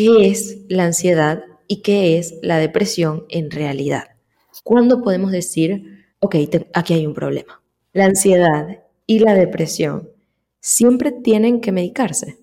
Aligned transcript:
qué 0.00 0.28
es 0.28 0.58
la 0.70 0.84
ansiedad 0.84 1.44
y 1.68 1.82
qué 1.82 2.16
es 2.16 2.38
la 2.40 2.56
depresión 2.56 3.26
en 3.28 3.50
realidad. 3.50 4.04
¿Cuándo 4.64 5.02
podemos 5.02 5.30
decir, 5.30 6.06
ok, 6.20 6.36
aquí 6.72 6.94
hay 6.94 7.06
un 7.06 7.12
problema? 7.12 7.62
La 7.92 8.06
ansiedad 8.06 8.78
y 9.06 9.18
la 9.18 9.34
depresión 9.34 10.08
siempre 10.60 11.12
tienen 11.12 11.60
que 11.60 11.72
medicarse. 11.72 12.38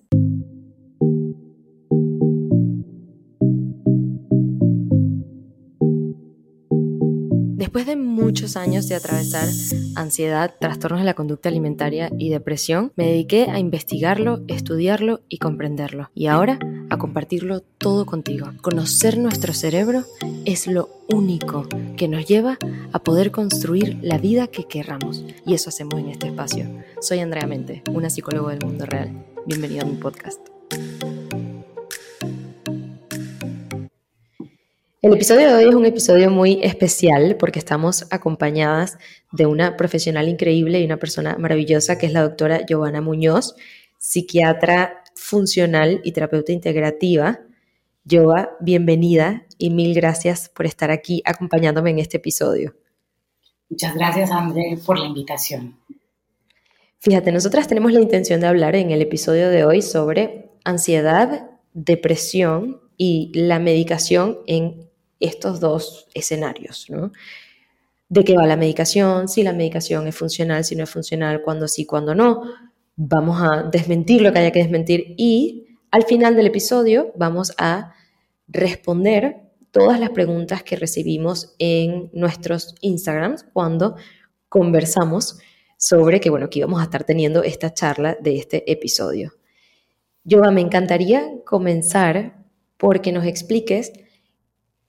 Después 7.56 7.86
de 7.86 7.96
muchos 7.96 8.56
años 8.56 8.88
de 8.88 8.94
atravesar 8.94 9.48
ansiedad, 9.96 10.54
trastornos 10.60 11.00
de 11.00 11.06
la 11.06 11.14
conducta 11.14 11.48
alimentaria 11.48 12.08
y 12.18 12.30
depresión, 12.30 12.92
me 12.94 13.06
dediqué 13.06 13.48
a 13.50 13.58
investigarlo, 13.58 14.44
estudiarlo 14.46 15.22
y 15.28 15.38
comprenderlo. 15.38 16.10
Y 16.14 16.28
ahora 16.28 16.58
a 16.90 16.98
compartirlo 16.98 17.60
todo 17.60 18.06
contigo. 18.06 18.52
Conocer 18.60 19.18
nuestro 19.18 19.52
cerebro 19.52 20.04
es 20.44 20.66
lo 20.66 20.88
único 21.08 21.66
que 21.96 22.08
nos 22.08 22.26
lleva 22.26 22.58
a 22.92 22.98
poder 23.02 23.30
construir 23.30 23.98
la 24.02 24.18
vida 24.18 24.46
que 24.46 24.64
querramos. 24.64 25.24
Y 25.46 25.54
eso 25.54 25.68
hacemos 25.68 26.00
en 26.00 26.08
este 26.08 26.28
espacio. 26.28 26.66
Soy 27.00 27.20
Andrea 27.20 27.46
Mente, 27.46 27.82
una 27.92 28.10
psicóloga 28.10 28.50
del 28.54 28.64
mundo 28.64 28.86
real. 28.86 29.26
Bienvenido 29.46 29.82
a 29.82 29.88
mi 29.88 29.96
podcast. 29.96 30.40
El 35.00 35.14
episodio 35.14 35.48
de 35.48 35.54
hoy 35.54 35.68
es 35.68 35.74
un 35.74 35.86
episodio 35.86 36.28
muy 36.30 36.58
especial 36.62 37.36
porque 37.38 37.60
estamos 37.60 38.06
acompañadas 38.10 38.98
de 39.30 39.46
una 39.46 39.76
profesional 39.76 40.28
increíble 40.28 40.80
y 40.80 40.84
una 40.84 40.96
persona 40.96 41.36
maravillosa 41.38 41.98
que 41.98 42.06
es 42.06 42.12
la 42.12 42.22
doctora 42.22 42.66
Giovanna 42.66 43.00
Muñoz, 43.00 43.54
psiquiatra 43.96 45.04
funcional 45.18 46.00
y 46.04 46.12
terapeuta 46.12 46.52
integrativa. 46.52 47.40
Giova, 48.06 48.50
bienvenida 48.60 49.44
y 49.58 49.70
mil 49.70 49.94
gracias 49.94 50.48
por 50.48 50.64
estar 50.64 50.90
aquí 50.90 51.20
acompañándome 51.24 51.90
en 51.90 51.98
este 51.98 52.16
episodio. 52.18 52.74
Muchas 53.68 53.94
gracias, 53.94 54.30
André, 54.30 54.78
por 54.86 54.98
la 54.98 55.06
invitación. 55.06 55.76
Fíjate, 57.00 57.32
nosotras 57.32 57.68
tenemos 57.68 57.92
la 57.92 58.00
intención 58.00 58.40
de 58.40 58.46
hablar 58.46 58.74
en 58.76 58.90
el 58.90 59.02
episodio 59.02 59.50
de 59.50 59.64
hoy 59.64 59.82
sobre 59.82 60.50
ansiedad, 60.64 61.50
depresión 61.74 62.80
y 62.96 63.30
la 63.34 63.58
medicación 63.58 64.38
en 64.46 64.88
estos 65.20 65.60
dos 65.60 66.08
escenarios, 66.14 66.86
¿no? 66.88 67.12
¿De 68.08 68.24
qué 68.24 68.34
va 68.36 68.46
la 68.46 68.56
medicación? 68.56 69.28
Si 69.28 69.42
la 69.42 69.52
medicación 69.52 70.06
es 70.06 70.16
funcional, 70.16 70.64
si 70.64 70.76
no 70.76 70.84
es 70.84 70.90
funcional, 70.90 71.42
cuándo 71.42 71.68
sí, 71.68 71.84
cuándo 71.84 72.14
no. 72.14 72.42
Vamos 73.00 73.40
a 73.40 73.62
desmentir 73.62 74.22
lo 74.22 74.32
que 74.32 74.40
haya 74.40 74.50
que 74.50 74.58
desmentir 74.58 75.14
y 75.16 75.68
al 75.92 76.02
final 76.02 76.34
del 76.34 76.48
episodio 76.48 77.12
vamos 77.14 77.54
a 77.56 77.94
responder 78.48 79.36
todas 79.70 80.00
las 80.00 80.10
preguntas 80.10 80.64
que 80.64 80.74
recibimos 80.74 81.54
en 81.60 82.10
nuestros 82.12 82.74
Instagrams 82.80 83.44
cuando 83.52 83.94
conversamos 84.48 85.38
sobre 85.76 86.18
que, 86.18 86.28
bueno, 86.28 86.50
que 86.50 86.58
íbamos 86.58 86.80
a 86.80 86.84
estar 86.84 87.04
teniendo 87.04 87.44
esta 87.44 87.72
charla 87.72 88.16
de 88.20 88.34
este 88.34 88.68
episodio. 88.68 89.32
Yo 90.24 90.40
me 90.50 90.60
encantaría 90.60 91.30
comenzar 91.44 92.44
porque 92.78 93.12
nos 93.12 93.26
expliques 93.26 93.92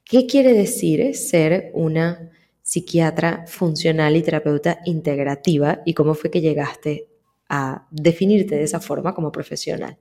¿Qué 0.04 0.26
quiere 0.26 0.54
decir 0.54 1.14
ser 1.16 1.70
una 1.76 2.32
psiquiatra 2.64 3.46
funcional 3.46 4.16
y 4.16 4.24
terapeuta 4.24 4.80
integrativa 4.86 5.84
y 5.86 5.94
cómo 5.94 6.16
fue 6.16 6.32
que 6.32 6.42
llegaste 6.42 7.10
a 7.50 7.88
definirte 7.92 8.56
de 8.56 8.64
esa 8.64 8.80
forma 8.80 9.14
como 9.14 9.32
profesional? 9.32 9.98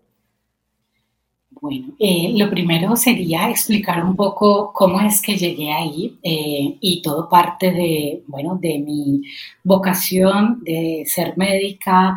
Bueno, 1.61 1.95
eh, 1.99 2.35
lo 2.37 2.49
primero 2.51 2.95
sería 2.95 3.51
explicar 3.51 4.05
un 4.05 4.15
poco 4.15 4.73
cómo 4.73 5.01
es 5.01 5.21
que 5.21 5.37
llegué 5.37 5.73
ahí 5.73 6.17
eh, 6.23 6.77
y 6.81 7.03
todo 7.03 7.29
parte 7.29 7.73
de, 7.73 8.23
bueno, 8.29 8.59
de 8.61 8.79
mi 8.79 9.23
vocación 9.65 10.63
de 10.63 11.05
ser 11.07 11.37
médica, 11.37 12.15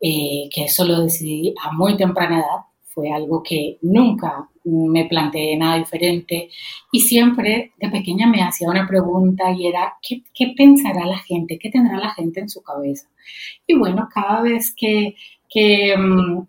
eh, 0.00 0.48
que 0.54 0.64
eso 0.64 0.86
lo 0.86 1.02
decidí 1.02 1.54
a 1.62 1.72
muy 1.72 1.96
temprana 1.96 2.38
edad, 2.38 2.60
fue 2.98 3.12
algo 3.12 3.44
que 3.44 3.78
nunca 3.82 4.48
me 4.64 5.04
planteé 5.04 5.56
nada 5.56 5.78
diferente 5.78 6.50
y 6.90 6.98
siempre 6.98 7.70
de 7.78 7.88
pequeña 7.90 8.26
me 8.26 8.42
hacía 8.42 8.68
una 8.68 8.88
pregunta 8.88 9.52
y 9.52 9.68
era, 9.68 9.94
¿qué, 10.02 10.52
pensará 10.56 11.06
la 11.06 11.18
gente? 11.18 11.60
¿Qué 11.60 11.70
tendrá 11.70 11.96
la 11.96 12.10
gente 12.10 12.40
en 12.40 12.48
su 12.48 12.60
cabeza? 12.60 13.06
Y 13.68 13.74
bueno, 13.78 14.08
cada 14.12 14.42
vez 14.42 14.74
que, 14.76 15.14
que, 15.48 15.96
mm, 15.96 16.42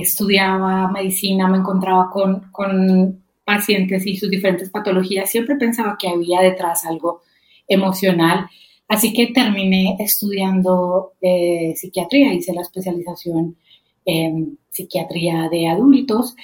estudiaba 0.00 0.90
medicina 0.90 1.46
me 1.46 1.58
encontraba 1.58 2.08
con, 2.10 2.50
con 2.52 3.22
pacientes 3.44 4.06
y 4.06 4.16
sus 4.16 4.30
diferentes 4.30 4.70
patologías, 4.70 5.30
siempre 5.30 5.56
pensaba 5.56 5.96
que 5.98 6.08
había 6.08 6.40
detrás 6.40 6.86
algo 6.86 7.20
emocional. 7.68 8.48
Así 8.88 9.12
que 9.12 9.26
terminé 9.26 9.96
estudiando 9.98 11.12
eh, 11.20 11.74
psiquiatría, 11.76 12.32
hice 12.32 12.54
la 12.54 12.62
especialización 12.62 13.56
en 14.06 14.58
psiquiatría 14.70 15.48
de 15.50 15.68
adultos 15.68 16.34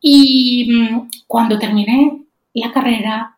y 0.00 0.68
mm, 0.70 1.10
cuando 1.26 1.58
terminé 1.58 2.22
la 2.54 2.72
carrera 2.72 3.36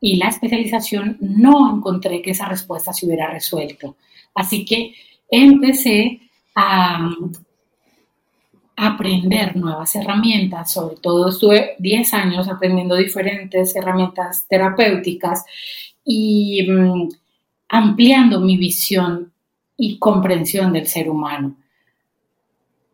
y 0.00 0.16
la 0.16 0.28
especialización, 0.28 1.18
no 1.20 1.76
encontré 1.76 2.22
que 2.22 2.30
esa 2.30 2.46
respuesta 2.46 2.92
se 2.92 3.06
hubiera 3.06 3.30
resuelto. 3.30 3.96
Así 4.34 4.64
que 4.64 4.94
empecé 5.30 6.20
a, 6.54 7.10
aprender 8.80 9.56
nuevas 9.56 9.96
herramientas, 9.96 10.72
sobre 10.72 10.94
todo 10.96 11.30
estuve 11.30 11.74
10 11.80 12.14
años 12.14 12.48
aprendiendo 12.48 12.94
diferentes 12.94 13.74
herramientas 13.74 14.46
terapéuticas 14.48 15.44
y 16.04 16.64
mm, 16.70 17.08
ampliando 17.68 18.38
mi 18.38 18.56
visión 18.56 19.32
y 19.76 19.98
comprensión 19.98 20.72
del 20.72 20.86
ser 20.86 21.10
humano. 21.10 21.56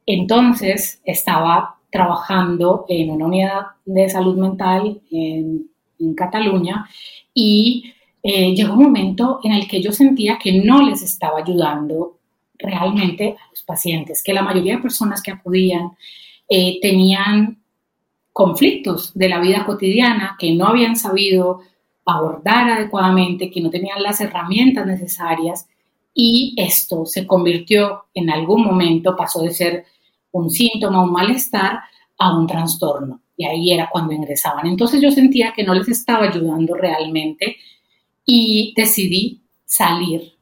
Entonces 0.06 1.00
estaba 1.04 1.76
trabajando 1.90 2.86
en 2.88 3.10
una 3.10 3.26
unidad 3.26 3.62
de 3.84 4.08
salud 4.08 4.36
mental 4.36 5.00
en, 5.10 5.70
Cataluña 6.16 6.86
y 7.32 7.94
eh, 8.22 8.54
llegó 8.54 8.74
un 8.74 8.82
momento 8.82 9.40
en 9.42 9.52
el 9.52 9.66
que 9.66 9.80
yo 9.80 9.90
sentía 9.90 10.38
que 10.38 10.52
no 10.52 10.82
les 10.82 11.02
estaba 11.02 11.38
ayudando 11.38 12.18
realmente 12.58 13.36
a 13.40 13.50
los 13.50 13.62
pacientes, 13.62 14.22
que 14.22 14.34
la 14.34 14.42
mayoría 14.42 14.76
de 14.76 14.82
personas 14.82 15.22
que 15.22 15.30
acudían 15.30 15.92
eh, 16.46 16.78
tenían 16.82 17.62
conflictos 18.34 19.14
de 19.14 19.30
la 19.30 19.40
vida 19.40 19.64
cotidiana 19.64 20.36
que 20.38 20.52
no 20.52 20.66
habían 20.66 20.96
sabido 20.96 21.60
abordar 22.04 22.68
adecuadamente, 22.68 23.50
que 23.50 23.62
no 23.62 23.70
tenían 23.70 24.02
las 24.02 24.20
herramientas 24.20 24.86
necesarias 24.86 25.68
y 26.12 26.54
esto 26.58 27.06
se 27.06 27.26
convirtió 27.26 28.04
en 28.12 28.30
algún 28.30 28.62
momento, 28.62 29.16
pasó 29.16 29.42
de 29.42 29.52
ser 29.52 29.84
un 30.34 30.50
síntoma, 30.50 31.02
un 31.02 31.12
malestar, 31.12 31.80
a 32.18 32.36
un 32.36 32.46
trastorno. 32.46 33.22
Y 33.36 33.44
ahí 33.44 33.72
era 33.72 33.88
cuando 33.90 34.12
ingresaban. 34.12 34.66
Entonces 34.66 35.00
yo 35.00 35.10
sentía 35.10 35.52
que 35.54 35.64
no 35.64 35.74
les 35.74 35.88
estaba 35.88 36.26
ayudando 36.26 36.74
realmente 36.74 37.56
y 38.24 38.72
decidí 38.76 39.42
salir 39.64 40.32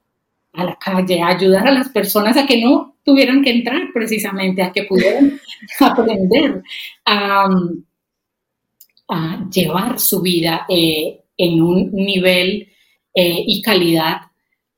a 0.52 0.64
la 0.64 0.76
calle, 0.76 1.22
a 1.22 1.28
ayudar 1.28 1.66
a 1.66 1.72
las 1.72 1.88
personas 1.88 2.36
a 2.36 2.46
que 2.46 2.60
no 2.60 2.96
tuvieran 3.02 3.42
que 3.42 3.50
entrar 3.50 3.80
precisamente, 3.94 4.62
a 4.62 4.72
que 4.72 4.84
pudieran 4.84 5.40
aprender 5.80 6.62
a, 7.06 7.48
llevar 9.50 9.98
su 9.98 10.22
vida 10.22 10.64
eh, 10.68 11.20
en 11.36 11.60
un 11.60 11.92
nivel 11.92 12.68
eh, 13.14 13.44
y 13.46 13.60
calidad 13.60 14.31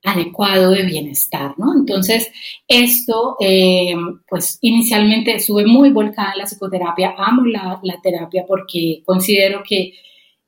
adecuado 0.05 0.71
de 0.71 0.83
bienestar, 0.83 1.55
¿no? 1.57 1.75
Entonces, 1.75 2.31
esto, 2.69 3.37
eh, 3.41 3.97
pues 4.29 4.59
inicialmente 4.61 5.41
sube 5.41 5.65
muy 5.65 5.91
volcada 5.91 6.33
en 6.33 6.41
la 6.41 6.45
psicoterapia, 6.45 7.15
amo 7.17 7.47
la, 7.47 7.81
terapia 8.03 8.45
porque 8.47 9.03
considero 9.07 9.63
que 9.67 9.95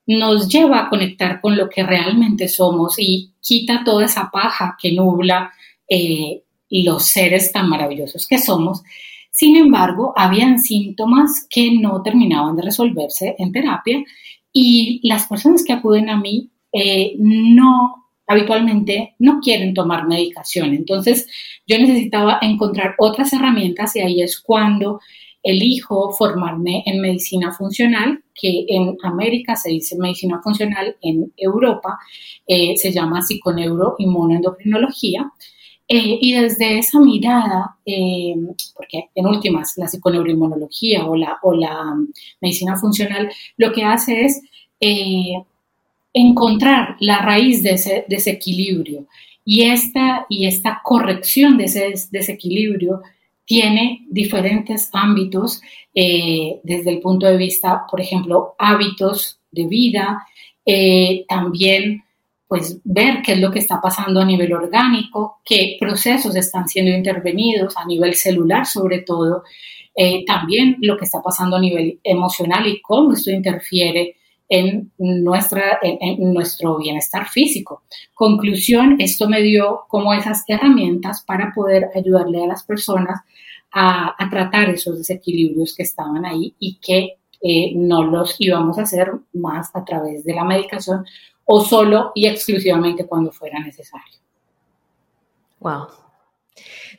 nos 0.06 0.48
lleva 0.48 0.80
a 0.80 0.88
conectar 0.90 1.40
con 1.40 1.56
lo 1.56 1.70
que 1.70 1.82
realmente 1.82 2.48
somos 2.48 2.96
y 2.98 3.32
quita 3.40 3.82
toda 3.82 4.04
esa 4.04 4.30
paja 4.30 4.76
que 4.80 4.92
nubla 4.92 5.50
eh, 5.88 6.42
los 6.68 7.06
seres 7.06 7.50
tan 7.50 7.68
maravillosos 7.70 8.26
que 8.26 8.38
somos. 8.38 8.82
Sin 9.30 9.56
embargo, 9.56 10.12
habían 10.16 10.58
síntomas 10.58 11.46
que 11.48 11.72
no 11.72 12.02
terminaban 12.02 12.56
de 12.56 12.62
resolverse 12.62 13.34
en 13.38 13.52
terapia 13.52 14.04
y 14.52 15.00
las 15.02 15.26
personas 15.26 15.64
que 15.64 15.72
acuden 15.72 16.10
a 16.10 16.20
mí 16.20 16.50
eh, 16.72 17.14
no 17.18 18.05
habitualmente 18.26 19.14
no 19.18 19.40
quieren 19.40 19.74
tomar 19.74 20.06
medicación. 20.06 20.74
Entonces, 20.74 21.26
yo 21.66 21.78
necesitaba 21.78 22.38
encontrar 22.42 22.94
otras 22.98 23.32
herramientas 23.32 23.96
y 23.96 24.00
ahí 24.00 24.22
es 24.22 24.40
cuando 24.40 25.00
elijo 25.42 26.10
formarme 26.10 26.82
en 26.86 27.00
medicina 27.00 27.52
funcional, 27.52 28.24
que 28.34 28.64
en 28.68 28.96
América 29.04 29.54
se 29.54 29.70
dice 29.70 29.96
medicina 29.96 30.40
funcional, 30.42 30.96
en 31.00 31.32
Europa 31.36 31.98
eh, 32.46 32.76
se 32.76 32.92
llama 32.92 33.22
psiconeuroinmunoendocrinología. 33.22 35.32
Eh, 35.88 36.18
y 36.20 36.34
desde 36.34 36.78
esa 36.78 36.98
mirada, 36.98 37.76
eh, 37.86 38.34
porque 38.74 39.10
en 39.14 39.26
últimas 39.26 39.74
la 39.76 39.86
psiconeuroinmunología 39.86 41.06
o 41.06 41.14
la, 41.14 41.38
o 41.42 41.54
la 41.54 41.94
medicina 42.40 42.76
funcional 42.76 43.30
lo 43.56 43.72
que 43.72 43.84
hace 43.84 44.24
es 44.24 44.42
eh, 44.80 45.44
encontrar 46.18 46.96
la 47.00 47.18
raíz 47.18 47.62
de 47.62 47.72
ese 47.72 48.06
desequilibrio. 48.08 49.06
Y 49.44 49.64
esta, 49.64 50.24
y 50.30 50.46
esta 50.46 50.80
corrección 50.82 51.58
de 51.58 51.64
ese 51.64 51.92
desequilibrio 52.10 53.02
tiene 53.44 54.06
diferentes 54.08 54.88
ámbitos 54.92 55.60
desde 55.94 56.90
el 56.90 57.00
punto 57.00 57.26
de 57.26 57.36
vista, 57.36 57.84
por 57.90 58.00
ejemplo, 58.00 58.54
hábitos 58.58 59.38
de 59.52 59.66
vida, 59.66 60.26
también 61.28 62.02
pues 62.48 62.80
ver 62.84 63.22
qué 63.22 63.32
es 63.32 63.40
lo 63.40 63.50
que 63.50 63.58
está 63.58 63.80
pasando 63.80 64.20
a 64.20 64.24
nivel 64.24 64.52
orgánico, 64.52 65.40
qué 65.44 65.76
procesos 65.78 66.34
están 66.36 66.66
siendo 66.68 66.92
intervenidos 66.92 67.76
a 67.76 67.84
nivel 67.84 68.14
celular 68.14 68.66
sobre 68.66 69.02
todo, 69.02 69.42
eh, 69.94 70.24
también 70.26 70.76
lo 70.80 70.96
que 70.96 71.04
está 71.04 71.22
pasando 71.22 71.56
a 71.56 71.60
nivel 71.60 72.00
emocional 72.04 72.66
y 72.66 72.80
cómo 72.80 73.12
esto 73.12 73.30
interfiere 73.30 74.16
en, 74.48 74.92
nuestra, 74.98 75.78
en, 75.82 76.32
nuestro 76.32 76.78
bienestar 76.78 77.28
físico. 77.28 77.82
Conclusión, 78.14 78.96
esto 78.98 79.28
me 79.28 79.42
dio 79.42 79.84
como 79.88 80.14
esas 80.14 80.44
herramientas 80.46 81.22
para 81.22 81.52
poder 81.54 81.90
ayudarle 81.94 82.44
a 82.44 82.46
las 82.46 82.64
personas 82.64 83.20
a, 83.72 84.14
tratar 84.30 84.70
esos 84.70 84.98
desequilibrios 84.98 85.74
que 85.74 85.82
estaban 85.82 86.24
ahí 86.24 86.54
y 86.58 86.78
que 86.80 87.18
eh, 87.42 87.72
no 87.74 88.04
los 88.04 88.36
íbamos 88.38 88.78
a 88.78 88.82
hacer 88.82 89.12
más 89.34 89.70
a 89.74 89.84
través 89.84 90.24
de 90.24 90.34
la 90.34 90.44
medicación 90.44 91.04
o 91.44 91.60
solo 91.60 92.12
y 92.14 92.26
exclusivamente 92.26 93.06
cuando 93.06 93.30
fuera 93.32 93.58
necesario. 93.60 94.14
Wow. 95.60 95.88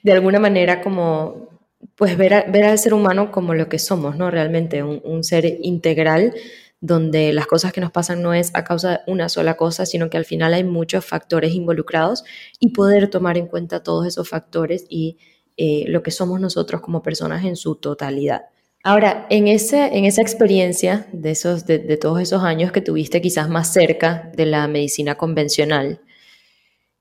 De 0.03 0.11
alguna 0.11 0.39
manera 0.39 0.81
como 0.81 1.57
pues 1.95 2.17
ver, 2.17 2.45
ver 2.49 2.65
al 2.65 2.79
ser 2.79 2.93
humano 2.93 3.31
como 3.31 3.53
lo 3.53 3.69
que 3.69 3.79
somos, 3.79 4.15
¿no? 4.17 4.29
Realmente 4.29 4.83
un, 4.83 5.23
ser 5.23 5.57
integral 5.61 6.33
donde 6.79 7.33
las 7.33 7.47
cosas 7.47 7.73
que 7.73 7.81
nos 7.81 7.91
pasan 7.91 8.21
no 8.21 8.33
es 8.33 8.51
a 8.53 8.63
causa 8.63 8.91
de 8.91 8.99
una 9.07 9.29
sola 9.29 9.57
cosa, 9.57 9.85
sino 9.85 10.09
que 10.09 10.17
al 10.17 10.25
final 10.25 10.53
hay 10.53 10.63
muchos 10.63 11.05
factores 11.05 11.53
involucrados 11.53 12.23
y 12.59 12.69
poder 12.69 13.09
tomar 13.09 13.37
en 13.37 13.47
cuenta 13.47 13.83
todos 13.83 14.05
esos 14.05 14.29
factores 14.29 14.85
y 14.89 15.17
eh, 15.57 15.85
lo 15.87 16.03
que 16.03 16.11
somos 16.11 16.39
nosotros 16.39 16.81
como 16.81 17.01
personas 17.01 17.43
en 17.45 17.55
su 17.55 17.75
totalidad. 17.75 18.43
Ahora, 18.83 19.25
en, 19.29 19.47
ese, 19.47 19.97
en 19.97 20.05
esa 20.05 20.21
experiencia 20.21 21.07
de, 21.11 21.31
esos, 21.31 21.65
de, 21.65 21.79
todos 21.97 22.21
esos 22.21 22.43
años 22.43 22.71
que 22.71 22.81
tuviste 22.81 23.21
quizás 23.21 23.49
más 23.49 23.73
cerca 23.73 24.31
de 24.35 24.45
la 24.45 24.67
medicina 24.67 25.15
convencional, 25.15 26.01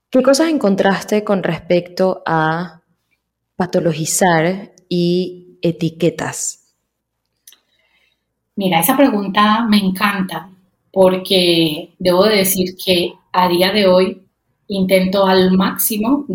¿qué 0.09 0.23
cosas 0.23 0.49
encontraste 0.49 1.23
con 1.23 1.43
respecto 1.43 2.23
a 2.25 2.81
patologizar 3.55 4.73
y 4.89 5.59
etiquetas? 5.61 6.66
Mira, 8.57 8.79
esa 8.79 8.97
pregunta 8.97 9.65
me 9.69 9.77
encanta 9.77 10.49
porque 10.91 11.91
debo 11.99 12.25
decir 12.25 12.75
que 12.83 13.13
a 13.31 13.47
día 13.47 13.71
de 13.71 13.85
hoy 13.85 14.21
intento 14.67 15.27
al 15.27 15.51
máximo 15.51 16.25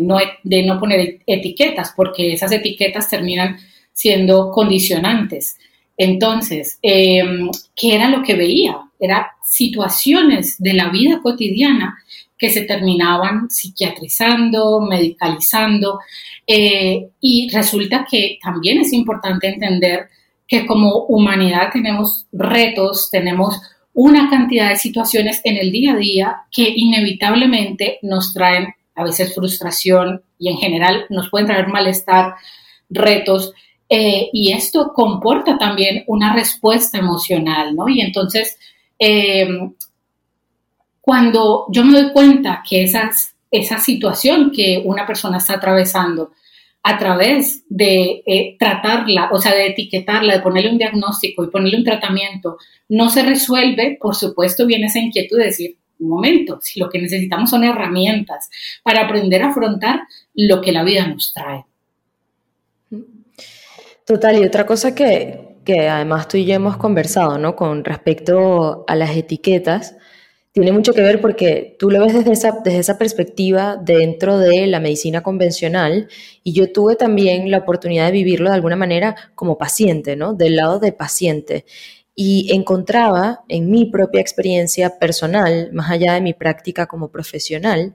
no, 0.00 0.18
de 0.42 0.62
no 0.62 0.80
poner 0.80 1.20
etiquetas 1.26 1.92
porque 1.94 2.32
esas 2.32 2.52
etiquetas 2.52 3.10
terminan 3.10 3.58
siendo 3.92 4.50
condicionantes. 4.50 5.58
Entonces, 5.98 6.78
em, 6.80 7.50
¿qué 7.76 7.96
era 7.96 8.08
lo 8.08 8.22
que 8.22 8.34
veía? 8.34 8.78
Era 8.98 9.32
situaciones 9.42 10.56
de 10.58 10.72
la 10.72 10.88
vida 10.88 11.20
cotidiana 11.22 11.98
que 12.38 12.48
se 12.48 12.62
terminaban 12.62 13.50
psiquiatrizando, 13.50 14.80
medicalizando, 14.80 16.00
eh, 16.46 17.08
y 17.20 17.50
resulta 17.50 18.06
que 18.10 18.38
también 18.42 18.80
es 18.80 18.92
importante 18.94 19.48
entender 19.48 20.08
que 20.48 20.66
como 20.66 21.04
humanidad 21.04 21.70
tenemos 21.72 22.26
retos, 22.32 23.10
tenemos 23.10 23.60
una 23.92 24.30
cantidad 24.30 24.70
de 24.70 24.76
situaciones 24.76 25.40
en 25.44 25.58
el 25.58 25.70
día 25.70 25.92
a 25.92 25.96
día 25.96 26.36
que 26.50 26.72
inevitablemente 26.74 27.98
nos 28.02 28.32
traen 28.32 28.74
a 28.94 29.04
veces 29.04 29.34
frustración 29.34 30.22
y 30.38 30.50
en 30.50 30.56
general 30.56 31.04
nos 31.10 31.30
pueden 31.30 31.46
traer 31.46 31.68
malestar, 31.68 32.34
retos 32.90 33.52
eh, 33.88 34.28
y 34.32 34.52
esto 34.52 34.92
comporta 34.94 35.56
también 35.56 36.04
una 36.06 36.34
respuesta 36.34 36.98
emocional, 36.98 37.74
¿no? 37.74 37.88
Y 37.88 38.00
entonces, 38.00 38.58
em, 38.98 39.72
cuando 41.00 41.66
yo 41.70 41.84
me 41.84 42.00
doy 42.00 42.12
cuenta 42.12 42.62
que 42.68 42.82
esas, 42.82 43.34
esa 43.50 43.78
situación 43.78 44.50
que 44.54 44.82
una 44.84 45.06
persona 45.06 45.38
está 45.38 45.54
atravesando, 45.54 46.32
a 46.82 46.98
través 46.98 47.64
de 47.68 48.22
eh, 48.26 48.56
tratarla, 48.58 49.28
o 49.32 49.38
sea, 49.38 49.54
de 49.54 49.66
etiquetarla, 49.66 50.34
de 50.34 50.42
ponerle 50.42 50.70
un 50.70 50.78
diagnóstico 50.78 51.44
y 51.44 51.50
ponerle 51.50 51.78
un 51.78 51.84
tratamiento, 51.84 52.56
no 52.88 53.10
se 53.10 53.22
resuelve, 53.22 53.98
por 54.00 54.14
supuesto 54.14 54.66
viene 54.66 54.86
esa 54.86 55.00
inquietud 55.00 55.38
de 55.38 55.44
decir, 55.44 55.76
un 56.00 56.10
momento, 56.10 56.60
si 56.62 56.78
lo 56.78 56.88
que 56.88 57.00
necesitamos 57.00 57.50
son 57.50 57.64
herramientas 57.64 58.48
para 58.82 59.04
aprender 59.04 59.42
a 59.42 59.48
afrontar 59.48 60.00
lo 60.34 60.60
que 60.60 60.72
la 60.72 60.84
vida 60.84 61.06
nos 61.06 61.34
trae. 61.34 61.64
Total, 64.06 64.38
y 64.40 64.44
otra 64.44 64.64
cosa 64.64 64.94
que, 64.94 65.56
además 65.90 66.28
tú 66.28 66.38
y 66.38 66.46
yo 66.46 66.54
hemos 66.54 66.78
conversado, 66.78 67.36
¿no? 67.36 67.54
Con 67.56 67.84
respecto 67.84 68.84
a 68.88 68.94
las 68.94 69.14
etiquetas, 69.14 69.96
tiene 70.58 70.72
mucho 70.72 70.92
que 70.92 71.02
ver 71.02 71.20
porque 71.20 71.76
tú 71.78 71.88
lo 71.88 72.00
ves 72.00 72.14
desde 72.14 72.32
esa, 72.32 72.60
desde 72.64 72.80
esa 72.80 72.98
perspectiva 72.98 73.76
dentro 73.76 74.38
de 74.38 74.66
la 74.66 74.80
medicina 74.80 75.22
convencional 75.22 76.08
y 76.42 76.52
yo 76.52 76.72
tuve 76.72 76.96
también 76.96 77.48
la 77.52 77.58
oportunidad 77.58 78.06
de 78.06 78.12
vivirlo 78.12 78.50
de 78.50 78.56
alguna 78.56 78.74
manera 78.74 79.14
como 79.36 79.56
paciente, 79.56 80.16
¿no? 80.16 80.34
Del 80.34 80.56
lado 80.56 80.80
de 80.80 80.90
paciente. 80.90 81.64
Y 82.16 82.52
encontraba 82.52 83.44
en 83.48 83.70
mi 83.70 83.84
propia 83.84 84.20
experiencia 84.20 84.98
personal, 84.98 85.70
más 85.72 85.92
allá 85.92 86.14
de 86.14 86.22
mi 86.22 86.34
práctica 86.34 86.86
como 86.86 87.12
profesional, 87.12 87.94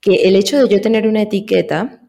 que 0.00 0.28
el 0.28 0.36
hecho 0.36 0.62
de 0.62 0.72
yo 0.72 0.80
tener 0.80 1.08
una 1.08 1.22
etiqueta 1.22 2.00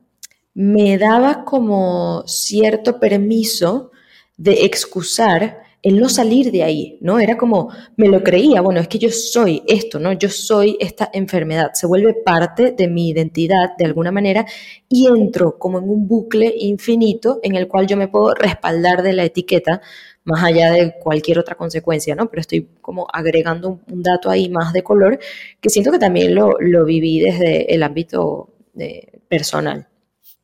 me 0.54 1.00
daba 1.00 1.46
como 1.46 2.24
cierto 2.28 3.00
permiso 3.00 3.90
de 4.38 4.66
excusar 4.66 5.64
el 5.82 6.00
no 6.00 6.10
salir 6.10 6.52
de 6.52 6.64
ahí, 6.64 6.98
¿no? 7.02 7.20
Era 7.20 7.38
como, 7.38 7.70
me 7.96 8.10
lo 8.10 8.22
creía, 8.22 8.62
bueno, 8.62 8.82
es 8.82 8.88
que 8.88 9.00
yo 9.00 9.10
soy 9.10 9.64
esto, 9.66 10.00
¿no? 10.00 10.12
Yo 10.14 10.30
soy 10.30 10.78
esta 10.80 11.10
enfermedad, 11.14 11.72
se 11.74 11.88
vuelve 11.88 12.14
parte 12.14 12.72
de 12.72 12.88
mi 12.88 13.10
identidad 13.10 13.78
de 13.78 13.86
alguna 13.86 14.12
manera 14.12 14.46
y 14.90 15.08
entro 15.08 15.58
como 15.58 15.80
en 15.80 15.90
un 15.90 16.08
bucle 16.08 16.54
infinito 16.58 17.40
en 17.44 17.56
el 17.56 17.68
cual 17.68 17.88
yo 17.88 17.96
me 17.96 18.10
puedo 18.10 18.34
respaldar 18.34 19.04
de 19.04 19.14
la 19.14 19.24
etiqueta 19.24 19.82
más 20.26 20.44
allá 20.44 20.72
de 20.72 20.96
cualquier 21.00 21.40
otra 21.40 21.56
consecuencia, 21.56 22.14
¿no? 22.14 22.30
Pero 22.30 22.42
estoy 22.42 22.68
como 22.82 23.08
agregando 23.12 23.80
un, 23.90 24.04
dato 24.04 24.30
ahí 24.30 24.50
más 24.50 24.74
de 24.74 24.84
color 24.84 25.20
que 25.62 25.70
siento 25.70 25.92
que 25.92 26.00
también 26.00 26.36
lo, 26.36 26.58
viví 26.86 27.20
desde 27.20 27.74
el 27.74 27.84
ámbito 27.84 28.50
eh, 28.78 29.20
personal. 29.28 29.88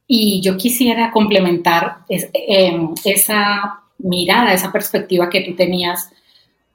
Y 0.07 0.41
yo 0.41 0.55
quisiera 0.55 1.11
complementar 1.11 2.05
em, 2.09 2.93
esa 3.03 3.84
mirada, 3.99 4.53
esa 4.53 4.71
perspectiva 4.71 5.29
que 5.29 5.41
tú 5.41 5.55
tenías 5.55 6.09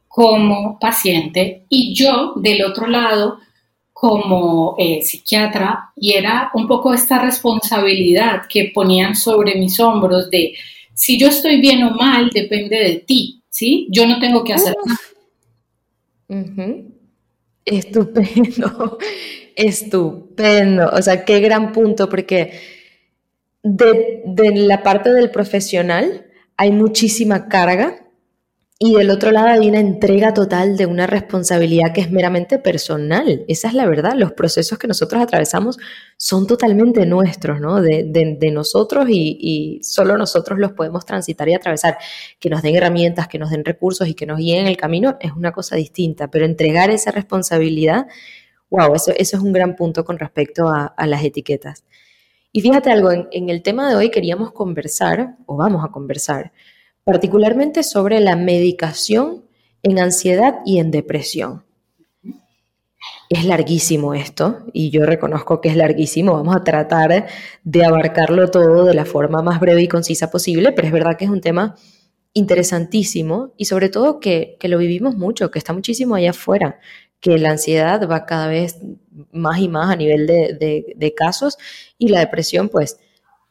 como 0.08 0.78
paciente 0.78 1.64
y 1.68 1.94
yo 1.94 2.34
del 2.36 2.64
otro 2.64 2.86
lado 2.86 3.38
como 3.92 4.74
eh, 4.78 5.02
psiquiatra 5.02 5.90
y 5.94 6.14
era 6.14 6.50
un 6.54 6.66
poco 6.66 6.94
esta 6.94 7.18
responsabilidad 7.18 8.42
que 8.48 8.72
ponían 8.74 9.14
sobre 9.14 9.54
mis 9.56 9.78
hombros 9.78 10.30
de 10.30 10.54
si 10.94 11.18
yo 11.18 11.28
estoy 11.28 11.60
bien 11.60 11.82
o 11.84 11.90
mal 11.90 12.30
depende 12.30 12.76
de 12.76 12.96
ti, 13.06 13.42
¿sí? 13.48 13.86
Yo 13.90 14.06
no 14.06 14.18
tengo 14.18 14.42
que 14.42 14.54
hacer 14.54 14.74
nada. 14.84 15.00
Estupendo, 17.64 18.98
estupendo. 19.56 20.90
O 20.92 21.02
sea, 21.02 21.24
qué 21.24 21.40
gran 21.40 21.72
punto 21.72 22.08
porque 22.08 22.60
de, 23.62 24.22
la 24.54 24.82
parte 24.82 25.12
del 25.12 25.30
profesional 25.30 26.26
hay 26.60 26.72
muchísima 26.72 27.48
carga 27.48 27.96
y 28.78 28.94
del 28.94 29.08
otro 29.08 29.30
lado 29.30 29.48
hay 29.48 29.66
una 29.66 29.80
entrega 29.80 30.34
total 30.34 30.76
de 30.76 30.84
una 30.84 31.06
responsabilidad 31.06 31.94
que 31.94 32.02
es 32.02 32.10
meramente 32.10 32.58
personal. 32.58 33.46
Esa 33.48 33.68
es 33.68 33.74
la 33.74 33.86
verdad. 33.86 34.12
Los 34.14 34.32
procesos 34.32 34.78
que 34.78 34.86
nosotros 34.86 35.22
atravesamos 35.22 35.78
son 36.18 36.46
totalmente 36.46 37.06
nuestros, 37.06 37.62
¿no? 37.62 37.80
De, 37.80 38.50
nosotros 38.52 39.06
y, 39.08 39.80
solo 39.82 40.18
nosotros 40.18 40.58
los 40.58 40.72
podemos 40.72 41.06
transitar 41.06 41.48
y 41.48 41.54
atravesar. 41.54 41.96
Que 42.38 42.50
nos 42.50 42.60
den 42.60 42.76
herramientas, 42.76 43.26
que 43.26 43.38
nos 43.38 43.48
den 43.48 43.64
recursos 43.64 44.06
y 44.06 44.12
que 44.12 44.26
nos 44.26 44.36
guíen 44.36 44.66
el 44.66 44.76
camino 44.76 45.16
es 45.18 45.32
una 45.32 45.52
cosa 45.52 45.76
distinta. 45.76 46.28
Pero 46.28 46.44
entregar 46.44 46.90
esa 46.90 47.10
responsabilidad, 47.10 48.06
wow, 48.68 48.94
eso 48.94 49.14
es 49.16 49.32
un 49.32 49.54
gran 49.54 49.76
punto 49.76 50.04
con 50.04 50.18
respecto 50.18 50.68
a 50.68 51.06
las 51.06 51.24
etiquetas. 51.24 51.84
Y 52.52 52.62
fíjate 52.62 52.90
algo, 52.90 53.10
en, 53.12 53.48
el 53.48 53.62
tema 53.62 53.88
de 53.88 53.94
hoy 53.94 54.10
queríamos 54.10 54.52
conversar, 54.52 55.36
o 55.46 55.56
vamos 55.56 55.84
a 55.84 55.92
conversar, 55.92 56.52
particularmente 57.04 57.82
sobre 57.82 58.20
la 58.20 58.36
medicación 58.36 59.44
en 59.82 59.98
ansiedad 59.98 60.56
y 60.64 60.78
en 60.78 60.90
depresión. 60.90 61.64
Es 63.28 63.44
larguísimo 63.44 64.12
esto 64.14 64.66
y 64.72 64.90
yo 64.90 65.06
reconozco 65.06 65.60
que 65.60 65.68
es 65.68 65.76
larguísimo. 65.76 66.32
Vamos 66.32 66.56
a 66.56 66.64
tratar 66.64 67.28
de 67.62 67.84
abarcarlo 67.84 68.50
todo 68.50 68.84
de 68.84 68.94
la 68.94 69.04
forma 69.04 69.40
más 69.40 69.60
breve 69.60 69.82
y 69.82 69.88
concisa 69.88 70.30
posible, 70.30 70.72
pero 70.72 70.88
es 70.88 70.92
verdad 70.92 71.16
que 71.16 71.26
es 71.26 71.30
un 71.30 71.40
tema 71.40 71.76
interesantísimo 72.32 73.52
y 73.56 73.66
sobre 73.66 73.88
todo 73.88 74.20
que, 74.20 74.58
lo 74.62 74.78
vivimos 74.78 75.16
mucho, 75.16 75.50
que 75.50 75.58
está 75.58 75.72
muchísimo 75.72 76.16
allá 76.16 76.30
afuera, 76.30 76.80
que 77.20 77.38
la 77.38 77.50
ansiedad 77.50 78.08
va 78.08 78.26
cada 78.26 78.48
vez 78.48 78.78
más 79.32 79.58
y 79.60 79.68
más 79.68 79.90
a 79.90 79.96
nivel 79.96 80.26
de, 80.26 81.14
casos 81.16 81.58
y 81.98 82.08
la 82.08 82.20
depresión 82.20 82.68
pues 82.68 82.98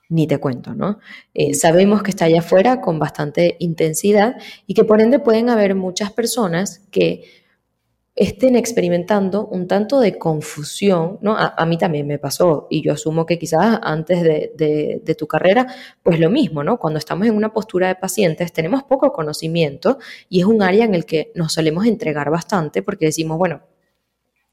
ni 0.10 0.26
te 0.26 0.40
cuento, 0.40 0.74
¿no? 0.74 1.00
Eh, 1.36 1.54
sabemos 1.54 2.02
que 2.02 2.10
está 2.10 2.26
allá 2.26 2.40
afuera 2.40 2.82
con 2.82 2.98
bastante 2.98 3.58
intensidad 3.60 4.38
y 4.66 4.74
que 4.74 4.84
por 4.84 5.02
ende 5.02 5.20
pueden 5.20 5.50
haber 5.50 5.76
muchas 5.76 6.12
personas 6.12 6.82
que 6.90 7.38
estén 8.16 8.56
experimentando 8.56 9.48
un 9.48 9.68
tanto 9.68 10.00
de 10.00 10.18
confusión, 10.18 11.20
¿no? 11.22 11.38
A, 11.38 11.66
mí 11.66 11.78
también 11.78 12.06
me 12.06 12.20
pasó 12.20 12.68
y 12.70 12.82
yo 12.82 12.94
asumo 12.94 13.25
que 13.25 13.39
quizás 13.39 13.80
antes 13.82 14.22
de, 14.22 15.01
de, 15.04 15.16
tu 15.16 15.25
carrera, 15.25 15.68
pues 16.04 16.20
lo 16.20 16.30
mismo, 16.30 16.63
¿no? 16.63 16.78
Cuando 16.78 17.00
estamos 17.00 17.28
en 17.28 17.36
una 17.36 17.54
postura 17.54 17.88
de 17.88 17.96
pacientes 17.96 18.51
tenemos 18.51 18.84
poco 18.84 19.13
conocimiento 19.13 20.00
y 20.28 20.42
es 20.42 20.46
un 20.46 20.62
área 20.62 20.84
en 20.84 20.96
el 20.96 21.06
que 21.06 21.32
nos 21.36 21.54
solemos 21.54 21.86
entregar 21.86 22.30
bastante 22.30 22.82
porque 22.82 23.06
decimos, 23.06 23.38
bueno, 23.38 23.62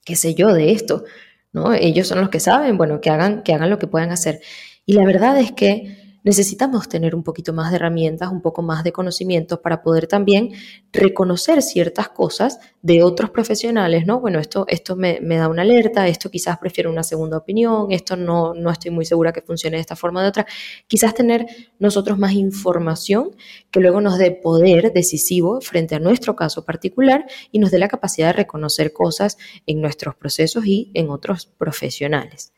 ¿qué 0.04 0.14
sé 0.14 0.34
yo 0.34 0.52
de 0.52 0.70
esto? 0.72 1.04
¿No? 1.52 1.74
Ellos 1.74 2.06
son 2.06 2.20
los 2.20 2.28
que 2.28 2.40
saben, 2.40 2.76
bueno, 2.78 3.00
que 3.00 3.10
hagan, 3.10 3.42
que 3.42 3.52
hagan 3.52 3.70
lo 3.70 3.78
que 3.78 3.88
puedan 3.88 4.12
hacer. 4.12 4.40
Y 4.84 4.92
la 4.92 5.04
verdad 5.04 5.38
es 5.38 5.52
que 5.52 6.05
necesitamos 6.26 6.88
tener 6.88 7.14
un 7.14 7.22
poquito 7.22 7.52
más 7.52 7.70
de 7.70 7.76
herramientas, 7.76 8.32
un 8.32 8.42
poco 8.42 8.60
más 8.60 8.82
de 8.82 8.90
conocimientos 8.90 9.60
para 9.60 9.80
poder 9.80 10.08
también 10.08 10.50
reconocer 10.92 11.62
ciertas 11.62 12.08
cosas 12.08 12.58
de 12.82 13.04
otros 13.04 13.30
profesionales, 13.30 14.06
¿no? 14.06 14.18
Bueno, 14.18 14.40
esto, 14.40 14.64
esto 14.66 14.96
me, 14.96 15.20
da 15.20 15.48
una 15.48 15.62
alerta, 15.62 16.08
esto 16.08 16.28
quizás 16.28 16.58
prefiero 16.58 16.90
una 16.90 17.04
segunda 17.04 17.38
opinión, 17.38 17.92
esto 17.92 18.16
no, 18.16 18.54
no 18.54 18.72
estoy 18.72 18.90
muy 18.90 19.04
segura 19.04 19.32
que 19.32 19.40
funcione 19.40 19.76
de 19.76 19.82
esta 19.82 19.94
forma 19.94 20.18
o 20.18 20.22
de 20.24 20.28
otra. 20.28 20.46
Quizás 20.88 21.14
tener 21.14 21.46
nosotros 21.78 22.18
más 22.18 22.32
información 22.32 23.36
que 23.70 23.78
luego 23.78 24.00
nos 24.00 24.18
dé 24.18 24.32
poder 24.32 24.92
decisivo 24.92 25.60
frente 25.60 25.94
a 25.94 26.00
nuestro 26.00 26.34
caso 26.34 26.64
particular 26.64 27.24
y 27.52 27.60
nos 27.60 27.70
dé 27.70 27.78
la 27.78 27.86
capacidad 27.86 28.26
de 28.26 28.32
reconocer 28.32 28.92
cosas 28.92 29.38
en 29.64 29.80
nuestros 29.80 30.16
procesos 30.16 30.66
y 30.66 30.90
en 30.94 31.08
otros 31.08 31.46
profesionales. 31.46 32.52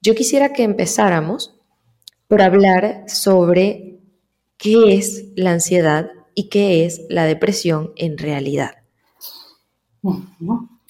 Yo 0.00 0.16
quisiera 0.16 0.52
que 0.52 0.64
empezáramos 0.64 1.61
por 2.32 2.40
hablar 2.40 3.04
sobre 3.08 3.98
qué 4.56 4.94
es 4.94 5.26
la 5.36 5.50
ansiedad 5.50 6.12
y 6.34 6.48
qué 6.48 6.86
es 6.86 7.02
la 7.10 7.26
depresión 7.26 7.92
en 7.94 8.16
realidad. 8.16 8.70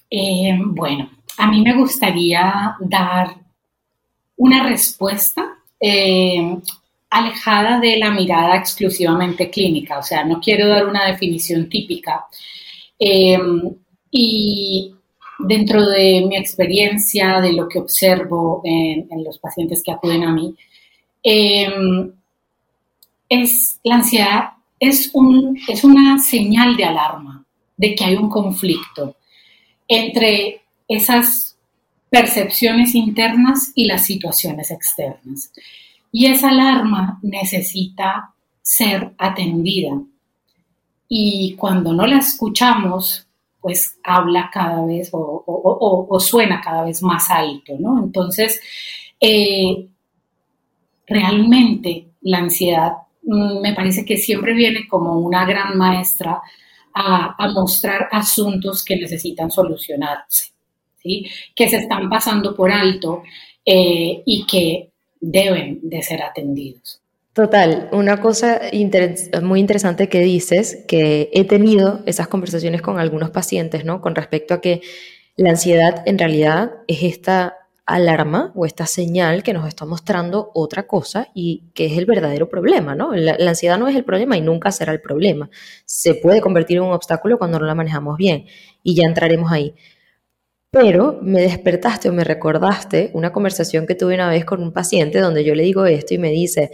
Eh, 0.09 0.57
bueno, 0.67 1.11
a 1.39 1.51
mí 1.51 1.61
me 1.63 1.77
gustaría 1.77 2.77
dar 2.79 3.35
una 4.37 4.69
respuesta 4.69 5.57
eh, 5.81 6.59
alejada 7.11 7.81
de 7.81 7.97
la 7.97 8.13
mirada 8.13 8.57
exclusivamente 8.57 9.51
clínica, 9.51 9.99
o 9.99 10.03
sea, 10.05 10.25
no 10.25 10.41
quiero 10.41 10.69
dar 10.69 10.87
una 10.87 11.07
definición 11.07 11.69
típica. 11.69 12.25
Eh, 12.97 13.37
y 14.13 14.95
dentro 15.41 15.89
de 15.89 16.25
mi 16.25 16.37
experiencia, 16.37 17.41
de 17.41 17.53
lo 17.53 17.69
que 17.69 17.81
observo 17.81 18.63
en 18.63 19.25
los 19.25 19.41
pacientes 19.41 19.83
que 19.83 19.91
acuden 19.91 20.23
a 20.23 20.33
mí, 20.33 20.55
Em, 21.23 22.13
es 23.29 23.81
la 23.83 23.97
ansiedad 23.97 24.53
es, 24.83 25.11
un, 25.13 25.57
es 25.69 25.85
una 25.85 26.19
señal 26.19 26.77
de 26.77 26.85
alarma 26.85 27.45
de 27.77 27.95
que 27.95 28.05
hay 28.05 28.17
un 28.17 28.29
conflicto 28.29 29.15
entre 29.87 30.63
esas 30.89 31.57
percepciones 32.11 32.97
internas 32.97 33.71
y 33.77 33.85
las 33.85 34.05
situaciones 34.05 34.73
externas. 34.73 35.53
Y 36.11 36.27
esa 36.27 36.49
alarma 36.49 37.21
necesita 37.23 38.35
ser 38.61 39.13
atendida. 39.19 40.03
Y 41.09 41.55
cuando 41.55 41.93
no 41.93 42.05
la 42.05 42.19
escuchamos, 42.19 43.29
pues 43.61 43.99
habla 44.03 44.51
cada 44.53 44.85
vez 44.85 45.11
o, 45.13 46.19
suena 46.19 46.61
cada 46.61 46.83
vez 46.83 47.05
más 47.05 47.31
alto, 47.31 47.75
¿no? 47.79 48.03
Entonces, 48.03 48.61
eh, 49.21 49.87
realmente 51.13 52.07
la 52.23 52.39
ansiedad 52.39 52.93
mm, 53.23 53.61
me 53.61 53.75
parece 53.75 54.05
que 54.05 54.17
siempre 54.17 54.55
viene 54.55 54.87
como 54.89 55.19
una 55.19 55.45
gran 55.45 55.77
maestra 55.77 56.41
a, 56.95 57.49
mostrar 57.55 58.09
asuntos 58.13 58.85
que 58.85 58.97
necesitan 58.97 59.51
solucionarse, 59.51 60.53
¿sí? 61.03 61.27
que 61.55 61.69
se 61.69 61.77
están 61.77 62.11
pasando 62.11 62.55
por 62.55 62.71
alto 62.71 63.23
eh, 63.65 64.23
y 64.27 64.45
que 64.47 64.91
deben 65.21 65.81
de 65.83 66.03
ser 66.03 66.23
atendidos. 66.23 67.01
Total, 67.33 67.89
una 67.93 68.21
cosa 68.21 68.61
muy 69.43 69.61
interesante 69.61 70.11
que 70.11 70.21
dices, 70.21 70.85
que 70.87 71.31
he 71.33 71.45
tenido 71.45 72.03
esas 72.05 72.29
conversaciones 72.29 72.83
con 72.83 72.99
algunos 72.99 73.31
pacientes, 73.31 73.87
¿no? 73.87 74.03
Con 74.03 74.15
respecto 74.15 74.53
a 74.53 74.61
que 74.61 74.83
la 75.37 75.51
ansiedad 75.51 76.03
en 76.05 76.19
realidad 76.19 76.73
es 76.89 77.03
esta 77.03 77.57
alarma 77.87 78.53
o 78.55 78.65
esta 78.65 78.87
señal 78.87 79.43
que 79.43 79.53
nos 79.53 79.67
está 79.67 79.85
mostrando 79.85 80.51
otra 80.55 80.87
cosa 80.87 81.29
y 81.35 81.71
que 81.75 81.87
es 81.87 81.99
el 81.99 82.07
verdadero 82.07 82.49
problema, 82.49 82.95
¿no? 82.95 83.13
La, 83.15 83.37
ansiedad 83.49 83.79
no 83.79 83.89
es 83.89 83.97
el 83.97 84.05
problema 84.05 84.37
y 84.37 84.41
nunca 84.41 84.71
será 84.71 84.93
el 84.93 85.01
problema. 85.01 85.51
Se 85.85 86.15
puede 86.15 86.41
convertir 86.41 86.79
en 86.79 86.85
un 86.85 86.93
obstáculo 86.93 87.39
cuando 87.39 87.59
no 87.59 87.67
la 87.67 87.75
manejamos 87.75 88.17
bien 88.17 88.47
y 88.83 88.95
ya 88.95 89.05
entraremos 89.05 89.51
ahí. 89.51 89.75
Pero 90.71 91.19
me 91.23 91.43
despertaste 91.43 92.09
o 92.09 92.13
me 92.13 92.25
recordaste 92.25 93.11
una 93.15 93.33
conversación 93.33 93.87
que 93.87 93.95
tuve 93.95 94.15
una 94.15 94.31
vez 94.31 94.45
con 94.45 94.63
un 94.63 94.73
paciente 94.73 95.21
donde 95.21 95.45
yo 95.45 95.55
le 95.55 95.65
digo 95.65 95.85
esto 95.85 96.15
y 96.15 96.19
me 96.19 96.31
dice, 96.31 96.71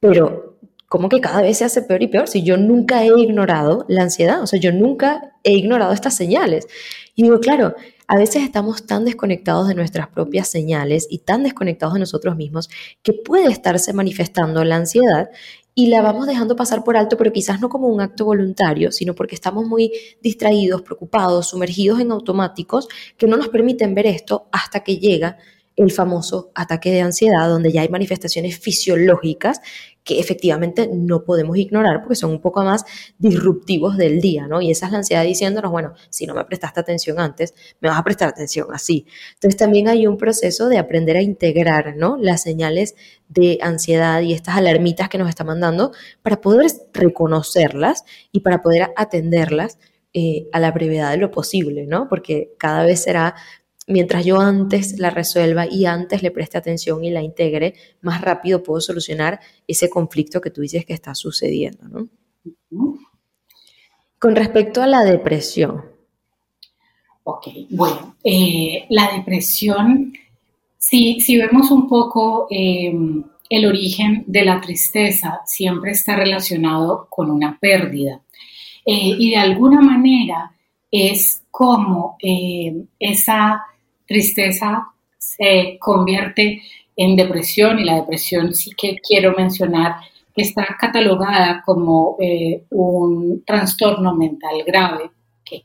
pero 0.00 0.58
¿cómo 0.88 1.08
que 1.08 1.20
cada 1.20 1.40
vez 1.40 1.58
se 1.58 1.64
hace 1.64 1.82
peor 1.82 2.02
y 2.02 2.08
peor? 2.08 2.28
Si 2.28 2.42
yo 2.42 2.58
nunca 2.58 3.02
he 3.04 3.08
ignorado 3.18 3.86
la 3.88 4.02
ansiedad, 4.02 4.42
o 4.42 4.46
sea, 4.46 4.60
yo 4.60 4.72
nunca 4.72 5.32
he 5.44 5.52
ignorado 5.52 5.92
estas 5.92 6.14
señales. 6.14 6.66
Y 7.14 7.22
digo, 7.22 7.40
claro, 7.40 7.74
a 8.12 8.16
veces 8.18 8.42
estamos 8.42 8.84
tan 8.84 9.06
desconectados 9.06 9.68
de 9.68 9.74
nuestras 9.74 10.06
propias 10.06 10.46
señales 10.46 11.06
y 11.08 11.20
tan 11.20 11.44
desconectados 11.44 11.94
de 11.94 12.00
nosotros 12.00 12.36
mismos 12.36 12.68
que 13.02 13.14
puede 13.14 13.50
estarse 13.50 13.94
manifestando 13.94 14.62
la 14.64 14.76
ansiedad 14.76 15.30
y 15.74 15.86
la 15.86 16.02
vamos 16.02 16.26
dejando 16.26 16.54
pasar 16.54 16.84
por 16.84 16.98
alto, 16.98 17.16
pero 17.16 17.32
quizás 17.32 17.58
no 17.58 17.70
como 17.70 17.88
un 17.88 18.02
acto 18.02 18.26
voluntario, 18.26 18.92
sino 18.92 19.14
porque 19.14 19.34
estamos 19.34 19.64
muy 19.64 19.92
distraídos, 20.20 20.82
preocupados, 20.82 21.48
sumergidos 21.48 22.00
en 22.00 22.12
automáticos 22.12 22.86
que 23.16 23.26
no 23.26 23.38
nos 23.38 23.48
permiten 23.48 23.94
ver 23.94 24.04
esto 24.04 24.46
hasta 24.52 24.80
que 24.80 24.98
llega 24.98 25.38
el 25.76 25.90
famoso 25.90 26.50
ataque 26.54 26.90
de 26.90 27.00
ansiedad, 27.00 27.48
donde 27.48 27.72
ya 27.72 27.82
hay 27.82 27.88
manifestaciones 27.88 28.58
fisiológicas 28.58 29.60
que 30.04 30.18
efectivamente 30.18 30.88
no 30.92 31.24
podemos 31.24 31.56
ignorar 31.56 32.00
porque 32.00 32.16
son 32.16 32.32
un 32.32 32.40
poco 32.40 32.64
más 32.64 32.84
disruptivos 33.18 33.96
del 33.96 34.20
día, 34.20 34.46
¿no? 34.48 34.60
Y 34.60 34.70
esa 34.70 34.86
es 34.86 34.92
la 34.92 34.98
ansiedad 34.98 35.24
diciéndonos, 35.24 35.70
bueno, 35.70 35.94
si 36.10 36.26
no 36.26 36.34
me 36.34 36.44
prestaste 36.44 36.80
atención 36.80 37.20
antes, 37.20 37.54
me 37.80 37.88
vas 37.88 37.98
a 37.98 38.04
prestar 38.04 38.28
atención 38.28 38.66
así. 38.72 39.06
Entonces 39.34 39.56
también 39.56 39.88
hay 39.88 40.06
un 40.06 40.18
proceso 40.18 40.68
de 40.68 40.78
aprender 40.78 41.16
a 41.16 41.22
integrar, 41.22 41.96
¿no? 41.96 42.16
Las 42.20 42.42
señales 42.42 42.96
de 43.28 43.58
ansiedad 43.62 44.20
y 44.22 44.32
estas 44.32 44.56
alarmitas 44.56 45.08
que 45.08 45.18
nos 45.18 45.28
está 45.28 45.44
mandando 45.44 45.92
para 46.22 46.40
poder 46.40 46.70
reconocerlas 46.92 48.04
y 48.32 48.40
para 48.40 48.60
poder 48.60 48.90
atenderlas 48.96 49.78
eh, 50.14 50.48
a 50.52 50.60
la 50.60 50.72
brevedad 50.72 51.12
de 51.12 51.16
lo 51.16 51.30
posible, 51.30 51.86
¿no? 51.86 52.08
Porque 52.08 52.52
cada 52.58 52.84
vez 52.84 53.02
será 53.02 53.34
mientras 53.86 54.24
yo 54.24 54.40
antes 54.40 54.98
la 54.98 55.10
resuelva 55.10 55.66
y 55.66 55.86
antes 55.86 56.22
le 56.22 56.30
preste 56.30 56.58
atención 56.58 57.04
y 57.04 57.10
la 57.10 57.22
integre, 57.22 57.74
más 58.00 58.20
rápido 58.20 58.62
puedo 58.62 58.80
solucionar 58.80 59.40
ese 59.66 59.90
conflicto 59.90 60.40
que 60.40 60.50
tú 60.50 60.60
dices 60.60 60.84
que 60.84 60.92
está 60.92 61.14
sucediendo. 61.14 61.88
¿no? 61.88 62.08
Con 64.18 64.36
respecto 64.36 64.82
a 64.82 64.86
la 64.86 65.02
depresión. 65.02 65.84
Ok, 67.24 67.48
bueno, 67.70 68.16
eh, 68.24 68.86
la 68.88 69.12
depresión, 69.16 70.12
si, 70.76 71.20
si, 71.20 71.36
vemos 71.36 71.70
un 71.70 71.88
poco 71.88 72.48
em, 72.50 73.22
el 73.48 73.66
origen 73.66 74.24
de 74.26 74.44
la 74.44 74.60
tristeza, 74.60 75.40
siempre 75.44 75.92
está 75.92 76.16
relacionado 76.16 77.06
con 77.08 77.30
una 77.30 77.58
pérdida. 77.60 78.20
Eh, 78.84 79.14
y 79.18 79.30
de 79.30 79.36
alguna 79.36 79.80
manera 79.80 80.52
es 80.90 81.42
como 81.50 82.16
em, 82.20 82.86
esa 82.98 83.62
tristeza 84.12 84.88
se 85.18 85.78
convierte 85.80 86.62
en 86.96 87.16
depresión 87.16 87.78
y 87.78 87.84
la 87.84 87.96
depresión 87.96 88.54
sí 88.54 88.70
que 88.76 88.96
quiero 88.96 89.34
mencionar 89.36 89.96
está 90.36 90.76
catalogada 90.78 91.62
como 91.64 92.16
eh, 92.20 92.64
un 92.70 93.42
trastorno 93.44 94.14
mental 94.14 94.62
grave, 94.66 95.10
que, 95.44 95.62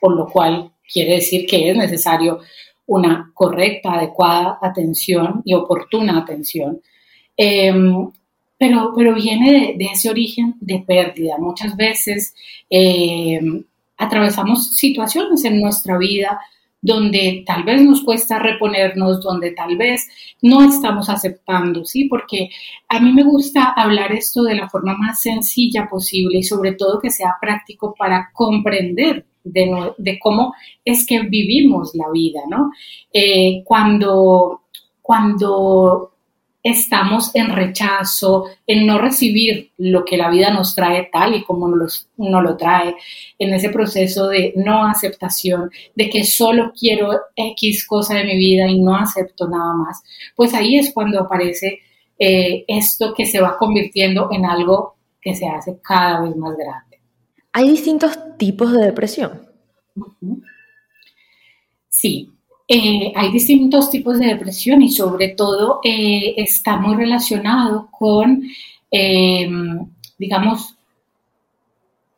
por 0.00 0.16
lo 0.16 0.26
cual 0.26 0.72
quiere 0.92 1.16
decir 1.16 1.46
que 1.46 1.70
es 1.70 1.76
necesario 1.76 2.40
una 2.86 3.30
correcta, 3.34 3.92
adecuada 3.92 4.58
atención 4.62 5.42
y 5.44 5.54
oportuna 5.54 6.18
atención. 6.18 6.80
Em, 7.36 8.10
pero, 8.58 8.92
pero 8.96 9.14
viene 9.14 9.74
de, 9.78 9.84
ese 9.84 10.10
origen 10.10 10.54
de 10.60 10.80
pérdida. 10.80 11.36
Muchas 11.38 11.76
veces 11.76 12.34
em, 12.68 13.64
atravesamos 13.96 14.74
situaciones 14.74 15.44
en 15.44 15.60
nuestra 15.60 15.96
vida 15.98 16.40
donde 16.80 17.42
tal 17.46 17.64
vez 17.64 17.82
nos 17.82 18.02
cuesta 18.02 18.38
reponernos, 18.38 19.20
donde 19.20 19.50
tal 19.52 19.76
vez 19.76 20.08
no 20.42 20.62
estamos 20.62 21.08
aceptando, 21.08 21.84
¿sí? 21.84 22.04
Porque 22.04 22.50
a 22.88 23.00
mí 23.00 23.12
me 23.12 23.24
gusta 23.24 23.72
hablar 23.76 24.12
esto 24.12 24.42
de 24.42 24.54
la 24.54 24.68
forma 24.68 24.96
más 24.96 25.20
sencilla 25.20 25.88
posible 25.90 26.38
y 26.38 26.42
sobre 26.42 26.72
todo 26.72 27.00
que 27.00 27.10
sea 27.10 27.34
práctico 27.40 27.94
para 27.98 28.30
comprender 28.32 29.26
de, 29.44 30.18
cómo 30.20 30.54
es 30.84 31.06
que 31.06 31.20
vivimos 31.20 31.94
la 31.94 32.10
vida, 32.12 32.40
¿no? 32.48 32.70
Eh, 33.12 33.62
cuando, 33.64 34.62
cuando 35.00 36.12
estamos 36.70 37.34
en 37.34 37.54
rechazo, 37.54 38.46
en 38.66 38.86
no 38.86 38.98
recibir 38.98 39.72
lo 39.78 40.04
que 40.04 40.16
la 40.16 40.30
vida 40.30 40.50
nos 40.50 40.74
trae 40.74 41.08
tal 41.12 41.34
y 41.34 41.44
como 41.44 41.68
nos, 41.68 42.08
lo 42.16 42.56
trae, 42.56 42.96
en 43.38 43.54
ese 43.54 43.70
proceso 43.70 44.28
de 44.28 44.52
no 44.56 44.86
aceptación, 44.86 45.70
de 45.94 46.08
que 46.08 46.24
solo 46.24 46.72
quiero 46.78 47.12
X 47.34 47.86
cosa 47.86 48.14
de 48.14 48.24
mi 48.24 48.36
vida 48.36 48.68
y 48.68 48.80
no 48.80 48.96
acepto 48.96 49.48
nada 49.48 49.74
más, 49.74 50.02
pues 50.36 50.54
ahí 50.54 50.78
es 50.78 50.92
cuando 50.92 51.20
aparece 51.20 51.80
eh, 52.18 52.64
esto 52.66 53.14
que 53.14 53.26
se 53.26 53.40
va 53.40 53.56
convirtiendo 53.56 54.28
en 54.32 54.44
algo 54.44 54.96
que 55.20 55.34
se 55.34 55.46
hace 55.48 55.78
cada 55.82 56.22
vez 56.22 56.36
más 56.36 56.56
grande. 56.56 57.00
¿Hay 57.52 57.68
distintos 57.68 58.18
tipos 58.36 58.72
de 58.72 58.84
depresión? 58.84 59.48
Sí, 61.88 62.30
eh, 62.70 63.12
hay 63.16 63.32
distintos 63.32 63.90
tipos 63.90 64.18
de 64.18 64.26
depresión 64.26 64.82
y 64.82 64.90
sobre 64.90 65.28
todo 65.30 65.80
eh, 65.82 66.34
está 66.36 66.76
muy 66.76 66.96
relacionado 66.96 67.88
con, 67.90 68.42
em, 68.90 69.86
digamos, 70.18 70.76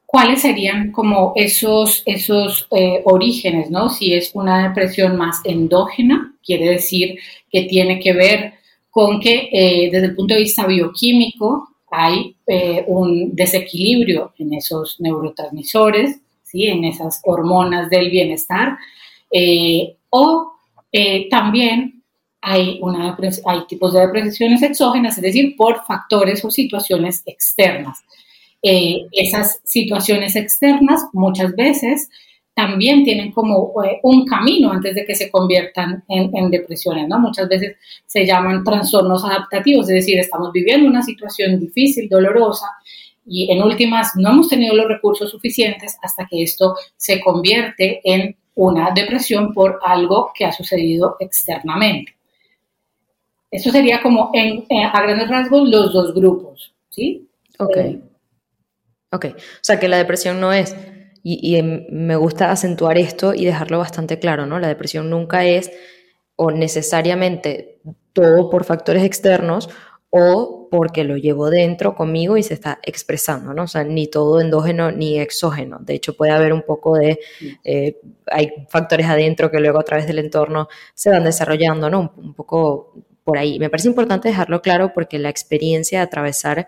cuáles 0.07 0.43
serían 0.43 0.91
como 0.91 1.35
esos, 1.37 2.03
esos 2.05 2.67
eh, 2.73 3.01
orígenes, 3.05 3.71
¿no? 3.71 3.89
Si 3.91 4.13
es 4.13 4.33
una 4.35 4.69
depresión 4.69 5.17
más 5.17 5.41
endógena, 5.45 6.35
quiere 6.45 6.69
decir 6.69 7.17
que 7.49 7.63
tiene 7.65 8.01
que 8.01 8.13
ver 8.13 8.55
con 8.91 9.21
que 9.21 9.89
desde 9.93 10.07
el 10.07 10.17
punto 10.17 10.35
de 10.35 10.41
vista 10.41 10.67
bioquímico 10.67 11.69
hay 11.93 12.35
un 12.89 13.37
desequilibrio 13.37 14.33
en 14.37 14.55
esos 14.55 14.97
neurotransmisores, 15.01 16.19
¿sí? 16.43 16.67
en 16.67 16.83
esas 16.85 17.21
hormonas 17.25 17.89
del 17.89 18.11
bienestar. 18.11 18.79
O 20.11 20.53
eh, 20.93 21.29
también 21.31 22.03
hay, 22.43 22.81
tipos 23.69 23.93
de 23.93 24.01
depresiones 24.01 24.63
exógenas, 24.63 25.17
es 25.17 25.23
decir, 25.23 25.55
por 25.57 25.85
factores 25.85 26.45
o 26.45 26.51
situaciones 26.51 27.23
externas. 27.27 27.99
Eh, 28.63 29.07
esas 29.13 29.61
situaciones 29.65 30.37
externas 30.37 31.03
muchas 31.13 31.55
veces 31.55 32.09
también 32.55 33.05
tienen 33.05 33.33
como 33.33 33.73
eh, 33.83 34.01
un 34.03 34.27
camino 34.27 34.71
antes 34.71 34.95
de 34.95 35.07
que 35.07 35.15
se 35.15 35.31
conviertan 35.31 36.05
en, 36.09 36.37
en, 36.37 36.51
depresiones, 36.51 37.09
¿no? 37.09 37.19
Muchas 37.19 37.49
veces 37.49 37.77
se 38.07 38.27
llaman 38.27 38.65
trastornos 38.65 39.25
adaptativos, 39.25 39.89
es 39.89 39.95
decir, 39.95 40.19
estamos 40.19 40.51
viviendo 40.53 40.89
una 40.89 41.03
situación 41.03 41.59
difícil, 41.59 42.09
dolorosa, 42.09 42.67
y 43.25 43.51
en 43.51 43.63
últimas 43.63 44.17
no 44.17 44.31
hemos 44.31 44.49
tenido 44.49 44.75
los 44.75 44.89
recursos 44.89 45.31
suficientes 45.31 45.97
hasta 46.03 46.27
que 46.27 46.43
esto 46.43 46.75
se 46.97 47.21
convierte 47.21 48.01
en 48.05 48.37
una 48.61 48.91
depresión 48.91 49.55
por 49.55 49.81
algo 49.83 50.33
que 50.35 50.45
ha 50.45 50.53
sucedido 50.53 51.17
externamente. 51.19 52.15
Eso 53.51 53.71
sería 53.71 54.03
como 54.03 54.31
en, 54.35 54.67
a 54.85 55.03
grandes 55.03 55.29
rasgos 55.29 55.67
los 55.67 55.95
dos 55.95 56.15
grupos, 56.15 56.75
¿sí? 56.91 57.27
Ok. 57.59 57.77
Eh, 57.79 58.01
ok. 59.11 59.27
O 59.35 59.63
sea 59.63 59.81
que 59.81 59.89
la 59.89 59.97
depresión 59.97 60.41
no 60.41 60.53
es, 60.53 60.77
y, 61.23 61.57
y, 61.57 61.63
me 61.63 62.17
gusta 62.17 62.51
acentuar 62.51 62.99
esto 62.99 63.33
y 63.33 63.47
dejarlo 63.47 63.79
bastante 63.79 64.19
claro, 64.19 64.45
¿no? 64.45 64.59
La 64.59 64.69
depresión 64.69 65.09
nunca 65.09 65.47
es 65.47 65.73
o 66.37 66.51
necesariamente 66.51 67.81
todo 68.13 68.51
por 68.51 68.65
factores 68.65 69.05
externos 69.05 69.71
o 70.11 70.69
porque 70.71 71.05
lo 71.05 71.17
llevo 71.17 71.51
dentro 71.51 71.95
conmigo 71.95 72.37
y 72.37 72.43
se 72.43 72.55
está 72.55 72.81
expresando, 72.83 73.55
¿no? 73.55 73.65
O 73.65 73.67
sea, 73.69 73.85
ni 73.85 74.09
todo 74.09 74.41
endógeno 74.41 74.91
ni 74.91 75.19
exógeno. 75.19 75.79
De 75.81 75.95
hecho, 75.95 76.17
puede 76.17 76.33
haber 76.33 76.53
un 76.53 76.63
poco 76.63 76.97
de, 76.97 77.21
eh, 77.65 78.01
hay 78.27 78.53
factores 78.69 79.07
adentro 79.07 79.51
que 79.51 79.61
luego 79.61 79.79
a 79.79 79.85
través 79.85 80.07
del 80.07 80.19
entorno 80.19 80.69
se 80.95 81.11
van 81.11 81.25
desarrollando, 81.25 81.89
¿no? 81.91 82.13
Un, 82.17 82.35
poco 82.35 82.95
por 83.25 83.39
ahí. 83.39 83.59
Me 83.61 83.71
parece 83.71 83.89
importante 83.89 84.29
dejarlo 84.29 84.63
claro 84.63 84.93
porque 84.93 85.19
la 85.19 85.29
experiencia 85.29 86.01
de 86.01 86.05
atravesar 86.05 86.67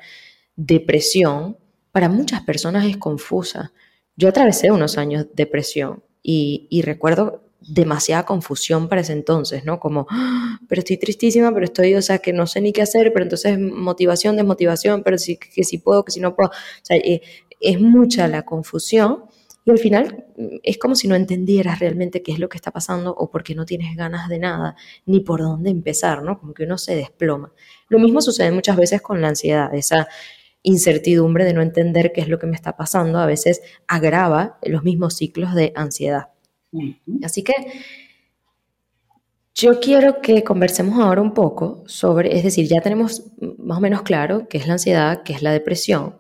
depresión 0.55 1.59
para 1.90 2.09
muchas 2.09 2.42
personas 2.42 2.87
es 2.87 2.96
confusa. 2.96 3.72
Yo 4.16 4.28
atravesé 4.28 4.70
unos 4.70 4.98
años 4.98 5.24
de 5.24 5.31
depresión 5.35 6.05
y, 6.22 6.68
y 6.70 6.83
recuerdo 6.83 7.42
demasiada 7.68 8.25
confusión 8.25 8.88
para 8.88 9.01
ese 9.01 9.12
entonces, 9.12 9.64
¿no? 9.64 9.81
Como, 9.81 10.07
¡Ah! 10.11 10.59
pero 10.68 10.81
estoy 10.81 10.96
tristísima, 10.96 11.53
pero 11.53 11.64
estoy, 11.64 11.94
o 11.94 12.03
sea, 12.03 12.18
que 12.18 12.33
no 12.33 12.46
sé 12.46 12.61
ni 12.61 12.72
qué 12.72 12.83
hacer, 12.83 13.12
pero 13.12 13.25
entonces 13.25 13.59
motivación, 13.59 14.37
desmotivación, 14.37 15.03
pero 15.03 15.18
sí, 15.18 15.37
que 15.37 15.64
si 15.64 15.79
puedo, 15.79 16.05
que 16.05 16.12
si 16.12 16.20
no 16.20 16.35
puedo. 16.35 16.51
O 16.51 16.85
sea, 16.85 16.96
eh, 16.96 17.22
es 17.61 17.81
mucha 17.81 18.29
la 18.29 18.42
confusión 18.42 19.25
y 19.64 19.70
al 19.70 19.79
final 19.79 20.27
mm, 20.37 20.57
es 20.62 20.79
como 20.79 20.94
si 20.94 21.09
no 21.09 21.14
entendieras 21.14 21.79
realmente 21.79 22.22
qué 22.22 22.33
es 22.33 22.38
lo 22.38 22.48
que 22.48 22.57
está 22.57 22.70
pasando 22.70 23.14
o 23.14 23.31
porque 23.31 23.55
no 23.55 23.64
tienes 23.64 23.96
ganas 23.96 24.29
de 24.29 24.38
nada, 24.38 24.77
ni 25.07 25.20
por 25.20 25.40
dónde 25.40 25.70
empezar, 25.70 26.22
¿no? 26.22 26.38
Como 26.38 26.55
que 26.55 26.64
uno 26.64 26.79
se 26.79 26.96
desploma. 26.96 27.53
Lo 27.88 27.98
mismo 27.98 28.20
sucede 28.20 28.51
muchas 28.51 28.77
veces 28.77 29.01
con 29.03 29.20
la 29.20 29.29
ansiedad, 29.29 29.72
esa 29.75 30.09
incertidumbre 30.62 31.44
de 31.44 31.55
no 31.55 31.62
entender 31.62 32.12
qué 32.12 32.20
es 32.20 32.29
lo 32.29 32.38
que 32.38 32.46
me 32.46 32.55
está 32.55 32.77
pasando, 32.77 33.18
a 33.18 33.27
veces 33.27 33.62
agrava 33.88 34.59
los 34.62 34.85
mismos 34.85 35.16
ciclos 35.16 35.55
de 35.55 35.72
ansiedad. 35.75 36.31
Así 37.22 37.42
que 37.42 37.52
yo 39.54 39.80
quiero 39.80 40.20
que 40.20 40.42
conversemos 40.42 40.98
ahora 40.98 41.20
un 41.20 41.35
poco 41.35 41.85
sobre, 41.87 42.37
es 42.37 42.42
decir, 42.42 42.66
ya 42.66 42.80
tenemos 42.80 43.32
más 43.58 43.78
o 43.78 43.80
menos 43.80 44.02
claro 44.02 44.48
qué 44.48 44.58
es 44.58 44.66
la 44.66 44.74
ansiedad, 44.74 45.22
qué 45.22 45.35
es 45.35 45.42
la 45.42 45.52
depresión. 45.52 46.16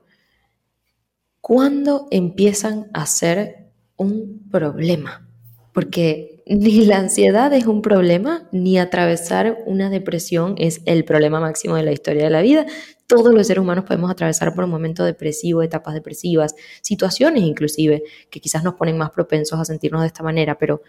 ¿Cuándo 1.40 2.06
empiezan 2.10 2.88
a 2.92 3.06
ser 3.06 3.70
un 3.96 4.48
problema? 4.50 5.28
Porque 5.72 6.42
ni 6.46 6.84
la 6.84 6.98
ansiedad 6.98 7.52
es 7.54 7.66
un 7.66 7.82
problema, 7.82 8.48
ni 8.52 8.78
atravesar 8.78 9.58
una 9.66 9.90
depresión 9.90 10.54
es 10.58 10.82
el 10.84 11.04
problema 11.04 11.40
máximo 11.40 11.76
de 11.76 11.84
la 11.84 11.92
historia 11.92 12.24
de 12.24 12.30
la 12.30 12.42
vida. 12.42 12.66
Todos 13.12 13.34
los 13.34 13.46
seres 13.46 13.60
humanos 13.60 13.84
podemos 13.84 14.10
atravesar 14.10 14.54
por 14.54 14.64
un 14.64 14.70
momento 14.70 15.04
depresivo, 15.04 15.62
etapas 15.62 15.92
depresivas, 15.92 16.54
situaciones 16.80 17.42
inclusive 17.42 18.02
que 18.30 18.40
quizás 18.40 18.64
nos 18.64 18.72
ponen 18.72 18.96
más 18.96 19.10
propensos 19.10 19.60
a 19.60 19.66
sentirnos 19.66 20.00
de 20.00 20.06
esta 20.06 20.22
manera, 20.22 20.56
pero 20.56 20.80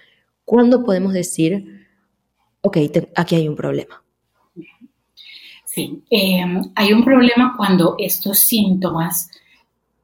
¿cuándo 0.46 0.86
podemos 0.86 1.12
decir, 1.12 1.86
ok, 2.62 2.78
aquí 3.14 3.36
hay 3.36 3.50
un 3.50 3.58
problema? 3.58 4.02
Sí, 5.66 6.02
em, 6.10 6.62
hay 6.76 6.94
un 6.94 7.04
problema 7.04 7.56
cuando 7.58 7.96
estos 8.00 8.40
síntomas 8.40 9.30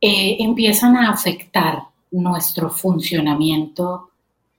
eh, 0.01 0.35
empiezan 0.39 0.97
a 0.97 1.11
afectar 1.11 1.83
nuestro 2.11 2.69
funcionamiento 2.69 4.09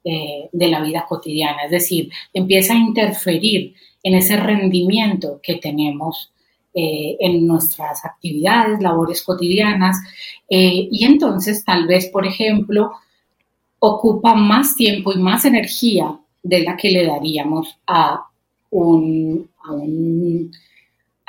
eh, 0.03 0.49
de 0.51 0.69
la 0.69 0.81
vida 0.81 1.05
cotidiana, 1.07 1.65
es 1.65 1.73
decir, 1.73 2.11
empieza 2.33 2.73
a 2.73 2.79
interferir 2.79 3.75
en 4.03 4.15
ese 4.15 4.39
rendimiento 4.39 5.41
que 5.43 5.57
tenemos 5.57 6.33
eh, 6.75 7.17
en 7.21 7.47
nuestras 7.47 8.05
actividades, 8.05 8.81
labores 8.81 9.23
cotidianas, 9.23 9.99
eh, 10.49 10.89
y 10.91 11.05
entonces 11.05 11.65
tal 11.65 11.87
vez, 11.87 12.09
por 12.09 12.27
ejemplo, 12.27 12.93
ocupa 13.79 14.35
más 14.35 14.75
tiempo 14.75 15.13
y 15.13 15.19
más 15.19 15.45
energía 15.45 16.19
de 16.43 16.61
la 16.61 16.77
que 16.77 16.91
le 16.91 17.07
daríamos 17.07 17.79
a 17.87 18.25
un, 18.71 19.51
a 19.65 19.73
un 19.73 20.51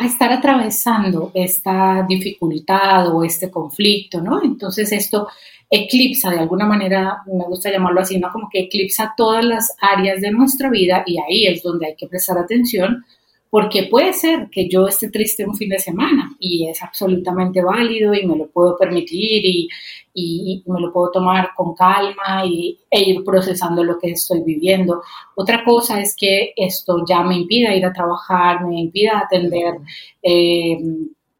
a 0.02 0.06
estar 0.06 0.32
atravesando 0.34 1.32
esta 1.36 2.04
dificultad 2.10 3.16
o 3.16 3.24
este 3.24 3.52
conflicto, 3.52 4.20
¿no? 4.20 4.44
Entonces 4.44 4.92
esto 4.92 5.28
eclipsa 5.70 6.32
de 6.32 6.40
alguna 6.40 6.66
manera, 6.66 7.22
me 7.28 7.46
gusta 7.46 7.72
llamarlo 7.72 8.02
así, 8.02 8.18
¿no? 8.18 8.32
Como 8.32 8.50
que 8.52 8.62
eclipsa 8.62 9.14
todas 9.16 9.46
las 9.46 9.76
áreas 9.80 10.20
de 10.20 10.32
nuestra 10.32 10.72
vida 10.72 11.04
y 11.06 11.20
ahí 11.20 11.46
es 11.46 11.62
donde 11.62 11.86
hay 11.86 11.96
que 11.96 12.08
prestar 12.08 12.40
atención 12.40 13.06
porque 13.52 13.90
puede 13.92 14.14
ser 14.14 14.50
que 14.50 14.70
yo 14.70 14.88
esté 14.88 15.12
triste 15.12 15.46
un 15.46 15.58
fin 15.58 15.68
de 15.70 15.78
semana 15.78 16.34
y 16.40 16.70
es 16.70 16.82
absolutamente 16.82 17.62
válido 17.62 18.14
y 18.14 18.26
me 18.26 18.38
lo 18.38 18.50
puedo 18.50 18.78
permitir 18.78 19.44
y, 19.46 20.64
me 20.66 20.80
lo 20.80 20.92
puedo 20.92 21.12
tomar 21.12 21.50
con 21.56 21.74
calma 21.74 22.46
y, 22.46 22.80
e 22.90 23.02
ir 23.02 23.24
procesando 23.26 23.84
lo 23.84 24.00
que 24.00 24.12
estoy 24.12 24.42
viviendo. 24.42 25.02
Otra 25.36 25.66
cosa 25.66 26.00
es 26.00 26.16
que 26.16 26.54
esto 26.56 27.04
ya 27.08 27.24
me 27.24 27.36
impida 27.36 27.76
ir 27.76 27.86
a 27.86 27.94
trabajar, 27.94 28.66
me 28.66 28.80
impida 28.80 29.20
atender 29.20 29.76
eh, 30.24 30.78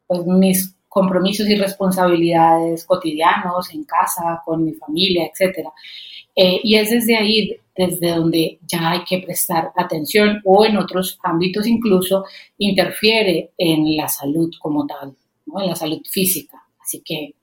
pues, 0.06 0.26
mis 0.26 0.74
compromisos 0.88 1.48
y 1.48 1.56
responsabilidades 1.56 2.84
cotidianos 2.84 3.72
en 3.72 3.84
casa, 3.84 4.42
con 4.44 4.64
mi 4.64 4.74
familia, 4.74 5.24
etc. 5.24 5.66
Eh, 6.36 6.60
y 6.62 6.76
es 6.76 6.90
desde 6.90 7.16
ahí 7.16 7.56
desde 7.74 8.14
donde 8.14 8.58
ya 8.66 8.90
hay 8.90 9.04
que 9.04 9.18
prestar 9.18 9.72
atención 9.76 10.40
o 10.44 10.64
en 10.64 10.76
otros 10.76 11.18
ámbitos 11.22 11.66
incluso 11.66 12.24
interfiere 12.58 13.52
en 13.56 13.96
la 13.96 14.08
salud 14.08 14.52
como 14.60 14.86
tal, 14.86 15.14
en 15.46 15.66
la 15.66 15.76
salud 15.76 16.00
física. 16.04 16.62
Así 16.80 17.02
que 17.04 17.34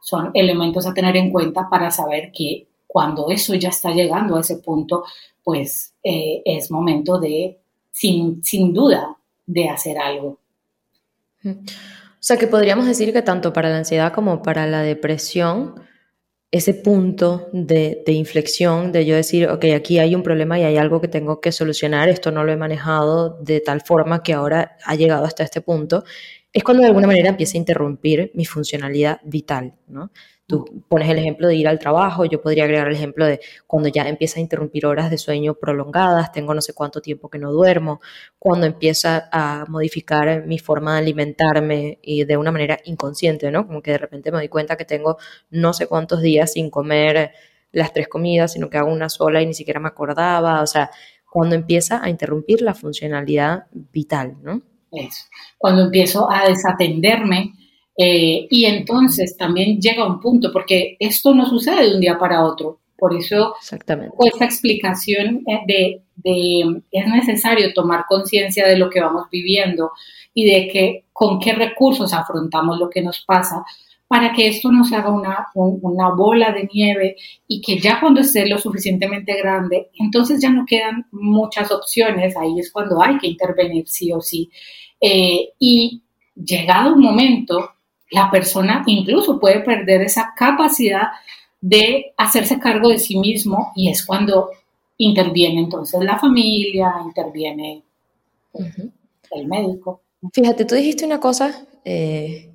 son 0.00 0.30
elementos 0.34 0.86
a 0.86 0.94
tener 0.94 1.16
en 1.16 1.30
cuenta 1.30 1.68
para 1.68 1.90
saber 1.90 2.30
que 2.32 2.66
cuando 2.86 3.30
eso 3.30 3.54
ya 3.54 3.68
está 3.68 3.92
llegando 3.92 4.36
a 4.36 4.40
ese 4.40 4.56
punto, 4.56 5.04
pues 5.44 5.94
eh, 6.02 6.42
es 6.44 6.70
momento 6.70 7.18
de, 7.20 7.60
sin, 7.92 8.42
sin 8.42 8.72
duda, 8.72 9.16
de 9.46 9.68
hacer 9.68 9.98
algo. 9.98 10.38
O 11.44 12.22
sea 12.22 12.36
que 12.36 12.46
podríamos 12.46 12.86
decir 12.86 13.12
que 13.12 13.22
tanto 13.22 13.52
para 13.52 13.70
la 13.70 13.78
ansiedad 13.78 14.12
como 14.12 14.42
para 14.42 14.66
la 14.66 14.82
depresión, 14.82 15.74
ese 16.52 16.74
punto 16.74 17.48
de, 17.52 18.02
inflexión, 18.06 18.90
de 18.90 19.06
yo 19.06 19.14
decir, 19.14 19.48
ok, 19.48 19.66
aquí 19.76 19.98
hay 19.98 20.14
un 20.14 20.22
problema 20.22 20.58
y 20.58 20.64
hay 20.64 20.76
algo 20.78 21.00
que 21.00 21.06
tengo 21.06 21.40
que 21.40 21.52
solucionar, 21.52 22.08
esto 22.08 22.32
no 22.32 22.42
lo 22.42 22.50
he 22.50 22.56
manejado 22.56 23.38
de 23.40 23.60
tal 23.60 23.82
forma 23.82 24.22
que 24.22 24.32
ahora 24.32 24.76
ha 24.84 24.96
llegado 24.96 25.24
hasta 25.24 25.44
este 25.44 25.60
punto, 25.60 26.04
es 26.52 26.64
cuando 26.64 26.82
de 26.82 26.88
alguna 26.88 27.06
manera 27.06 27.28
empieza 27.28 27.56
a 27.56 27.58
interrumpir 27.58 28.32
mi 28.34 28.44
funcionalidad 28.44 29.20
vital, 29.24 29.74
¿no? 29.86 30.10
Tú 30.50 30.64
pones 30.88 31.08
el 31.08 31.16
ejemplo 31.16 31.46
de 31.46 31.54
ir 31.54 31.68
al 31.68 31.78
trabajo, 31.78 32.24
yo 32.24 32.42
podría 32.42 32.64
agregar 32.64 32.88
el 32.88 32.96
ejemplo 32.96 33.24
de 33.24 33.38
cuando 33.68 33.88
ya 33.88 34.08
empieza 34.08 34.40
a 34.40 34.42
interrumpir 34.42 34.84
horas 34.84 35.08
de 35.08 35.16
sueño 35.16 35.54
prolongadas, 35.54 36.32
tengo 36.32 36.54
no 36.54 36.60
sé 36.60 36.74
cuánto 36.74 37.00
tiempo 37.00 37.30
que 37.30 37.38
no 37.38 37.52
duermo, 37.52 38.00
cuando 38.36 38.66
empieza 38.66 39.28
a 39.30 39.64
modificar 39.68 40.44
mi 40.48 40.58
forma 40.58 40.94
de 40.94 40.98
alimentarme 40.98 42.00
y 42.02 42.24
de 42.24 42.36
una 42.36 42.50
manera 42.50 42.80
inconsciente, 42.84 43.52
¿no? 43.52 43.64
Como 43.64 43.80
que 43.80 43.92
de 43.92 43.98
repente 43.98 44.32
me 44.32 44.38
doy 44.38 44.48
cuenta 44.48 44.76
que 44.76 44.84
tengo 44.84 45.18
no 45.50 45.72
sé 45.72 45.86
cuántos 45.86 46.20
días 46.20 46.54
sin 46.54 46.68
comer 46.68 47.30
las 47.70 47.92
tres 47.92 48.08
comidas, 48.08 48.54
sino 48.54 48.68
que 48.68 48.78
hago 48.78 48.90
una 48.90 49.08
sola 49.08 49.40
y 49.40 49.46
ni 49.46 49.54
siquiera 49.54 49.78
me 49.78 49.86
acordaba, 49.86 50.62
o 50.62 50.66
sea, 50.66 50.90
cuando 51.30 51.54
empieza 51.54 52.02
a 52.02 52.10
interrumpir 52.10 52.60
la 52.60 52.74
funcionalidad 52.74 53.66
vital, 53.70 54.36
¿no? 54.42 54.62
Eso. 54.90 55.26
Cuando 55.56 55.82
empiezo 55.82 56.28
a 56.28 56.48
desatenderme 56.48 57.52
eh, 58.02 58.46
y 58.48 58.64
entonces 58.64 59.36
también 59.36 59.78
llega 59.78 60.06
un 60.06 60.20
punto, 60.20 60.50
porque 60.50 60.96
esto 60.98 61.34
no 61.34 61.44
sucede 61.44 61.86
de 61.86 61.94
un 61.96 62.00
día 62.00 62.18
para 62.18 62.46
otro. 62.46 62.78
Por 62.96 63.14
eso, 63.14 63.54
Exactamente. 63.60 64.16
esta 64.24 64.46
explicación 64.46 65.42
eh, 65.46 65.60
de, 65.66 66.02
de 66.16 66.82
es 66.90 67.06
necesario 67.06 67.74
tomar 67.74 68.06
conciencia 68.08 68.66
de 68.66 68.78
lo 68.78 68.88
que 68.88 69.02
vamos 69.02 69.26
viviendo 69.30 69.90
y 70.32 70.46
de 70.46 70.68
que 70.68 71.04
con 71.12 71.38
qué 71.40 71.52
recursos 71.52 72.14
afrontamos 72.14 72.78
lo 72.78 72.88
que 72.88 73.02
nos 73.02 73.20
pasa 73.20 73.64
para 74.08 74.32
que 74.32 74.48
esto 74.48 74.72
no 74.72 74.82
se 74.84 74.96
haga 74.96 75.10
una, 75.10 75.48
una 75.54 76.08
bola 76.14 76.52
de 76.52 76.70
nieve 76.72 77.16
y 77.46 77.60
que 77.60 77.78
ya 77.78 78.00
cuando 78.00 78.22
esté 78.22 78.48
lo 78.48 78.58
suficientemente 78.58 79.34
grande, 79.36 79.90
entonces 79.98 80.40
ya 80.40 80.48
no 80.48 80.64
quedan 80.66 81.06
muchas 81.12 81.70
opciones, 81.70 82.34
ahí 82.34 82.58
es 82.58 82.72
cuando 82.72 83.02
hay 83.02 83.18
que 83.18 83.28
intervenir 83.28 83.86
sí 83.88 84.10
o 84.10 84.22
sí. 84.22 84.50
Eh, 85.00 85.50
y 85.58 86.02
llegado 86.34 86.94
un 86.94 87.02
momento, 87.02 87.72
la 88.10 88.30
persona 88.30 88.82
incluso 88.86 89.38
puede 89.38 89.60
perder 89.60 90.02
esa 90.02 90.32
capacidad 90.36 91.08
de 91.60 92.12
hacerse 92.16 92.58
cargo 92.58 92.88
de 92.88 92.98
sí 92.98 93.18
mismo 93.18 93.72
y 93.74 93.90
es 93.90 94.04
cuando 94.04 94.50
interviene 94.96 95.60
entonces 95.60 96.02
la 96.02 96.18
familia, 96.18 96.94
interviene 97.04 97.82
el 99.30 99.46
médico. 99.46 100.02
Fíjate, 100.32 100.64
tú 100.64 100.74
dijiste 100.74 101.06
una 101.06 101.20
cosa 101.20 101.66
eh, 101.84 102.50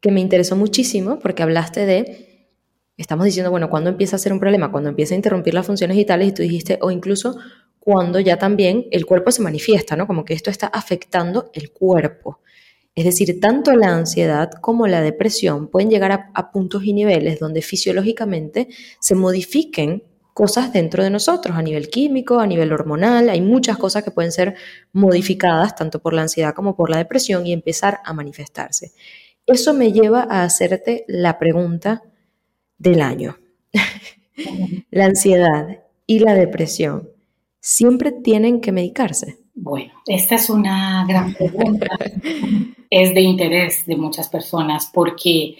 que 0.00 0.10
me 0.10 0.20
interesó 0.20 0.56
muchísimo 0.56 1.18
porque 1.18 1.42
hablaste 1.42 1.86
de, 1.86 2.48
estamos 2.96 3.24
diciendo, 3.24 3.50
bueno, 3.50 3.70
cuando 3.70 3.90
empieza 3.90 4.16
a 4.16 4.18
ser 4.20 4.32
un 4.32 4.40
problema, 4.40 4.70
cuando 4.70 4.90
empieza 4.90 5.14
a 5.14 5.16
interrumpir 5.16 5.54
las 5.54 5.66
funciones 5.66 5.96
vitales 5.96 6.28
y 6.28 6.32
tú 6.32 6.42
dijiste, 6.42 6.78
o 6.82 6.90
incluso 6.90 7.36
cuando 7.80 8.20
ya 8.20 8.38
también 8.38 8.86
el 8.90 9.06
cuerpo 9.06 9.30
se 9.30 9.42
manifiesta, 9.42 9.96
¿no? 9.96 10.06
Como 10.06 10.24
que 10.24 10.34
esto 10.34 10.50
está 10.50 10.66
afectando 10.66 11.50
el 11.54 11.70
cuerpo. 11.70 12.40
Es 12.98 13.04
decir, 13.04 13.38
tanto 13.38 13.76
la 13.76 13.94
ansiedad 13.94 14.50
como 14.60 14.88
la 14.88 15.00
depresión 15.00 15.68
pueden 15.68 15.88
llegar 15.88 16.30
a, 16.34 16.50
puntos 16.50 16.82
y 16.82 16.92
niveles 16.92 17.38
donde 17.38 17.62
fisiológicamente 17.62 18.66
se 18.98 19.14
modifiquen 19.14 20.02
cosas 20.34 20.72
dentro 20.72 21.04
de 21.04 21.10
nosotros, 21.10 21.56
a 21.56 21.62
nivel 21.62 21.90
químico, 21.90 22.40
a 22.40 22.46
nivel 22.48 22.72
hormonal. 22.72 23.28
Hay 23.28 23.40
muchas 23.40 23.78
cosas 23.78 24.02
que 24.02 24.10
pueden 24.10 24.32
ser 24.32 24.56
modificadas 24.92 25.76
tanto 25.76 26.02
por 26.02 26.12
la 26.12 26.22
ansiedad 26.22 26.54
como 26.54 26.74
por 26.74 26.90
la 26.90 26.98
depresión 26.98 27.46
y 27.46 27.52
empezar 27.52 28.00
a 28.04 28.12
manifestarse. 28.12 28.90
Eso 29.46 29.74
me 29.74 29.92
lleva 29.92 30.26
a 30.28 30.42
hacerte 30.42 31.04
la 31.06 31.38
pregunta 31.38 32.02
del 32.78 33.00
año. 33.00 33.38
la 34.90 35.04
ansiedad 35.04 35.84
y 36.04 36.18
la 36.18 36.34
depresión 36.34 37.10
siempre 37.60 38.10
tienen 38.10 38.60
que 38.60 38.72
medicarse. 38.72 39.38
Bueno, 39.54 39.92
esta 40.04 40.34
es 40.34 40.50
una 40.50 41.06
gran 41.06 41.32
pregunta. 41.34 41.86
es 42.90 43.14
de 43.14 43.20
interés 43.20 43.86
de 43.86 43.96
muchas 43.96 44.28
personas 44.28 44.90
porque 44.92 45.56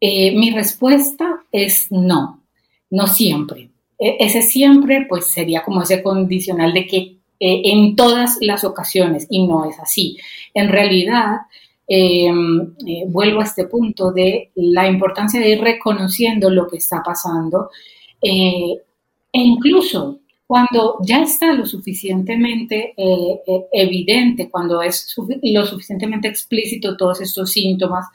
eh, 0.00 0.36
mi 0.36 0.50
respuesta 0.50 1.40
es 1.52 1.90
no, 1.90 2.42
no 2.90 3.06
siempre. 3.06 3.70
E, 3.98 4.16
ese 4.20 4.42
siempre 4.42 5.06
pues 5.08 5.26
sería 5.26 5.62
como 5.62 5.82
ese 5.82 6.02
condicional 6.02 6.72
de 6.72 6.86
que 6.86 6.98
eh, 7.40 7.62
en 7.64 7.96
todas 7.96 8.38
las 8.40 8.64
ocasiones 8.64 9.26
y 9.30 9.46
no 9.46 9.68
es 9.68 9.78
así. 9.80 10.18
En 10.54 10.68
realidad, 10.68 11.38
em, 11.86 12.74
eh, 12.86 13.04
vuelvo 13.06 13.40
a 13.40 13.44
este 13.44 13.66
punto 13.66 14.12
de 14.12 14.50
la 14.54 14.88
importancia 14.88 15.40
de 15.40 15.50
ir 15.50 15.60
reconociendo 15.60 16.50
lo 16.50 16.66
que 16.68 16.78
está 16.78 17.02
pasando 17.02 17.70
e 18.20 18.82
incluso 19.32 20.20
cuando 20.48 20.96
ya 21.02 21.20
está 21.20 21.52
lo 21.52 21.66
suficientemente 21.66 22.94
eh, 22.96 23.40
eh, 23.46 23.66
evidente, 23.70 24.48
cuando 24.48 24.80
es 24.80 25.14
lo 25.42 25.66
suficientemente 25.66 26.26
explícito 26.26 26.96
todos 26.96 27.20
estos 27.20 27.52
síntomas, 27.52 28.06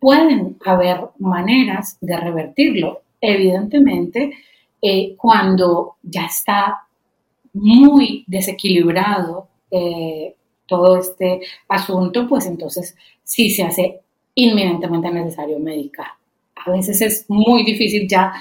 pueden 0.00 0.56
haber 0.64 1.02
maneras 1.20 1.98
de 2.00 2.16
revertirlo. 2.16 3.02
Evidentemente, 3.20 4.32
eh, 4.82 5.14
cuando 5.16 5.94
ya 6.02 6.26
está 6.26 6.82
muy 7.52 8.24
desequilibrado 8.26 9.48
todo 10.66 10.98
este 10.98 11.42
asunto, 11.68 12.26
pues 12.28 12.46
entonces 12.46 12.96
sí 13.22 13.50
se 13.50 13.62
hace 13.62 14.00
inminentemente 14.34 15.10
necesario 15.12 15.60
medicar. 15.60 16.08
A 16.56 16.72
veces 16.72 17.00
es 17.02 17.24
muy 17.28 17.62
difícil 17.64 18.08
ya 18.08 18.32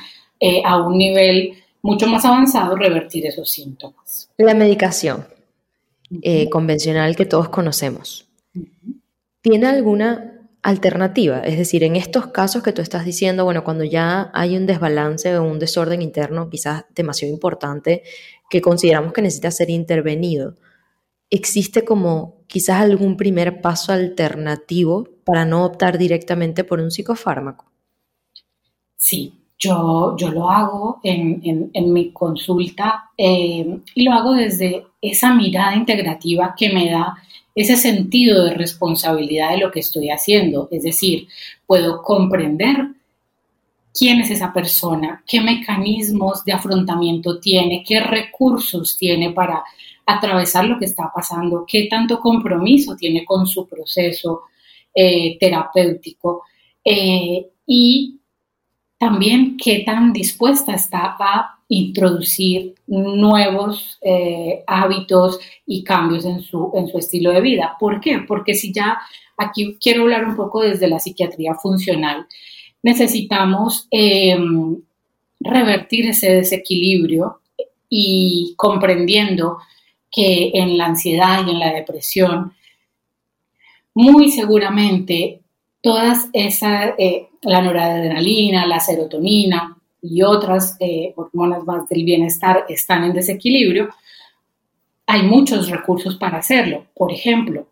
a 0.63 0.77
un 0.77 0.97
nivel 0.97 1.55
mucho 1.85 2.07
más 2.07 2.25
avanzado 2.25 2.75
revertir 2.75 3.27
esos 3.27 3.49
síntomas. 3.49 4.29
La 4.37 4.55
medicación 4.55 5.25
eh, 6.21 6.49
convencional 6.49 7.15
que 7.15 7.25
todos 7.25 7.49
conocemos, 7.49 8.27
¿tiene 9.41 9.67
alguna 9.67 10.41
alternativa? 10.63 11.39
Es 11.41 11.57
decir, 11.57 11.83
en 11.83 11.95
estos 11.95 12.27
casos 12.27 12.63
que 12.63 12.73
tú 12.73 12.81
estás 12.81 13.05
diciendo, 13.05 13.45
bueno, 13.45 13.63
cuando 13.63 13.83
ya 13.83 14.31
hay 14.33 14.57
un 14.57 14.65
desbalance 14.65 15.37
o 15.37 15.43
un 15.43 15.59
desorden 15.59 16.01
interno 16.01 16.49
quizás 16.49 16.85
demasiado 16.95 17.31
importante 17.31 18.01
que 18.49 18.61
consideramos 18.61 19.13
que 19.13 19.21
necesita 19.21 19.51
ser 19.51 19.69
intervenido, 19.69 20.55
¿existe 21.29 21.85
como 21.85 22.43
quizás 22.47 22.81
algún 22.81 23.15
primer 23.15 23.61
paso 23.61 23.93
alternativo 23.93 25.07
para 25.23 25.45
no 25.45 25.63
optar 25.63 25.99
directamente 25.99 26.63
por 26.63 26.79
un 26.79 26.89
psicofármaco? 26.89 27.71
Sí, 28.95 29.44
yo, 29.57 30.15
yo 30.17 30.31
lo 30.31 30.49
hago 30.49 30.99
en, 31.03 31.71
en, 31.73 31.93
mi 31.93 32.11
consulta 32.11 33.09
eh, 33.17 33.79
y 33.93 34.03
lo 34.03 34.11
hago 34.11 34.33
desde 34.33 34.85
esa 35.01 35.33
mirada 35.33 35.75
integrativa 35.75 36.55
que 36.57 36.73
me 36.73 36.91
da 36.91 37.15
ese 37.53 37.77
sentido 37.77 38.43
de 38.43 38.53
responsabilidad 38.53 39.51
de 39.51 39.59
lo 39.59 39.71
que 39.71 39.79
estoy 39.79 40.09
haciendo. 40.09 40.67
Es 40.71 40.83
decir, 40.83 41.27
puedo 41.65 42.01
comprender 42.01 42.89
quién 43.97 44.19
es 44.19 44.29
esa 44.29 44.51
persona, 44.51 45.23
qué 45.25 45.39
mecanismos 45.39 46.43
de 46.43 46.51
afrontamiento 46.51 47.39
tiene, 47.39 47.83
qué 47.87 48.01
recursos 48.01 48.97
tiene 48.97 49.31
para 49.31 49.63
atravesar 50.05 50.65
lo 50.65 50.77
que 50.77 50.85
está 50.85 51.11
pasando, 51.15 51.65
qué 51.65 51.87
tanto 51.89 52.19
compromiso 52.19 52.95
tiene 52.97 53.23
con 53.23 53.47
su 53.47 53.65
proceso 53.65 54.43
eh, 54.93 55.37
terapéutico. 55.39 56.43
Eh, 56.83 57.47
y 57.65 58.19
también 58.97 59.57
qué 59.57 59.83
tan 59.85 60.13
dispuesta 60.13 60.73
está 60.73 61.15
a 61.19 61.59
introducir 61.67 62.75
nuevos 62.87 63.97
eh, 64.01 64.63
hábitos 64.67 65.39
y 65.65 65.83
cambios 65.83 66.25
en 66.25 66.41
su, 66.41 66.71
en 66.75 66.87
su 66.87 66.97
estilo 66.97 67.31
de 67.31 67.41
vida. 67.41 67.75
¿Por 67.79 67.99
qué? 67.99 68.19
Porque 68.27 68.53
si 68.53 68.71
ya 68.71 68.99
aquí 69.37 69.77
quiero 69.81 70.03
hablar 70.03 70.25
un 70.25 70.35
poco 70.35 70.61
desde 70.61 70.87
la 70.87 70.99
psiquiatría 70.99 71.55
funcional, 71.55 72.27
necesitamos 72.83 73.87
em, 73.89 74.77
revertir 75.39 76.07
ese 76.07 76.31
desequilibrio 76.31 77.39
y 77.89 78.53
comprendiendo 78.57 79.57
que 80.11 80.51
en 80.53 80.77
la 80.77 80.85
ansiedad 80.85 81.45
y 81.45 81.51
en 81.51 81.59
la 81.59 81.73
depresión, 81.73 82.53
muy 83.93 84.31
seguramente 84.31 85.41
todas 85.81 86.29
esas, 86.33 86.93
eh, 86.97 87.27
la 87.45 87.61
noradrenalina, 87.61 88.65
la 88.65 88.79
serotonina 88.79 89.77
y 90.01 90.21
otras 90.21 90.77
eh, 90.79 91.13
hormonas 91.15 91.63
más 91.63 91.87
del 91.89 92.03
bienestar 92.03 92.65
están 92.69 93.03
en 93.03 93.13
desequilibrio, 93.13 93.89
hay 95.07 95.23
muchos 95.23 95.69
recursos 95.69 96.15
para 96.15 96.37
hacerlo. 96.37 96.85
Por 96.95 97.11
ejemplo, 97.11 97.67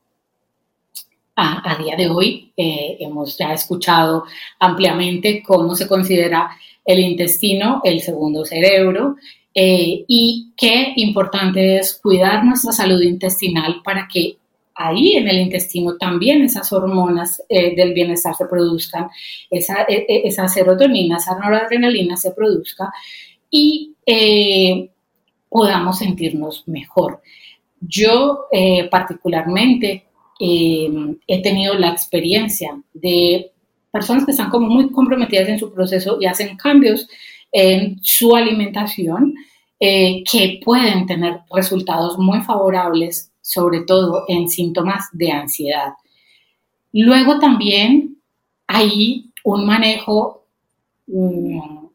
a, 1.35 1.77
día 1.81 1.95
de 1.95 2.09
hoy 2.09 2.51
eh, 2.55 2.97
hemos 2.99 3.37
ya 3.37 3.53
escuchado 3.53 4.25
ampliamente 4.59 5.41
cómo 5.41 5.75
se 5.75 5.87
considera 5.87 6.51
el 6.85 6.99
intestino 6.99 7.81
el 7.83 8.01
segundo 8.01 8.45
cerebro 8.45 9.15
eh, 9.55 10.05
y 10.07 10.51
qué 10.55 10.93
importante 10.97 11.77
es 11.77 11.99
cuidar 12.01 12.43
nuestra 12.43 12.71
salud 12.71 13.01
intestinal 13.01 13.81
para 13.83 14.07
que 14.11 14.37
ahí 14.75 15.13
en 15.13 15.27
el 15.27 15.39
intestino 15.39 15.97
también 15.97 16.41
esas 16.43 16.71
hormonas 16.73 17.41
eh, 17.49 17.75
del 17.75 17.93
bienestar 17.93 18.35
se 18.35 18.45
produzcan, 18.45 19.07
esa, 19.49 19.83
e, 19.87 20.05
e, 20.07 20.27
esa, 20.27 20.47
serotonina, 20.47 21.17
esa 21.17 21.37
noradrenalina 21.37 22.17
se 22.17 22.31
produzca 22.31 22.91
y 23.49 23.95
podamos 25.47 25.99
sentirnos 25.99 26.67
mejor. 26.67 27.21
Yo 27.79 28.47
particularmente 28.89 30.05
Em, 30.39 31.17
he 31.27 31.41
tenido 31.41 31.75
la 31.75 31.89
experiencia 31.89 32.77
de 32.93 33.51
personas 33.91 34.25
que 34.25 34.31
están 34.31 34.49
como 34.49 34.67
muy 34.67 34.91
comprometidas 34.91 35.47
en 35.47 35.59
su 35.59 35.71
proceso 35.71 36.17
y 36.19 36.25
hacen 36.25 36.57
cambios 36.57 37.07
en 37.51 37.99
su 38.01 38.35
alimentación 38.35 39.35
eh, 39.79 40.23
que 40.29 40.59
pueden 40.63 41.05
tener 41.05 41.41
resultados 41.49 42.17
muy 42.17 42.41
favorables, 42.41 43.31
sobre 43.43 43.81
todo 43.81 44.23
en 44.27 44.47
síntomas 44.47 45.09
de 45.11 45.31
ansiedad. 45.31 45.93
Luego 46.93 47.39
también 47.39 48.17
hay 48.65 49.31
un 49.43 49.65
manejo 49.65 50.45
mm, 51.07 51.87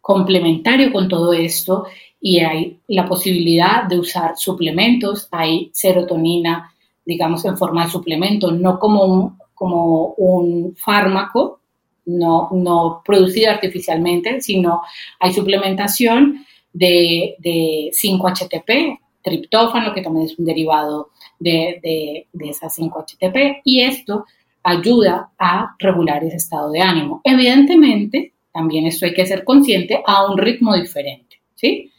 complementario 0.00 0.90
con 0.90 1.08
todo 1.08 1.32
esto 1.34 1.86
y 2.20 2.40
hay 2.40 2.80
la 2.88 3.06
posibilidad 3.06 3.84
de 3.84 3.98
usar 3.98 4.36
suplementos, 4.36 5.28
hay 5.30 5.70
serotonina, 5.72 6.72
digamos, 7.04 7.44
en 7.44 7.58
forma 7.58 7.84
de 7.84 7.92
suplemento, 7.92 8.50
no 8.50 8.78
como 8.78 9.04
un, 9.04 9.38
como 9.54 10.14
un 10.14 10.74
fármaco, 10.76 11.60
no, 12.06 12.48
no 12.52 13.02
producido 13.04 13.50
artificialmente, 13.50 14.40
sino 14.40 14.80
hay 15.20 15.32
suplementación 15.34 16.46
de, 16.72 17.36
de 17.38 17.90
5-HTP, 17.92 18.98
triptófano, 19.26 19.92
que 19.92 20.02
también 20.02 20.26
es 20.26 20.38
un 20.38 20.44
derivado 20.44 21.10
de, 21.40 21.80
de, 21.82 22.28
de 22.32 22.48
esas 22.48 22.78
5-HTP, 22.78 23.62
y 23.64 23.80
esto 23.82 24.24
ayuda 24.62 25.32
a 25.38 25.74
regular 25.78 26.22
ese 26.24 26.36
estado 26.36 26.70
de 26.70 26.80
ánimo. 26.80 27.20
Evidentemente, 27.24 28.32
también 28.52 28.86
esto 28.86 29.04
hay 29.04 29.14
que 29.14 29.26
ser 29.26 29.44
consciente 29.44 30.02
a 30.06 30.30
un 30.30 30.38
ritmo 30.38 30.74
diferente, 30.74 31.40
¿sí? 31.56 31.90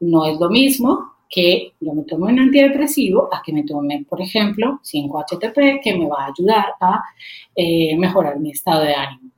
No 0.00 0.26
es 0.26 0.38
lo 0.38 0.50
mismo 0.50 1.14
que 1.28 1.72
yo 1.80 1.92
me 1.94 2.04
tome 2.04 2.32
un 2.32 2.38
antidepresivo 2.38 3.28
a 3.32 3.42
que 3.44 3.52
me 3.52 3.64
tome, 3.64 4.04
por 4.08 4.20
ejemplo, 4.20 4.80
5-HTP, 4.84 5.82
que 5.82 5.96
me 5.98 6.06
va 6.06 6.24
a 6.24 6.28
ayudar 6.28 6.66
a 6.80 7.02
eh, 7.56 7.96
mejorar 7.96 8.38
mi 8.38 8.50
estado 8.50 8.82
de 8.82 8.94
ánimo. 8.94 9.30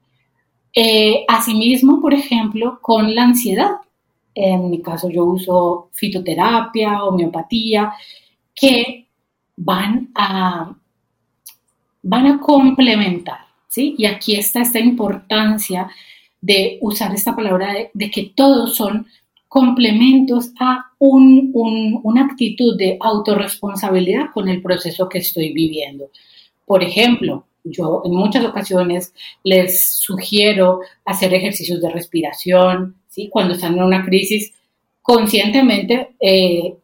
Eh, 0.75 1.25
asimismo, 1.27 2.03
por 2.03 2.13
ejemplo, 2.13 2.79
con 2.83 3.15
la 3.15 3.23
ansiedad. 3.23 3.77
En 4.38 4.68
mi 4.68 4.83
caso 4.83 5.09
yo 5.09 5.25
uso 5.25 5.88
fitoterapia, 5.92 7.03
homeopatía, 7.05 7.94
que 8.55 9.07
van 9.57 10.11
a, 10.14 10.77
van 12.03 12.27
a 12.27 12.38
complementar, 12.38 13.40
¿sí? 13.66 13.94
Y 13.96 14.05
aquí 14.05 14.37
está 14.37 14.61
esta 14.61 14.79
importancia 14.79 15.88
de 16.38 16.79
usar 16.83 17.14
esta 17.14 17.35
palabra 17.35 17.72
de, 17.72 17.90
de 17.94 18.11
que 18.11 18.33
todos 18.37 18.77
son 18.77 19.07
complementos 19.49 20.53
a 20.61 20.92
una 20.99 22.27
actitud 22.27 22.77
de 22.77 22.99
autorresponsabilidad 23.01 24.27
con 24.35 24.51
el 24.51 24.61
proceso 24.61 25.09
que 25.09 25.18
estoy 25.18 25.55
viviendo. 25.55 26.11
Por 26.66 26.83
ejemplo, 26.83 27.46
yo 27.64 28.03
en 28.05 28.12
muchas 28.12 28.44
ocasiones 28.44 29.14
les 29.42 29.83
sugiero 29.83 30.81
hacer 31.07 31.33
ejercicios 31.33 31.81
de 31.81 31.90
respiración, 31.90 32.96
cuando 33.31 33.55
están 33.55 33.77
en 33.77 33.83
una 33.83 34.05
crisis, 34.05 34.53
conscientemente 35.03 36.17
eh, 36.21 36.75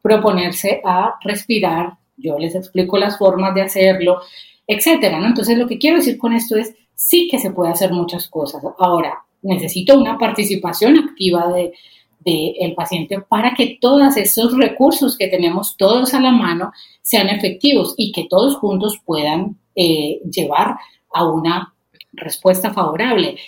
proponerse 0.00 0.80
a 0.84 1.14
respirar. 1.22 1.94
Yo 2.16 2.38
les 2.38 2.54
explico 2.54 2.98
las 2.98 3.18
formas 3.18 3.54
de 3.54 3.62
hacerlo, 3.62 4.20
etcétera. 4.66 5.18
Entonces, 5.24 5.58
lo 5.58 5.66
que 5.66 5.78
quiero 5.78 5.96
decir 5.98 6.18
con 6.18 6.32
esto 6.32 6.56
es 6.56 6.74
sí 6.94 7.28
que 7.30 7.38
se 7.38 7.50
puede 7.50 7.72
hacer 7.72 7.92
muchas 7.92 8.28
cosas. 8.28 8.62
Ahora, 8.78 9.24
necesito 9.42 9.98
una 9.98 10.18
participación 10.18 10.98
activa 10.98 11.52
de, 11.52 11.72
el 12.24 12.74
paciente 12.74 13.20
para 13.20 13.52
que 13.52 13.78
todos 13.80 14.16
esos 14.16 14.56
recursos 14.56 15.18
que 15.18 15.26
tenemos 15.26 15.76
todos 15.76 16.14
a 16.14 16.20
la 16.20 16.30
mano 16.30 16.70
sean 17.00 17.28
efectivos 17.28 17.94
y 17.96 18.12
que 18.12 18.28
todos 18.30 18.58
juntos 18.58 19.00
puedan 19.04 19.56
eh, 19.74 20.20
llevar 20.30 20.76
a 21.12 21.28
una 21.28 21.74
respuesta 22.12 22.72
favorable. 22.72 23.38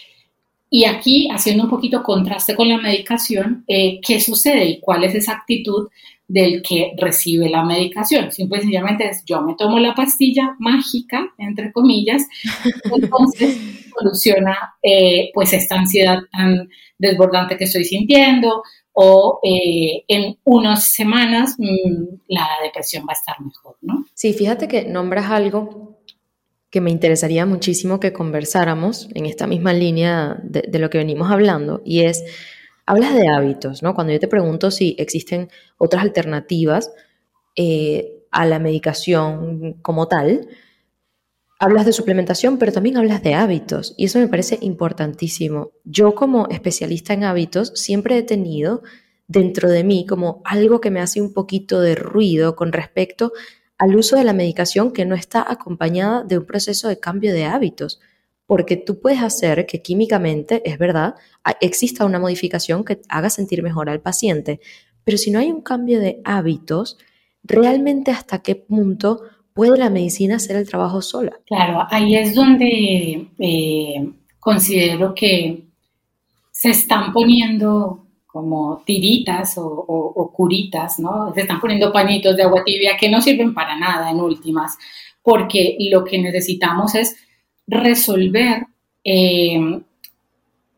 Y 0.76 0.86
aquí, 0.86 1.28
haciendo 1.30 1.62
un 1.62 1.70
poquito 1.70 2.02
contraste 2.02 2.56
con 2.56 2.68
la 2.68 2.78
medicación, 2.78 3.64
eh, 3.68 4.00
¿qué 4.04 4.20
sucede 4.20 4.64
y 4.64 4.80
cuál 4.80 5.04
es 5.04 5.14
esa 5.14 5.34
actitud 5.34 5.88
del 6.26 6.62
que 6.62 6.94
recibe 6.96 7.48
la 7.48 7.64
medicación? 7.64 8.32
Simple 8.32 8.58
y 8.58 8.60
sencillamente 8.62 9.08
es, 9.08 9.22
yo 9.24 9.40
me 9.42 9.54
tomo 9.54 9.78
la 9.78 9.94
pastilla 9.94 10.56
mágica, 10.58 11.32
entre 11.38 11.70
comillas, 11.70 12.26
entonces 12.92 13.56
soluciona 13.96 14.74
eh, 14.82 15.30
pues 15.32 15.52
esta 15.52 15.78
ansiedad 15.78 16.18
tan 16.32 16.68
desbordante 16.98 17.56
que 17.56 17.64
estoy 17.66 17.84
sintiendo 17.84 18.64
o 18.94 19.38
eh, 19.44 20.02
en 20.08 20.38
unas 20.42 20.88
semanas 20.88 21.54
mm, 21.56 22.16
la 22.26 22.48
depresión 22.64 23.04
va 23.04 23.12
a 23.12 23.20
estar 23.20 23.40
mejor, 23.40 23.76
¿no? 23.80 24.06
Sí, 24.12 24.32
fíjate 24.32 24.66
que 24.66 24.86
nombras 24.86 25.30
algo 25.30 25.93
que 26.74 26.80
me 26.80 26.90
interesaría 26.90 27.46
muchísimo 27.46 28.00
que 28.00 28.12
conversáramos 28.12 29.08
en 29.14 29.26
esta 29.26 29.46
misma 29.46 29.72
línea 29.72 30.40
de, 30.42 30.76
lo 30.80 30.90
que 30.90 30.98
venimos 30.98 31.30
hablando 31.30 31.80
y 31.84 32.00
es, 32.00 32.24
hablas 32.84 33.14
de 33.14 33.28
hábitos, 33.28 33.84
¿no? 33.84 33.94
Cuando 33.94 34.12
yo 34.12 34.18
te 34.18 34.26
pregunto 34.26 34.72
si 34.72 34.96
existen 34.98 35.50
otras 35.78 36.02
alternativas 36.02 36.90
eh, 37.54 38.24
a 38.32 38.44
la 38.44 38.58
medicación 38.58 39.74
como 39.82 40.08
tal, 40.08 40.48
hablas 41.60 41.86
de 41.86 41.92
suplementación, 41.92 42.58
pero 42.58 42.72
también 42.72 42.96
hablas 42.96 43.22
de 43.22 43.34
hábitos 43.34 43.94
y 43.96 44.06
eso 44.06 44.18
me 44.18 44.26
parece 44.26 44.58
importantísimo. 44.60 45.70
Yo 45.84 46.16
como 46.16 46.48
especialista 46.48 47.12
en 47.12 47.22
hábitos 47.22 47.70
siempre 47.76 48.18
he 48.18 48.24
tenido 48.24 48.82
dentro 49.28 49.70
de 49.70 49.84
mí 49.84 50.06
como 50.06 50.42
algo 50.44 50.80
que 50.80 50.90
me 50.90 51.00
hace 51.00 51.20
un 51.20 51.32
poquito 51.34 51.80
de 51.80 51.94
ruido 51.94 52.56
con 52.56 52.72
respecto 52.72 53.30
al 53.78 53.96
uso 53.96 54.16
de 54.16 54.24
la 54.24 54.32
medicación 54.32 54.92
que 54.92 55.04
no 55.04 55.14
está 55.14 55.44
acompañada 55.50 56.24
de 56.24 56.38
un 56.38 56.46
proceso 56.46 56.88
de 56.88 57.00
cambio 57.00 57.32
de 57.32 57.44
hábitos, 57.44 58.00
porque 58.46 58.76
tú 58.76 59.00
puedes 59.00 59.22
hacer 59.22 59.66
que 59.66 59.82
químicamente, 59.82 60.62
es 60.64 60.78
verdad, 60.78 61.14
exista 61.60 62.04
una 62.04 62.18
modificación 62.18 62.84
que 62.84 63.00
haga 63.08 63.30
sentir 63.30 63.62
mejor 63.62 63.88
al 63.88 64.00
paciente, 64.00 64.60
pero 65.02 65.18
si 65.18 65.30
no 65.30 65.38
hay 65.38 65.50
un 65.50 65.62
cambio 65.62 66.00
de 66.00 66.20
hábitos, 66.24 66.98
realmente 67.42 68.10
hasta 68.10 68.42
qué 68.42 68.54
punto 68.54 69.22
¿Puede 69.54 69.78
la 69.78 69.88
medicina 69.88 70.36
hacer 70.36 70.56
el 70.56 70.68
trabajo 70.68 71.00
sola? 71.00 71.38
Claro, 71.46 71.86
ahí 71.88 72.16
es 72.16 72.34
donde 72.34 73.28
eh, 73.38 74.12
considero 74.40 75.14
que 75.14 75.68
se 76.50 76.70
están 76.70 77.12
poniendo 77.12 78.03
como 78.34 78.82
tiritas 78.84 79.54
o, 79.58 80.32
curitas, 80.34 80.98
¿no? 80.98 81.32
Se 81.34 81.42
están 81.42 81.60
poniendo 81.60 81.92
pañitos 81.92 82.36
de 82.36 82.42
agua 82.42 82.64
tibia 82.64 82.96
que 82.98 83.08
no 83.08 83.22
sirven 83.22 83.54
para 83.54 83.78
nada 83.78 84.10
en 84.10 84.20
últimas, 84.20 84.76
porque 85.22 85.76
lo 85.78 86.02
que 86.02 86.18
necesitamos 86.18 86.96
es 86.96 87.16
resolver 87.68 88.66
eh, 89.04 89.80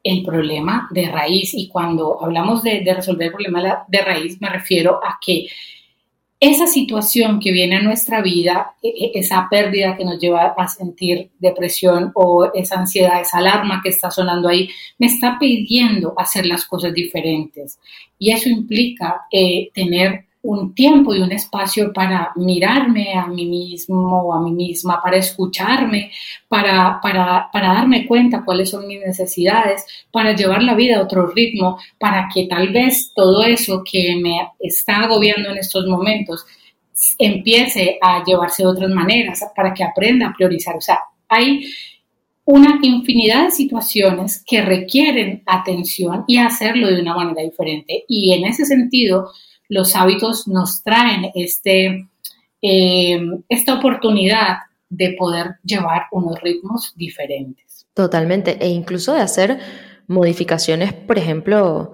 el 0.05 0.23
problema 0.23 0.87
de 0.91 1.09
raíz. 1.09 1.55
Y 1.55 1.69
cuando 1.69 2.23
hablamos 2.23 2.63
de, 2.63 2.83
de 2.83 2.93
resolver 2.93 3.29
el 3.29 3.33
problema 3.33 3.87
de 3.89 4.03
raíz, 4.03 4.39
me 4.39 4.51
refiero 4.51 5.01
a 5.03 5.19
que 5.25 5.47
esa 6.39 6.67
situación 6.67 7.41
que 7.41 7.51
viene 7.51 7.77
a 7.77 7.83
nuestra 7.83 8.21
vida, 8.21 8.75
e, 8.83 8.89
e, 8.89 9.19
esa 9.19 9.49
pérdida 9.51 9.97
que 9.97 10.05
nos 10.05 10.19
lleva 10.19 10.55
a 10.57 10.69
sentir 10.69 11.31
depresión 11.39 12.13
o 12.15 12.51
esa 12.55 12.79
ansiedad, 12.79 13.21
esa 13.21 13.39
alarma 13.39 13.81
que 13.83 13.89
está 13.89 14.11
sonando 14.11 14.49
ahí, 14.49 14.69
me 14.99 15.07
está 15.07 15.39
pidiendo 15.39 16.15
hacer 16.17 16.47
las 16.47 16.67
cosas 16.67 16.93
diferentes. 16.93 17.79
Y 18.19 18.33
eso 18.33 18.49
implica 18.49 19.23
eh, 19.33 19.71
tener 19.75 20.27
un 20.47 20.75
tiempo 20.75 21.15
y 21.15 21.21
un 21.21 21.33
espacio 21.33 21.93
para 21.93 22.33
mirarme 22.37 23.15
a 23.15 23.27
mí 23.27 23.47
mismo 23.47 24.23
o 24.23 24.33
a 24.33 24.41
mí 24.41 24.53
misma, 24.53 25.01
para 25.03 25.17
escucharme, 25.17 26.13
para, 26.49 27.01
para, 27.03 27.49
para, 27.53 27.75
darme 27.75 28.07
cuenta 28.07 28.45
cuáles 28.45 28.71
son 28.71 28.87
mis 28.87 29.01
necesidades, 29.01 29.85
para 30.13 30.35
llevar 30.35 30.63
la 30.63 30.75
vida 30.75 30.99
a 30.99 31.03
otro 31.03 31.27
ritmo, 31.27 31.79
para 31.99 32.29
que 32.33 32.47
tal 32.47 32.73
vez 32.73 33.13
todo 33.15 33.45
eso 33.45 33.83
que 33.85 34.17
me 34.23 34.53
está 34.61 35.01
agobiando 35.01 35.51
en 35.51 35.59
estos 35.59 35.87
momentos 35.87 36.47
empiece 37.19 37.99
a 38.01 38.23
llevarse 38.25 38.63
de 38.63 38.69
otras 38.69 38.91
maneras, 38.91 39.45
para 39.55 39.75
que 39.75 39.85
aprenda 39.85 40.29
a 40.29 40.33
priorizar. 40.33 40.77
O 40.77 40.81
sea, 40.81 41.01
hay 41.29 41.67
una 42.45 42.79
infinidad 42.81 43.47
de 43.47 43.51
situaciones 43.51 44.43
que 44.47 44.63
requieren 44.63 45.43
atención 45.47 46.25
y 46.29 46.39
hacerlo 46.39 46.87
de 46.87 47.01
una 47.01 47.15
manera 47.15 47.43
diferente. 47.43 48.05
Y 48.07 48.33
en 48.33 48.45
ese 48.47 48.65
sentido, 48.65 49.33
los 49.69 49.97
hábitos 49.97 50.49
nos 50.49 50.83
traen 50.83 51.31
este, 51.35 52.09
eh, 52.63 53.21
esta 53.49 53.75
oportunidad 53.75 54.59
de 54.89 55.15
poder 55.19 55.57
llevar 55.65 56.05
unos 56.13 56.41
ritmos 56.41 56.93
diferentes. 56.97 57.87
Totalmente, 57.95 58.59
e 58.61 58.69
incluso 58.69 59.15
de 59.15 59.21
hacer 59.21 59.59
modificaciones, 60.07 60.93
por 60.93 61.19
ejemplo, 61.19 61.93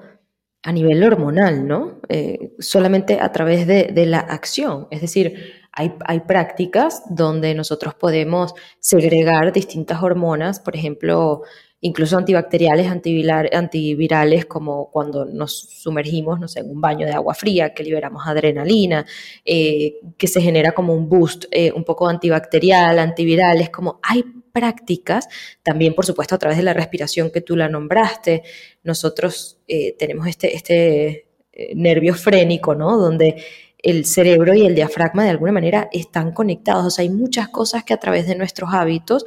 a 0.63 0.73
nivel 0.73 1.03
hormonal, 1.03 1.67
¿no? 1.67 2.01
Eh, 2.09 2.53
solamente 2.59 3.19
a 3.21 3.33
través 3.33 3.67
de, 3.67 4.07
la 4.07 4.19
acción. 4.19 4.87
Es 4.91 5.01
decir, 5.01 5.63
hay, 5.73 5.95
hay, 6.05 6.21
prácticas 6.21 7.03
donde 7.09 7.55
nosotros 7.55 7.95
podemos 7.95 8.55
segregar 8.79 9.53
distintas 9.53 10.03
hormonas, 10.03 10.61
por 10.61 10.77
ejemplo, 10.77 11.43
incluso 11.85 12.16
antibacteriales, 12.16 12.87
antivirales, 12.88 14.47
como 14.47 14.88
cuando 14.90 15.25
nos 15.25 15.53
sumergimos, 15.53 16.38
no 16.38 16.47
sé, 16.47 16.61
en 16.61 16.71
un 16.71 16.81
baño 16.81 17.07
de 17.07 17.12
agua 17.12 17.35
fría, 17.35 17.75
que 17.75 17.83
liberamos 17.83 18.23
adrenalina, 18.25 19.05
eh, 19.45 19.97
que 20.16 20.29
se 20.29 20.40
genera 20.40 20.73
como 20.73 20.95
un 20.95 21.09
boost 21.09 21.47
eh, 21.51 21.73
un 21.75 21.83
poco 21.83 22.09
antibacterial, 22.09 23.01
antivirales, 23.01 23.68
como 23.71 23.99
hay 24.05 24.23
prácticas, 24.53 25.29
también 25.64 25.95
por 25.95 26.07
supuesto 26.07 26.37
a 26.37 26.38
través 26.38 26.57
de 26.57 26.62
la 26.62 26.73
respiración 26.73 27.31
que 27.33 27.40
tú 27.40 27.57
la 27.57 27.68
nombraste, 27.68 28.45
nosotros 28.85 29.59
eh, 29.66 29.97
tenemos 29.99 30.29
este, 30.29 30.55
este 30.55 31.27
nervio 31.75 32.14
frénico, 32.14 32.77
¿no? 32.77 32.97
Donde 32.97 33.42
el 33.79 34.05
cerebro 34.07 34.55
y 34.55 34.64
el 34.64 34.77
diafragma 34.77 35.25
de 35.25 35.31
alguna 35.31 35.51
manera 35.51 35.88
están 35.92 36.33
conectados, 36.33 36.87
o 36.87 36.90
sea, 36.90 37.03
hay 37.03 37.11
muchas 37.11 37.49
cosas 37.49 37.83
que 37.83 37.92
a 37.92 37.99
través 37.99 38.29
de 38.29 38.37
nuestros 38.37 38.73
hábitos 38.73 39.25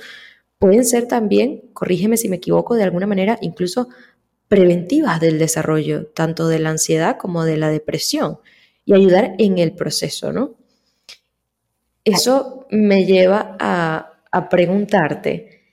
pueden 0.60 0.86
ser 0.86 1.08
también, 1.08 1.70
corrígeme 1.74 2.18
si 2.18 2.30
me 2.30 2.38
equivoco, 2.38 2.76
de 2.76 2.84
alguna 2.84 3.08
manera 3.08 3.38
incluso 3.41 3.89
preventivas 4.48 5.20
del 5.20 5.39
desarrollo, 5.39 6.08
tanto 6.08 6.48
de 6.48 6.60
la 6.60 6.70
ansiedad 6.70 7.18
como 7.18 7.44
de 7.46 7.58
la 7.58 7.70
depresión, 7.70 8.39
y 8.86 8.94
ayudar 8.94 9.36
en 9.39 9.58
el 9.58 9.74
proceso, 9.74 10.32
¿no? 10.32 10.56
Eso 12.04 12.68
me 12.70 13.06
lleva 13.06 13.58
a, 13.60 14.12
preguntarte, 14.50 15.63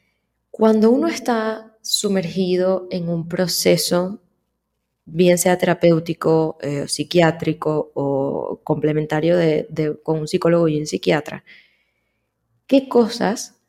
cuando 0.50 0.90
uno 0.90 1.08
está 1.08 1.76
sumergido 1.82 2.86
en 2.90 3.08
un 3.08 3.28
proceso, 3.28 4.20
bien 5.04 5.36
sea 5.36 5.58
terapéutico, 5.58 6.58
eh, 6.62 6.86
psiquiátrico 6.86 7.90
o 7.94 8.60
complementario 8.62 9.36
con 10.04 10.20
un 10.20 10.28
psicólogo 10.28 10.68
y 10.68 10.78
un 10.78 10.86
psiquiatra, 10.86 11.44
¿qué 12.66 12.88
cosas 12.88 13.61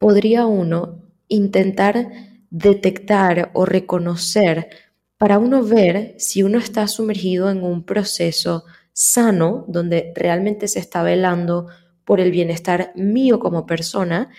podría 0.00 0.46
uno 0.46 1.02
intentar 1.28 2.08
detectar 2.48 3.50
o 3.52 3.66
reconocer 3.66 4.70
para 5.18 5.38
uno 5.38 5.62
ver 5.62 6.14
si 6.16 6.42
uno 6.42 6.58
está 6.58 6.88
sumergido 6.88 7.50
en 7.50 7.62
un 7.62 7.84
proceso 7.84 8.64
sano, 8.94 9.66
donde 9.68 10.12
realmente 10.16 10.68
se 10.68 10.78
está 10.78 11.02
velando 11.02 11.66
por 12.06 12.18
el 12.18 12.30
bienestar 12.30 12.92
mío 12.96 13.38
como 13.38 13.66
persona 13.66 14.30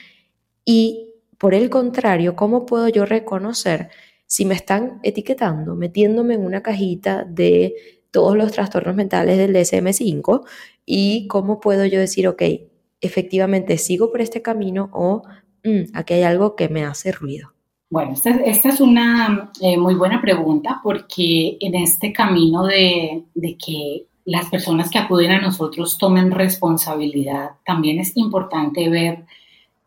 y 0.66 1.14
por 1.38 1.54
el 1.54 1.70
contrario, 1.70 2.36
¿cómo 2.36 2.66
puedo 2.66 2.90
yo 2.90 3.06
reconocer 3.06 3.90
si 4.26 4.46
me 4.46 4.56
están 4.56 5.00
etiquetando, 5.04 5.76
metiéndome 5.76 6.34
en 6.34 6.44
una 6.44 6.64
cajita 6.64 7.24
de 7.24 7.76
todos 8.10 8.36
los 8.36 8.52
trastornos 8.52 8.96
mentales 8.96 9.38
del 9.38 9.54
DSM5 9.54 10.44
y 10.88 11.28
cómo 11.28 11.60
puedo 11.60 11.86
yo 11.86 12.00
decir, 12.00 12.28
ok, 12.28 12.42
efectivamente 13.00 13.78
sigo 13.78 14.12
por 14.12 14.22
este 14.22 14.42
camino 14.42 14.90
o 14.94 15.24
Mm, 15.64 15.96
aquí 15.96 16.14
hay 16.16 16.24
algo 16.24 16.56
que 16.56 16.70
me 16.70 16.84
hace 16.84 17.12
ruido? 17.12 17.54
Bueno, 17.90 18.14
esta, 18.14 18.70
es 18.70 18.80
una 18.80 19.52
eh, 19.60 19.78
muy 19.78 19.96
buena 19.96 20.22
pregunta 20.22 20.80
porque 20.82 21.58
en 21.60 21.76
este 21.76 22.14
camino 22.14 22.64
de, 22.64 23.26
que 23.64 24.06
las 24.24 24.50
personas 24.50 24.90
que 24.90 24.98
acuden 24.98 25.32
a 25.32 25.42
nosotros 25.42 25.98
tomen 25.98 26.32
responsabilidad, 26.32 27.52
también 27.66 28.00
es 28.00 28.16
importante 28.16 28.88
ver 28.88 29.26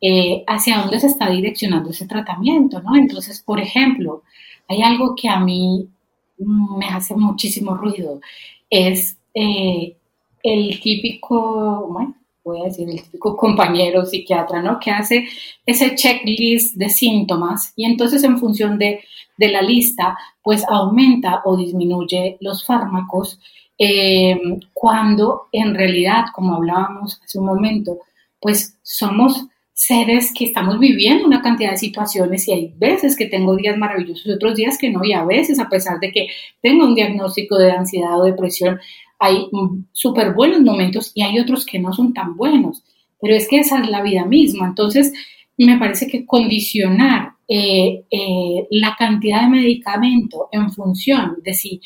eh, 0.02 0.44
hacia 0.46 0.82
dónde 0.82 1.00
se 1.00 1.06
está 1.06 1.30
direccionando 1.30 1.90
ese 1.90 2.06
tratamiento, 2.06 2.82
¿no? 2.82 2.94
Entonces, 2.94 3.40
por 3.40 3.58
ejemplo, 3.58 4.22
hay 4.68 4.82
algo 4.82 5.14
que 5.16 5.30
a 5.30 5.40
mí 5.40 5.88
me 6.36 6.86
hace 6.88 7.14
muchísimo 7.14 7.74
ruido, 7.74 8.20
es 8.68 9.16
eh, 9.32 9.96
el 10.42 10.80
típico, 10.80 11.88
bueno, 11.90 12.14
voy 12.44 12.60
a 12.60 12.64
decir, 12.64 12.88
el 12.88 13.02
típico 13.02 13.36
compañero 13.36 14.04
psiquiatra, 14.04 14.62
¿no? 14.62 14.78
Que 14.78 14.90
hace 14.90 15.26
ese 15.66 15.94
checklist 15.94 16.76
de 16.76 16.88
síntomas 16.88 17.72
y 17.76 17.84
entonces 17.86 18.22
en 18.22 18.38
función 18.38 18.78
de, 18.78 19.00
la 19.36 19.62
lista, 19.62 20.16
pues 20.42 20.64
aumenta 20.68 21.42
o 21.44 21.56
disminuye 21.56 22.36
los 22.40 22.64
fármacos, 22.64 23.40
eh, 23.76 24.38
cuando 24.72 25.48
en 25.50 25.74
realidad, 25.74 26.26
como 26.32 26.54
hablábamos 26.54 27.20
hace 27.24 27.40
un 27.40 27.46
momento, 27.46 27.98
pues 28.40 28.78
somos 28.82 29.48
seres 29.74 30.32
que 30.32 30.44
estamos 30.44 30.78
viviendo 30.78 31.26
una 31.26 31.42
cantidad 31.42 31.72
de 31.72 31.76
situaciones 31.76 32.46
y 32.46 32.52
hay 32.52 32.74
veces 32.76 33.16
que 33.16 33.26
tengo 33.26 33.56
días 33.56 33.76
maravillosos 33.76 34.36
otros 34.36 34.54
días 34.54 34.78
que 34.78 34.88
no, 34.88 35.04
y 35.04 35.12
a 35.12 35.24
veces 35.24 35.58
a 35.58 35.68
pesar 35.68 35.98
de 35.98 36.12
que 36.12 36.28
tengo 36.62 36.84
un 36.84 36.94
diagnóstico 36.94 37.58
de 37.58 37.72
ansiedad 37.72 38.18
o 38.18 38.24
depresión, 38.24 38.78
hay 39.18 39.48
súper 39.92 40.34
buenos 40.34 40.60
momentos 40.60 41.12
y 41.14 41.22
hay 41.22 41.38
otros 41.38 41.64
que 41.64 41.78
no 41.78 41.92
son 41.92 42.12
tan 42.12 42.36
buenos, 42.36 42.82
pero 43.20 43.34
es 43.34 43.48
que 43.48 43.58
esa 43.58 43.80
es 43.80 43.88
la 43.88 44.02
vida 44.02 44.24
misma. 44.24 44.66
Entonces, 44.66 45.12
me 45.56 45.78
parece 45.78 46.06
que 46.06 46.26
condicionar 46.26 47.32
eh, 47.46 48.04
eh, 48.10 48.66
la 48.70 48.96
cantidad 48.98 49.42
de 49.42 49.48
medicamento 49.48 50.48
en 50.50 50.72
función 50.72 51.36
de 51.42 51.54
si 51.54 51.80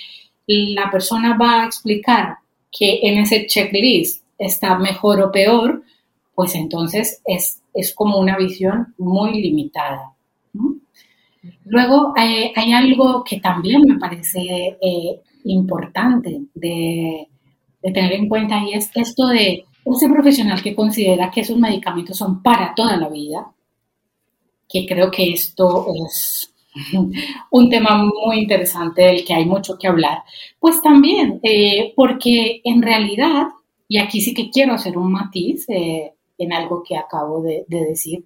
la 0.46 0.90
persona 0.90 1.36
va 1.36 1.62
a 1.62 1.66
explicar 1.66 2.38
que 2.70 3.00
en 3.02 3.18
ese 3.18 3.46
checklist 3.46 4.24
está 4.38 4.78
mejor 4.78 5.20
o 5.20 5.30
peor, 5.30 5.82
pues 6.34 6.54
entonces 6.54 7.20
es, 7.24 7.62
es 7.74 7.94
como 7.94 8.18
una 8.18 8.36
visión 8.36 8.94
muy 8.98 9.42
limitada. 9.42 10.14
Luego 11.64 12.14
eh, 12.16 12.52
hay 12.56 12.72
algo 12.72 13.22
que 13.24 13.40
también 13.40 13.82
me 13.86 13.98
parece 13.98 14.78
importante 15.48 16.42
de, 16.54 17.28
tener 17.82 18.12
en 18.12 18.28
cuenta 18.28 18.62
y 18.64 18.74
es 18.74 18.90
esto 18.94 19.28
de 19.28 19.64
ese 19.84 20.08
profesional 20.08 20.62
que 20.62 20.74
considera 20.74 21.30
que 21.30 21.40
esos 21.40 21.56
medicamentos 21.56 22.16
son 22.16 22.42
para 22.42 22.74
toda 22.74 22.96
la 22.96 23.08
vida, 23.08 23.50
que 24.68 24.84
creo 24.86 25.10
que 25.10 25.32
esto 25.32 25.86
es 26.06 26.52
un 27.50 27.70
tema 27.70 28.04
muy 28.04 28.40
interesante 28.40 29.02
del 29.02 29.24
que 29.24 29.34
hay 29.34 29.46
mucho 29.46 29.78
que 29.78 29.88
hablar, 29.88 30.22
pues 30.60 30.82
también, 30.82 31.40
eh, 31.42 31.92
porque 31.96 32.60
en 32.64 32.82
realidad, 32.82 33.48
y 33.88 33.98
aquí 33.98 34.20
sí 34.20 34.34
que 34.34 34.50
quiero 34.50 34.74
hacer 34.74 34.98
un 34.98 35.12
matiz 35.12 35.64
eh, 35.68 36.12
en 36.36 36.52
algo 36.52 36.82
que 36.82 36.96
acabo 36.96 37.42
de, 37.42 37.64
decir, 37.68 38.24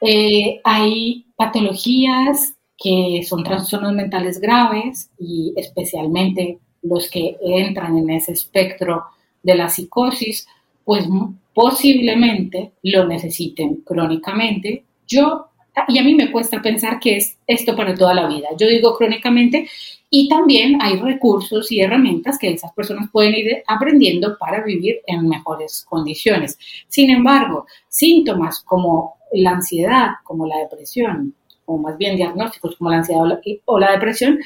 eh, 0.00 0.60
hay 0.64 1.26
patologías 1.36 2.55
que 2.76 3.22
son 3.26 3.42
trastornos 3.42 3.92
mentales 3.92 4.40
graves 4.40 5.10
y 5.18 5.52
especialmente 5.56 6.58
los 6.82 7.10
que 7.10 7.36
entran 7.40 7.96
en 7.96 8.10
ese 8.10 8.32
espectro 8.32 9.04
de 9.42 9.54
la 9.54 9.68
psicosis, 9.68 10.46
pues 10.84 11.06
posiblemente 11.54 12.72
lo 12.82 13.06
necesiten 13.06 13.76
crónicamente. 13.76 14.84
Yo, 15.06 15.46
y 15.88 15.98
a 15.98 16.04
mí 16.04 16.14
me 16.14 16.30
cuesta 16.30 16.60
pensar 16.60 17.00
que 17.00 17.16
es 17.16 17.36
esto 17.46 17.74
para 17.74 17.94
toda 17.94 18.14
la 18.14 18.28
vida. 18.28 18.48
Yo 18.58 18.68
digo 18.68 18.96
crónicamente 18.96 19.68
y 20.10 20.28
también 20.28 20.80
hay 20.80 20.96
recursos 20.96 21.72
y 21.72 21.80
herramientas 21.80 22.38
que 22.38 22.50
esas 22.50 22.72
personas 22.72 23.10
pueden 23.10 23.34
ir 23.34 23.62
aprendiendo 23.66 24.36
para 24.38 24.62
vivir 24.62 25.00
en 25.06 25.28
mejores 25.28 25.84
condiciones. 25.88 26.58
Sin 26.88 27.10
embargo, 27.10 27.66
síntomas 27.88 28.60
como 28.60 29.16
la 29.32 29.52
ansiedad, 29.52 30.10
como 30.24 30.46
la 30.46 30.58
depresión, 30.58 31.34
o 31.66 31.78
más 31.78 31.98
bien 31.98 32.16
diagnósticos 32.16 32.76
como 32.76 32.90
la 32.90 32.98
ansiedad 32.98 33.22
o 33.64 33.78
la, 33.78 33.92
depresión, 33.92 34.38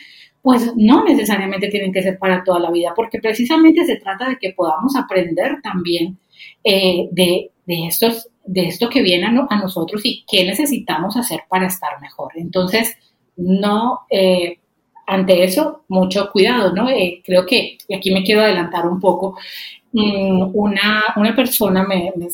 pues 0.43 0.73
no 0.77 1.05
necesariamente 1.05 1.69
tienen 1.69 1.93
que 1.93 2.03
ser 2.03 2.19
para 2.19 2.43
toda 2.43 2.59
la 2.59 2.71
vida, 2.71 2.93
porque 2.97 3.21
precisamente 3.21 3.85
se 3.85 3.97
trata 3.97 4.29
de 4.29 4.39
que 4.39 4.53
podamos 4.53 4.97
aprender 4.97 5.61
también 5.63 6.19
eh, 6.65 7.09
de, 7.13 7.51
estos, 7.67 8.29
de 8.45 8.67
esto 8.67 8.89
que 8.89 9.03
viene 9.03 9.27
a, 9.27 9.57
nosotros 9.57 10.01
y 10.05 10.25
qué 10.31 10.45
necesitamos 10.45 11.17
hacer 11.17 11.43
para 11.49 11.67
estar 11.67 12.01
mejor. 12.01 12.33
Entonces, 12.37 12.97
no, 13.37 14.01
eh, 14.11 14.59
ante 15.07 15.45
eso, 15.45 15.85
mucho 15.89 16.31
cuidado, 16.33 16.73
¿no? 16.73 16.89
Eh, 16.89 17.21
creo 17.25 17.45
que, 17.45 17.79
y 17.87 17.95
aquí 17.95 18.13
me 18.13 18.23
quiero 18.23 18.43
adelantar 18.43 18.87
un 18.87 19.01
poco, 19.01 19.37
mm, 19.93 20.51
una, 20.55 21.03
una 21.17 21.35
persona 21.35 21.85
me, 21.85 22.13
me 22.17 22.29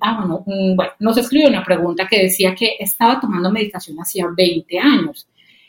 ah, 0.00 0.26
mm, 0.46 0.76
bueno, 0.76 0.92
nos 0.98 1.16
escribió 1.18 1.48
una 1.48 1.64
pregunta 1.64 2.06
que 2.08 2.22
decía 2.22 2.54
que 2.54 2.76
estaba 2.78 3.20
tomando 3.20 3.50
medicación 3.50 3.98
hacía 3.98 4.26
20 4.34 4.78
años. 4.78 5.26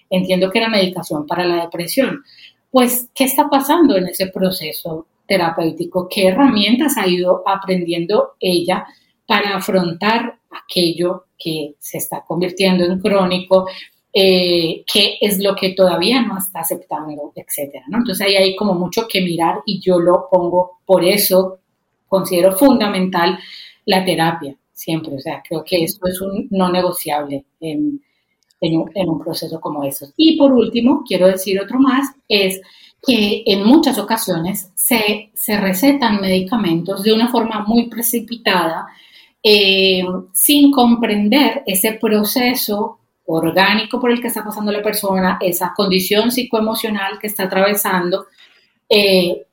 Entiendo 0.10 0.50
que 0.50 0.60
era 0.60 0.70
medicación 0.70 1.28
para 1.28 1.46
la 1.46 1.64
depresión. 1.64 2.24
Pues, 2.72 3.10
¿qué 3.14 3.26
está 3.26 3.50
pasando 3.50 3.98
en 3.98 4.08
ese 4.08 4.28
proceso 4.28 5.08
terapéutico? 5.28 6.08
¿Qué 6.10 6.28
herramientas 6.28 6.98
ha 6.98 7.08
ido 7.08 7.44
aprendiendo 7.48 8.34
ella 8.40 8.86
para 9.26 9.56
afrontar 9.56 10.40
aquello 10.50 11.26
que 11.38 11.76
se 11.80 12.00
está 12.00 12.24
convirtiendo 12.28 12.86
en 12.86 13.00
crónico? 13.00 13.68
Eh, 14.12 14.84
qué 14.92 15.18
es 15.22 15.40
lo 15.40 15.56
que 15.56 15.74
todavía 15.74 16.22
no 16.24 16.38
está 16.38 16.62
aceptando, 16.62 17.32
etcétera. 17.36 17.86
Entonces 17.92 18.26
ahí 18.26 18.36
hay 18.36 18.56
como 18.56 18.74
mucho 18.74 19.08
que 19.08 19.22
mirar 19.22 19.62
y 19.66 19.80
yo 19.80 20.00
lo 20.00 20.28
pongo 20.32 20.80
por 20.84 21.04
eso, 21.04 21.60
considero 22.08 22.54
fundamental 22.54 23.38
la 23.90 24.06
terapia. 24.06 24.56
siempre. 24.72 25.16
O 25.16 25.20
sea, 25.20 25.42
creo 25.48 25.64
que 25.66 25.84
eso 25.84 26.00
es 26.06 26.22
un 26.22 26.48
no 26.52 26.72
negociable 26.72 27.46
en, 27.60 28.02
en, 28.62 29.10
un, 29.10 29.20
proceso 29.20 29.60
como 29.60 29.84
eso. 29.84 30.14
Y 30.16 30.38
por 30.38 30.54
último, 30.54 31.04
quiero 31.06 31.28
decir 31.28 31.60
otro 31.60 31.80
más, 31.80 32.08
es 32.30 32.62
que 33.06 33.44
en 33.46 33.64
muchas 33.64 33.98
ocasiones 33.98 34.72
se, 34.76 35.32
se 35.34 35.60
recetan 35.60 36.22
medicamentos 36.22 37.04
de 37.04 37.14
una 37.14 37.30
forma 37.30 37.66
muy 37.68 37.90
precipitada, 37.90 38.88
eh, 39.42 40.04
sin 40.34 40.72
comprender 40.72 41.64
ese 41.66 41.94
proceso 41.94 43.00
orgánico 43.26 44.00
por 44.00 44.12
el 44.12 44.22
que 44.22 44.28
está 44.28 44.44
pasando 44.44 44.72
la 44.72 44.84
persona, 44.84 45.38
esa 45.42 45.74
condición 45.76 46.32
psicoemocional 46.32 47.20
que 47.20 47.28
está 47.28 47.44
atravesando, 47.44 48.28
eh, 48.88 49.46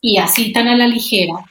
y 0.00 0.18
así 0.18 0.52
tan 0.52 0.68
a 0.68 0.76
la 0.76 0.86
ligera 0.86 1.44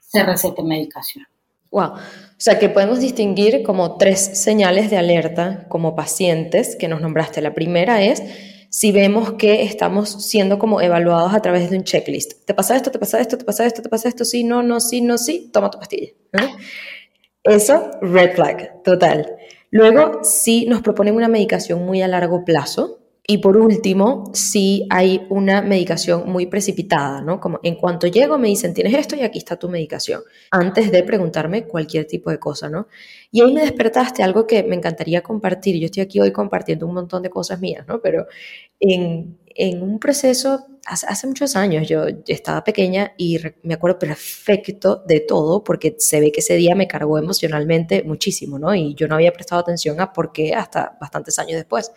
se 0.00 0.22
receta 0.24 0.62
medicación. 0.62 1.26
Wow. 1.70 1.94
O 1.94 2.42
sea 2.42 2.58
que 2.58 2.68
podemos 2.68 3.00
distinguir 3.00 3.62
como 3.62 3.96
tres 3.96 4.18
señales 4.18 4.90
de 4.90 4.96
alerta 4.96 5.66
como 5.68 5.94
pacientes 5.94 6.74
que 6.74 6.88
nos 6.88 7.00
nombraste. 7.00 7.42
La 7.42 7.54
primera 7.54 8.02
es 8.02 8.22
si 8.70 8.92
vemos 8.92 9.32
que 9.32 9.64
estamos 9.64 10.24
siendo 10.26 10.58
como 10.58 10.80
evaluados 10.80 11.34
a 11.34 11.42
través 11.42 11.70
de 11.70 11.76
un 11.76 11.84
checklist. 11.84 12.46
¿Te 12.46 12.54
pasa 12.54 12.76
esto? 12.76 12.90
¿Te 12.90 12.98
pasa 12.98 13.20
esto? 13.20 13.36
¿Te 13.36 13.44
pasa 13.44 13.66
esto? 13.66 13.82
¿Te 13.82 13.88
pasa 13.88 14.08
esto? 14.08 14.24
Sí, 14.24 14.44
no, 14.44 14.62
no, 14.62 14.80
sí, 14.80 15.00
no, 15.00 15.18
sí. 15.18 15.50
Toma 15.52 15.70
tu 15.70 15.78
pastilla. 15.78 16.12
Eso, 17.42 17.90
red 18.00 18.34
flag, 18.34 18.82
total. 18.84 19.36
Luego, 19.70 20.20
si 20.22 20.66
nos 20.66 20.82
proponen 20.82 21.16
una 21.16 21.28
medicación 21.28 21.84
muy 21.84 22.00
a 22.02 22.08
largo 22.08 22.44
plazo, 22.44 22.99
y 23.26 23.38
por 23.38 23.56
último, 23.56 24.30
si 24.34 24.86
hay 24.90 25.26
una 25.28 25.62
medicación 25.62 26.30
muy 26.30 26.46
precipitada, 26.46 27.20
¿no? 27.20 27.38
Como 27.38 27.60
en 27.62 27.76
cuanto 27.76 28.06
llego 28.06 28.38
me 28.38 28.48
dicen, 28.48 28.74
tienes 28.74 28.94
esto 28.94 29.14
y 29.14 29.22
aquí 29.22 29.38
está 29.38 29.56
tu 29.56 29.68
medicación, 29.68 30.22
antes 30.50 30.90
de 30.90 31.02
preguntarme 31.02 31.66
cualquier 31.66 32.06
tipo 32.06 32.30
de 32.30 32.38
cosa, 32.38 32.68
¿no? 32.68 32.88
Y 33.30 33.42
ahí 33.42 33.52
me 33.52 33.60
despertaste 33.60 34.22
algo 34.22 34.46
que 34.46 34.62
me 34.64 34.74
encantaría 34.74 35.22
compartir. 35.22 35.78
Yo 35.78 35.86
estoy 35.86 36.02
aquí 36.02 36.20
hoy 36.20 36.32
compartiendo 36.32 36.86
un 36.86 36.94
montón 36.94 37.22
de 37.22 37.30
cosas 37.30 37.60
mías, 37.60 37.86
¿no? 37.86 38.00
Pero 38.00 38.26
en, 38.80 39.38
en 39.46 39.82
un 39.82 40.00
proceso, 40.00 40.66
hace, 40.86 41.06
hace, 41.06 41.26
muchos 41.26 41.54
años, 41.54 41.86
yo 41.88 42.04
estaba 42.26 42.64
pequeña 42.64 43.12
y 43.16 43.38
me 43.62 43.74
acuerdo 43.74 43.98
perfecto 43.98 45.04
de 45.06 45.20
todo, 45.20 45.62
porque 45.62 45.94
se 45.98 46.20
ve 46.20 46.32
que 46.32 46.40
ese 46.40 46.54
día 46.54 46.74
me 46.74 46.88
cargó 46.88 47.18
emocionalmente 47.18 48.02
muchísimo, 48.02 48.58
¿no? 48.58 48.74
Y 48.74 48.94
yo 48.94 49.06
no 49.06 49.14
había 49.16 49.32
prestado 49.32 49.60
atención 49.60 50.00
a 50.00 50.12
por 50.12 50.32
qué 50.32 50.54
hasta 50.54 50.96
bastantes 51.00 51.38
años 51.38 51.56
después. 51.56 51.92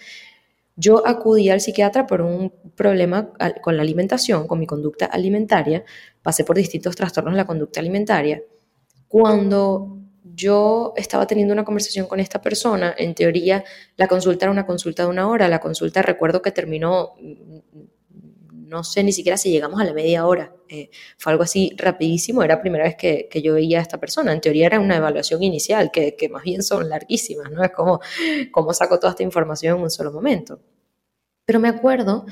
Yo 0.75 1.05
acudí 1.05 1.49
al 1.49 1.61
psiquiatra 1.61 2.07
por 2.07 2.21
un 2.21 2.51
problema 2.75 3.31
con 3.61 3.75
la 3.77 3.83
alimentación, 3.83 4.47
con 4.47 4.59
mi 4.59 4.65
conducta 4.65 5.05
alimentaria. 5.05 5.83
Pasé 6.21 6.43
por 6.43 6.55
distintos 6.55 6.95
trastornos 6.95 7.33
de 7.33 7.37
la 7.37 7.45
conducta 7.45 7.79
alimentaria. 7.79 8.41
Cuando 9.07 9.99
yo 10.23 10.93
estaba 10.95 11.27
teniendo 11.27 11.53
una 11.53 11.63
conversación 11.63 12.07
con 12.07 12.19
esta 12.19 12.41
persona, 12.41 12.95
en 12.97 13.13
teoría 13.13 13.63
la 13.97 14.07
consulta 14.07 14.45
era 14.45 14.51
una 14.51 14.65
consulta 14.65 15.03
de 15.03 15.09
una 15.09 15.29
hora. 15.29 15.47
La 15.47 15.59
consulta 15.59 16.01
recuerdo 16.01 16.41
que 16.41 16.51
terminó 16.51 17.13
no 18.73 18.83
sé 18.83 19.03
ni 19.03 19.13
siquiera 19.13 19.37
si 19.37 19.51
llegamos 19.51 19.79
a 19.79 19.83
la 19.83 19.93
media 19.93 20.25
hora. 20.25 20.51
Eh, 20.67 20.89
fue 21.19 21.31
algo 21.31 21.43
así 21.43 21.75
rapidísimo, 21.77 22.41
era 22.43 22.55
la 22.55 22.61
primera 22.61 22.85
vez 22.85 22.95
que, 22.97 23.29
yo 23.41 23.53
veía 23.53 23.77
a 23.77 23.81
esta 23.83 23.99
persona. 23.99 24.33
En 24.33 24.41
teoría 24.41 24.65
era 24.65 24.79
una 24.79 24.97
evaluación 24.97 25.43
inicial, 25.43 25.91
que, 25.91 26.17
más 26.31 26.43
bien 26.43 26.63
son 26.63 26.89
larguísimas, 26.89 27.51
¿no? 27.51 27.63
Es 27.63 27.71
como 27.71 27.99
cómo 28.51 28.73
saco 28.73 28.99
toda 28.99 29.11
esta 29.11 29.21
información 29.21 29.77
en 29.77 29.83
un 29.83 29.91
solo 29.91 30.11
momento. 30.11 30.59
Pero 31.45 31.59
me 31.59 31.69
acuerdo 31.69 32.25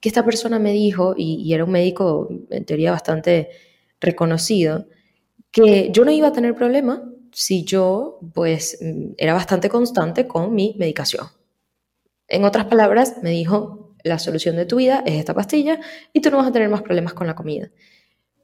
que 0.00 0.08
esta 0.08 0.24
persona 0.24 0.60
me 0.60 0.72
dijo, 0.72 1.14
y, 1.16 1.52
era 1.52 1.64
un 1.64 1.72
médico 1.72 2.28
en 2.50 2.64
teoría 2.64 2.92
bastante 2.92 3.50
reconocido, 4.00 4.86
que 5.50 5.90
yo 5.92 6.04
no 6.04 6.12
iba 6.12 6.28
a 6.28 6.32
tener 6.32 6.54
problema 6.54 7.02
si 7.32 7.64
yo, 7.64 8.20
pues, 8.32 8.78
era 9.18 9.34
bastante 9.34 9.68
constante 9.68 10.28
con 10.28 10.54
mi 10.54 10.76
medicación. 10.78 11.26
En 12.28 12.44
otras 12.44 12.66
palabras, 12.66 13.16
me 13.22 13.30
dijo, 13.30 13.79
la 14.04 14.18
solución 14.18 14.56
de 14.56 14.66
tu 14.66 14.76
vida 14.76 15.02
es 15.06 15.14
esta 15.14 15.34
pastilla 15.34 15.80
y 16.12 16.20
tú 16.20 16.30
no 16.30 16.38
vas 16.38 16.48
a 16.48 16.52
tener 16.52 16.68
más 16.68 16.82
problemas 16.82 17.14
con 17.14 17.26
la 17.26 17.34
comida. 17.34 17.70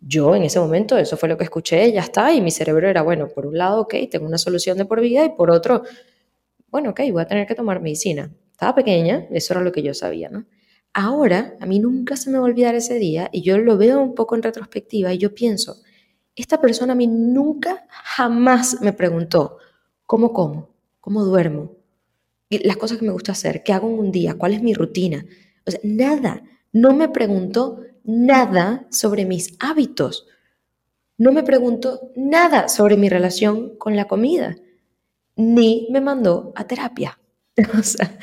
Yo 0.00 0.34
en 0.36 0.42
ese 0.42 0.60
momento, 0.60 0.98
eso 0.98 1.16
fue 1.16 1.28
lo 1.28 1.38
que 1.38 1.44
escuché, 1.44 1.90
ya 1.92 2.02
está, 2.02 2.32
y 2.32 2.40
mi 2.40 2.50
cerebro 2.50 2.88
era, 2.88 3.02
bueno, 3.02 3.28
por 3.28 3.46
un 3.46 3.56
lado, 3.56 3.80
ok, 3.82 3.94
tengo 4.10 4.26
una 4.26 4.38
solución 4.38 4.76
de 4.76 4.84
por 4.84 5.00
vida, 5.00 5.24
y 5.24 5.30
por 5.30 5.50
otro, 5.50 5.82
bueno, 6.68 6.90
ok, 6.90 7.00
voy 7.12 7.22
a 7.22 7.26
tener 7.26 7.46
que 7.46 7.54
tomar 7.54 7.80
medicina. 7.80 8.30
Estaba 8.52 8.74
pequeña, 8.74 9.26
eso 9.30 9.54
era 9.54 9.62
lo 9.62 9.72
que 9.72 9.82
yo 9.82 9.94
sabía, 9.94 10.28
¿no? 10.28 10.46
Ahora, 10.92 11.56
a 11.60 11.66
mí 11.66 11.78
nunca 11.78 12.16
se 12.16 12.30
me 12.30 12.38
va 12.38 12.44
a 12.44 12.46
olvidar 12.46 12.74
ese 12.74 12.98
día, 12.98 13.28
y 13.32 13.42
yo 13.42 13.58
lo 13.58 13.78
veo 13.78 14.00
un 14.00 14.14
poco 14.14 14.34
en 14.36 14.42
retrospectiva, 14.42 15.12
y 15.12 15.18
yo 15.18 15.34
pienso, 15.34 15.76
esta 16.34 16.60
persona 16.60 16.92
a 16.92 16.96
mí 16.96 17.06
nunca, 17.06 17.86
jamás 17.88 18.80
me 18.82 18.92
preguntó, 18.92 19.58
¿cómo 20.04 20.32
como? 20.32 20.70
¿Cómo 21.00 21.24
duermo? 21.24 21.72
Las 22.50 22.76
cosas 22.76 22.98
que 22.98 23.06
me 23.06 23.12
gusta 23.12 23.32
hacer, 23.32 23.62
¿qué 23.62 23.72
hago 23.72 23.88
en 23.88 23.98
un 23.98 24.12
día? 24.12 24.34
¿Cuál 24.34 24.52
es 24.52 24.62
mi 24.62 24.74
rutina? 24.74 25.24
O 25.66 25.70
sea, 25.70 25.80
nada. 25.82 26.42
No 26.72 26.94
me 26.94 27.08
preguntó 27.08 27.80
nada 28.04 28.86
sobre 28.90 29.24
mis 29.24 29.56
hábitos. 29.58 30.26
No 31.18 31.32
me 31.32 31.42
preguntó 31.42 32.12
nada 32.14 32.68
sobre 32.68 32.96
mi 32.96 33.08
relación 33.08 33.76
con 33.78 33.96
la 33.96 34.06
comida. 34.06 34.56
Ni 35.36 35.88
me 35.90 36.00
mandó 36.00 36.52
a 36.54 36.66
terapia. 36.66 37.18
o 37.78 37.82
sea, 37.82 38.18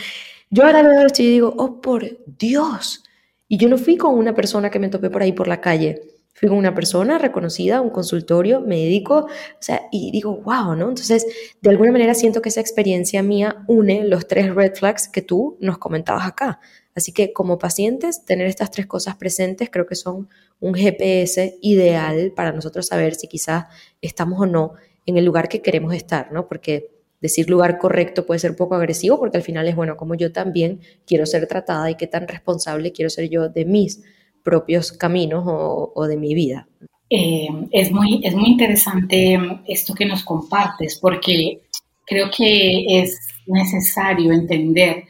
yo 0.50 0.66
ahora 0.66 0.84
veo 0.84 1.06
esto 1.06 1.24
y 1.24 1.28
digo, 1.28 1.54
oh, 1.58 1.82
por 1.82 2.20
Dios. 2.26 3.04
Y 3.48 3.58
yo 3.58 3.70
no 3.70 3.78
fui 3.78 3.98
con 3.98 4.18
una 4.18 4.34
persona 4.34 4.70
que 4.70 4.80
me 4.80 4.90
topé 4.90 5.10
por 5.10 5.22
ahí 5.22 5.32
por 5.32 5.48
la 5.48 5.62
calle. 5.62 6.13
Fui 6.44 6.50
con 6.50 6.58
una 6.58 6.76
persona 6.76 7.20
reconocida, 7.20 7.80
un 7.80 7.90
consultorio 7.90 8.60
médico, 8.60 9.28
o 9.28 9.62
sea, 9.62 9.84
y 9.94 10.12
digo, 10.12 10.42
wow, 10.44 10.76
¿no? 10.76 10.90
Entonces, 10.90 11.26
de 11.62 11.70
alguna 11.70 11.94
manera 11.94 12.14
siento 12.16 12.42
que 12.42 12.50
esa 12.50 12.60
experiencia 12.60 13.24
mía 13.24 13.64
une 13.66 14.04
los 14.04 14.28
tres 14.28 14.54
red 14.54 14.74
flags 14.76 15.08
que 15.08 15.22
tú 15.22 15.56
nos 15.62 15.78
comentabas 15.78 16.28
acá. 16.28 16.60
Así 16.96 17.14
que 17.14 17.32
como 17.32 17.60
pacientes, 17.60 18.26
tener 18.26 18.48
estas 18.48 18.72
tres 18.72 18.88
cosas 18.88 19.16
presentes 19.16 19.70
creo 19.72 19.86
que 19.86 19.96
son 19.96 20.28
un 20.60 20.74
GPS 20.74 21.60
ideal 21.62 22.34
para 22.36 22.52
nosotros 22.52 22.88
saber 22.88 23.16
si 23.16 23.30
quizás 23.30 23.68
estamos 24.02 24.42
o 24.42 24.46
no 24.46 24.74
en 25.06 25.16
el 25.16 25.24
lugar 25.24 25.48
que 25.48 25.62
queremos 25.62 25.94
estar, 25.94 26.34
¿no? 26.34 26.50
Porque 26.50 26.92
decir 27.22 27.50
lugar 27.50 27.78
correcto 27.78 28.26
puede 28.26 28.40
ser 28.40 28.58
poco 28.58 28.76
agresivo 28.76 29.18
porque 29.18 29.38
al 29.38 29.44
final 29.44 29.66
es, 29.70 29.78
bueno, 29.78 29.96
como 29.96 30.14
yo 30.16 30.34
también 30.34 30.82
quiero 31.08 31.26
ser 31.26 31.48
tratada 31.48 31.90
y 31.90 31.96
qué 31.96 32.08
tan 32.08 32.28
responsable 32.28 32.92
quiero 32.92 33.10
ser 33.10 33.30
yo 33.30 33.48
de 33.48 33.64
mis 33.64 34.04
propios 34.44 34.92
caminos 34.92 35.44
o, 35.46 36.06
de 36.08 36.18
mi 36.18 36.34
vida. 36.34 36.68
Eh, 37.10 37.48
es, 37.72 37.92
muy, 37.92 38.22
es 38.24 38.34
muy 38.36 38.50
interesante 38.50 39.40
esto 39.68 39.94
que 39.94 40.06
nos 40.06 40.24
compartes 40.24 40.98
porque 41.00 41.62
creo 42.06 42.30
que 42.36 42.86
es 43.02 43.20
necesario 43.46 44.32
entender 44.32 45.06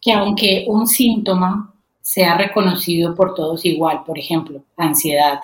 que 0.00 0.12
aunque 0.12 0.64
un 0.68 0.86
síntoma 0.86 1.74
sea 2.00 2.36
reconocido 2.36 3.14
por 3.14 3.34
todos 3.34 3.64
igual, 3.64 4.02
por 4.04 4.18
ejemplo, 4.18 4.62
ansiedad, 4.76 5.40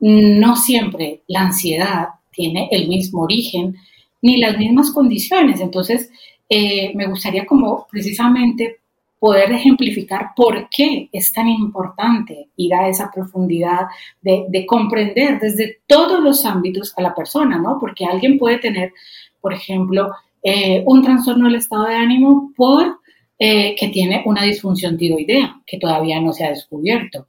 no 0.00 0.56
siempre 0.56 1.22
la 1.26 1.42
ansiedad 1.42 2.08
tiene 2.30 2.68
el 2.70 2.88
mismo 2.88 3.22
origen 3.22 3.76
ni 4.22 4.38
las 4.38 4.58
mismas 4.58 4.90
condiciones. 4.90 5.60
Entonces, 5.60 6.10
eh, 6.48 6.92
me 6.94 7.06
gustaría 7.06 7.46
como 7.46 7.86
precisamente 7.90 8.80
poder 9.24 9.52
ejemplificar 9.52 10.32
por 10.36 10.68
qué 10.68 11.08
es 11.10 11.32
tan 11.32 11.48
importante 11.48 12.50
ir 12.56 12.74
a 12.74 12.90
esa 12.90 13.10
profundidad 13.10 13.86
de, 14.20 14.66
comprender 14.66 15.40
desde 15.40 15.78
todos 15.86 16.22
los 16.22 16.44
ámbitos 16.44 16.92
a 16.98 17.00
la 17.00 17.14
persona, 17.14 17.58
¿no? 17.58 17.78
Porque 17.80 18.04
alguien 18.04 18.36
puede 18.38 18.58
tener, 18.58 18.92
por 19.40 19.54
ejemplo, 19.54 20.10
eh, 20.42 20.82
un 20.84 21.02
trastorno 21.02 21.46
del 21.46 21.54
estado 21.54 21.86
de 21.86 21.94
ánimo 21.94 22.52
por 22.54 22.98
eh, 23.38 23.74
que 23.80 23.88
tiene 23.88 24.22
una 24.26 24.42
disfunción 24.42 24.98
tiroidea, 24.98 25.58
que 25.66 25.78
todavía 25.78 26.20
no 26.20 26.34
se 26.34 26.44
ha 26.44 26.50
descubierto. 26.50 27.28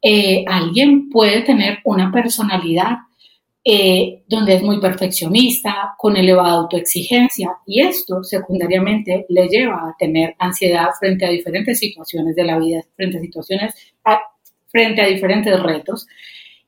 Eh, 0.00 0.44
alguien 0.46 1.10
puede 1.10 1.40
tener 1.40 1.80
una 1.82 2.12
personalidad 2.12 2.98
eh, 3.64 4.22
donde 4.26 4.54
es 4.54 4.62
muy 4.62 4.80
perfeccionista, 4.80 5.94
con 5.96 6.16
elevada 6.16 6.54
autoexigencia, 6.54 7.58
y 7.66 7.80
esto 7.80 8.24
secundariamente 8.24 9.24
le 9.28 9.48
lleva 9.48 9.88
a 9.88 9.96
tener 9.98 10.34
ansiedad 10.38 10.88
frente 10.98 11.26
a 11.26 11.30
diferentes 11.30 11.78
situaciones 11.78 12.34
de 12.34 12.44
la 12.44 12.58
vida, 12.58 12.82
frente 12.96 13.18
a 13.18 13.20
situaciones, 13.20 13.74
frente 14.68 15.02
a 15.02 15.06
diferentes 15.06 15.62
retos. 15.62 16.06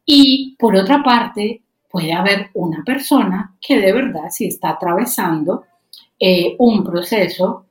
Y 0.06 0.54
por 0.58 0.76
otra 0.76 1.02
parte, 1.02 1.62
puede 1.90 2.12
haber 2.12 2.50
una 2.54 2.82
persona 2.84 3.56
que 3.60 3.80
de 3.80 3.92
verdad 3.92 4.30
sí 4.30 4.46
está 4.46 4.70
atravesando 4.70 5.64
un 6.58 6.84
proceso 6.84 7.66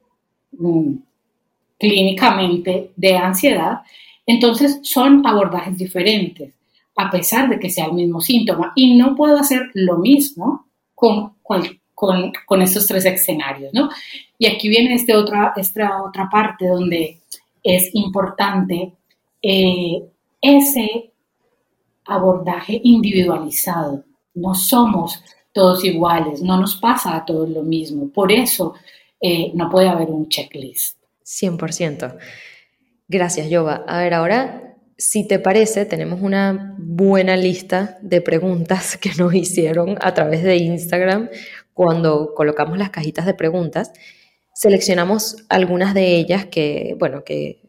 clínicamente 1.79 2.91
de 2.95 3.17
ansiedad, 3.17 3.81
entonces 4.25 4.79
son 4.83 5.25
abordajes 5.25 5.77
diferentes, 5.77 6.53
a 6.95 7.09
pesar 7.09 7.49
de 7.49 7.59
que 7.59 7.69
sea 7.69 7.85
el 7.85 7.93
mismo 7.93 8.21
síntoma. 8.21 8.73
Y 8.75 8.95
no 8.95 9.15
puedo 9.15 9.37
hacer 9.37 9.69
lo 9.73 9.97
mismo 9.97 10.67
con, 10.93 11.33
con, 11.43 12.61
estos 12.61 12.87
tres 12.87 13.05
escenarios, 13.05 13.73
¿no? 13.73 13.89
Y 14.37 14.47
aquí 14.47 14.69
viene 14.69 14.95
este 14.95 15.13
esta 15.57 16.03
otra 16.03 16.29
parte 16.31 16.67
donde 16.67 17.19
es 17.63 17.89
importante 17.93 18.93
eh, 19.41 20.03
ese 20.41 21.11
abordaje 22.05 22.79
individualizado. 22.83 24.03
No 24.33 24.55
somos 24.55 25.23
todos 25.53 25.85
iguales, 25.85 26.41
no 26.41 26.59
nos 26.59 26.75
pasa 26.75 27.15
a 27.15 27.25
todos 27.25 27.49
lo 27.49 27.61
mismo. 27.61 28.09
Por 28.09 28.31
eso 28.31 28.73
eh, 29.21 29.51
no 29.53 29.69
puede 29.69 29.87
haber 29.87 30.09
un 30.09 30.27
checklist. 30.27 30.97
100%. 31.25 32.17
Gracias, 33.07 33.49
Yoba. 33.49 33.83
A 33.87 33.99
ver, 33.99 34.13
ahora, 34.13 34.72
si 35.03 35.27
te 35.27 35.37
parece, 35.37 35.85
tenemos 35.85 36.21
una 36.21 36.75
buena 36.79 37.35
lista 37.35 37.97
de 38.01 38.21
preguntas 38.21 38.95
que 39.01 39.11
nos 39.17 39.33
hicieron 39.35 39.97
a 39.99 40.13
través 40.13 40.43
de 40.43 40.55
Instagram 40.55 41.29
cuando 41.73 42.33
colocamos 42.33 42.77
las 42.77 42.89
cajitas 42.89 43.25
de 43.25 43.33
preguntas. 43.33 43.91
Seleccionamos 44.53 45.45
algunas 45.49 45.93
de 45.93 46.15
ellas 46.15 46.45
que, 46.45 46.95
bueno, 46.97 47.25
que 47.25 47.61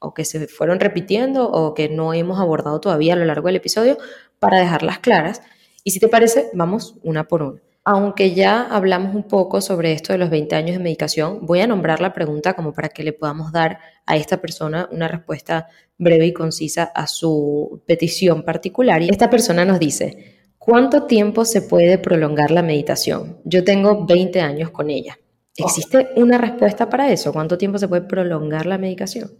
o 0.00 0.12
que 0.12 0.26
se 0.26 0.48
fueron 0.48 0.80
repitiendo 0.80 1.50
o 1.50 1.72
que 1.72 1.88
no 1.88 2.12
hemos 2.12 2.38
abordado 2.38 2.78
todavía 2.78 3.14
a 3.14 3.16
lo 3.16 3.24
largo 3.24 3.46
del 3.46 3.56
episodio 3.56 3.96
para 4.38 4.58
dejarlas 4.58 4.98
claras. 4.98 5.40
Y 5.84 5.92
si 5.92 6.00
te 6.00 6.08
parece, 6.08 6.50
vamos 6.52 6.96
una 7.02 7.26
por 7.26 7.42
una. 7.42 7.71
Aunque 7.84 8.32
ya 8.32 8.62
hablamos 8.62 9.14
un 9.14 9.24
poco 9.24 9.60
sobre 9.60 9.92
esto 9.92 10.12
de 10.12 10.18
los 10.18 10.30
20 10.30 10.54
años 10.54 10.76
de 10.76 10.82
medicación, 10.82 11.44
voy 11.46 11.60
a 11.60 11.66
nombrar 11.66 12.00
la 12.00 12.12
pregunta 12.12 12.54
como 12.54 12.72
para 12.72 12.88
que 12.88 13.02
le 13.02 13.12
podamos 13.12 13.50
dar 13.50 13.80
a 14.06 14.16
esta 14.16 14.40
persona 14.40 14.88
una 14.92 15.08
respuesta 15.08 15.66
breve 15.98 16.26
y 16.26 16.32
concisa 16.32 16.84
a 16.84 17.08
su 17.08 17.82
petición 17.86 18.44
particular. 18.44 19.02
Y 19.02 19.08
esta 19.08 19.30
persona 19.30 19.64
nos 19.64 19.80
dice, 19.80 20.52
¿cuánto 20.58 21.06
tiempo 21.06 21.44
se 21.44 21.62
puede 21.62 21.98
prolongar 21.98 22.52
la 22.52 22.62
meditación? 22.62 23.40
Yo 23.44 23.64
tengo 23.64 24.06
20 24.06 24.40
años 24.40 24.70
con 24.70 24.88
ella. 24.88 25.18
¿Existe 25.56 26.10
una 26.16 26.38
respuesta 26.38 26.88
para 26.88 27.10
eso? 27.10 27.32
¿Cuánto 27.32 27.58
tiempo 27.58 27.78
se 27.78 27.88
puede 27.88 28.02
prolongar 28.02 28.66
la 28.66 28.78
medicación? 28.78 29.30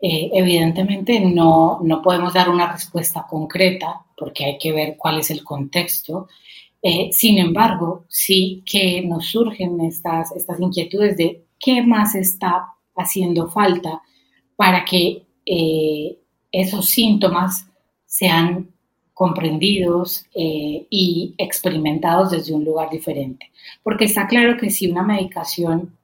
Eh, 0.00 0.30
evidentemente 0.32 1.20
no, 1.20 1.80
no 1.84 2.02
podemos 2.02 2.34
dar 2.34 2.48
una 2.48 2.72
respuesta 2.72 3.24
concreta 3.28 4.04
porque 4.16 4.44
hay 4.44 4.58
que 4.58 4.72
ver 4.72 4.96
cuál 4.96 5.20
es 5.20 5.30
el 5.30 5.44
contexto. 5.44 6.28
Eh, 6.82 7.10
sin 7.12 7.38
embargo, 7.38 8.04
sí 8.08 8.62
que 8.66 9.02
nos 9.02 9.26
surgen 9.26 9.80
estas, 9.80 10.32
estas 10.32 10.60
inquietudes 10.60 11.16
de 11.16 11.44
qué 11.58 11.82
más 11.82 12.14
está 12.14 12.74
haciendo 12.96 13.48
falta 13.48 14.02
para 14.56 14.84
que 14.84 15.22
eh, 15.46 16.18
esos 16.50 16.88
síntomas 16.88 17.66
sean 18.04 18.68
comprendidos 19.14 20.26
y 20.34 21.34
experimentados 21.38 22.32
desde 22.32 22.54
un 22.54 22.64
lugar 22.64 22.90
diferente. 22.90 23.52
Porque 23.82 24.06
está 24.06 24.26
claro 24.26 24.56
que 24.56 24.68
si 24.68 24.90
una 24.90 25.02
medicación, 25.02 25.96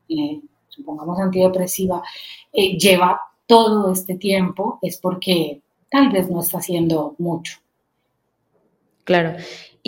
supongamos 0.69 1.19
antidepresiva, 1.19 2.03
lleva 2.53 3.21
todo 3.49 3.91
este 3.91 4.15
tiempo 4.15 4.79
es 4.83 4.99
porque 4.99 5.63
tal 5.91 6.11
vez 6.11 6.31
no 6.31 6.41
está 6.41 6.59
haciendo 6.59 7.17
mucho. 7.19 7.59
Claro. 9.05 9.39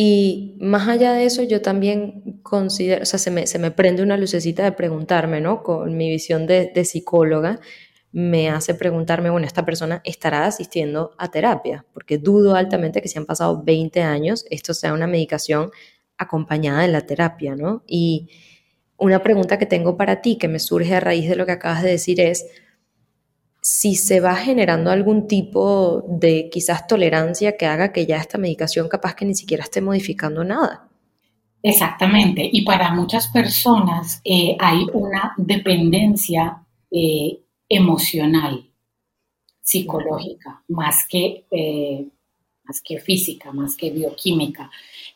Y 0.03 0.57
más 0.61 0.89
allá 0.89 1.13
de 1.13 1.27
eso, 1.27 1.43
yo 1.43 1.61
también 1.61 2.41
considero, 2.43 3.03
o 3.03 3.05
sea, 3.05 3.19
se 3.19 3.31
me, 3.31 3.47
se 3.47 3.59
me 3.59 3.71
prende 3.71 4.03
una 4.03 4.17
lucecita 4.17 4.65
de 4.65 4.73
preguntarme, 4.73 5.43
¿no? 5.43 5.63
Con 5.63 5.95
mi 5.95 6.09
visión 6.09 6.47
de, 6.47 6.73
de 6.75 6.87
psicóloga, 6.87 7.61
me 8.11 8.49
hace 8.49 8.75
preguntarme, 8.75 9.29
bueno, 9.29 9.47
esta 9.47 9.67
persona 9.67 10.01
estará 10.05 10.47
asistiendo 10.47 11.15
a 11.19 11.31
terapia, 11.31 11.85
porque 11.93 12.17
dudo 12.17 12.55
altamente 12.55 13.03
que 13.03 13.09
si 13.09 13.19
han 13.19 13.27
pasado 13.27 13.63
20 13.63 14.01
años, 14.01 14.47
esto 14.49 14.73
sea 14.73 14.95
una 14.95 15.07
medicación 15.07 15.71
acompañada 16.17 16.81
de 16.81 16.89
la 16.89 17.03
terapia, 17.03 17.55
¿no? 17.55 17.85
Y 17.87 18.31
una 18.97 19.23
pregunta 19.23 19.59
que 19.59 19.67
tengo 19.67 19.99
para 19.99 20.23
ti, 20.23 20.39
que 20.39 20.49
me 20.49 20.61
surge 20.61 20.95
a 20.95 21.01
raíz 21.01 21.29
de 21.29 21.37
lo 21.37 21.45
que 21.45 21.53
acabas 21.53 21.83
de 21.83 21.91
decir, 21.91 22.23
es, 22.23 22.47
si 23.63 23.95
se 23.95 24.21
va 24.21 24.37
generando 24.37 24.91
algún 24.91 25.27
tipo 25.27 26.05
de 26.09 26.49
quizás 26.51 26.87
tolerancia 26.87 27.57
que 27.57 27.67
haga 27.67 27.93
que 27.93 28.07
ya 28.07 28.17
esta 28.17 28.39
medicación 28.39 28.89
capaz 28.89 29.15
que 29.15 29.27
ni 29.27 29.35
siquiera 29.35 29.65
esté 29.65 29.81
modificando 29.81 30.45
nada. 30.45 30.89
Exactamente, 31.63 32.49
y 32.51 32.63
para 32.63 32.95
muchas 32.95 33.29
personas 33.29 34.23
eh, 34.25 34.57
hay 34.59 34.87
una 34.95 35.35
dependencia 35.37 36.65
eh, 36.91 37.43
emocional, 37.69 38.67
psicológica, 39.61 40.63
más 40.69 41.07
que, 41.07 41.45
eh, 41.51 42.09
más 42.65 42.81
que 42.83 42.99
física, 42.99 43.53
más 43.53 43.77
que 43.77 43.91
bioquímica, 43.91 44.71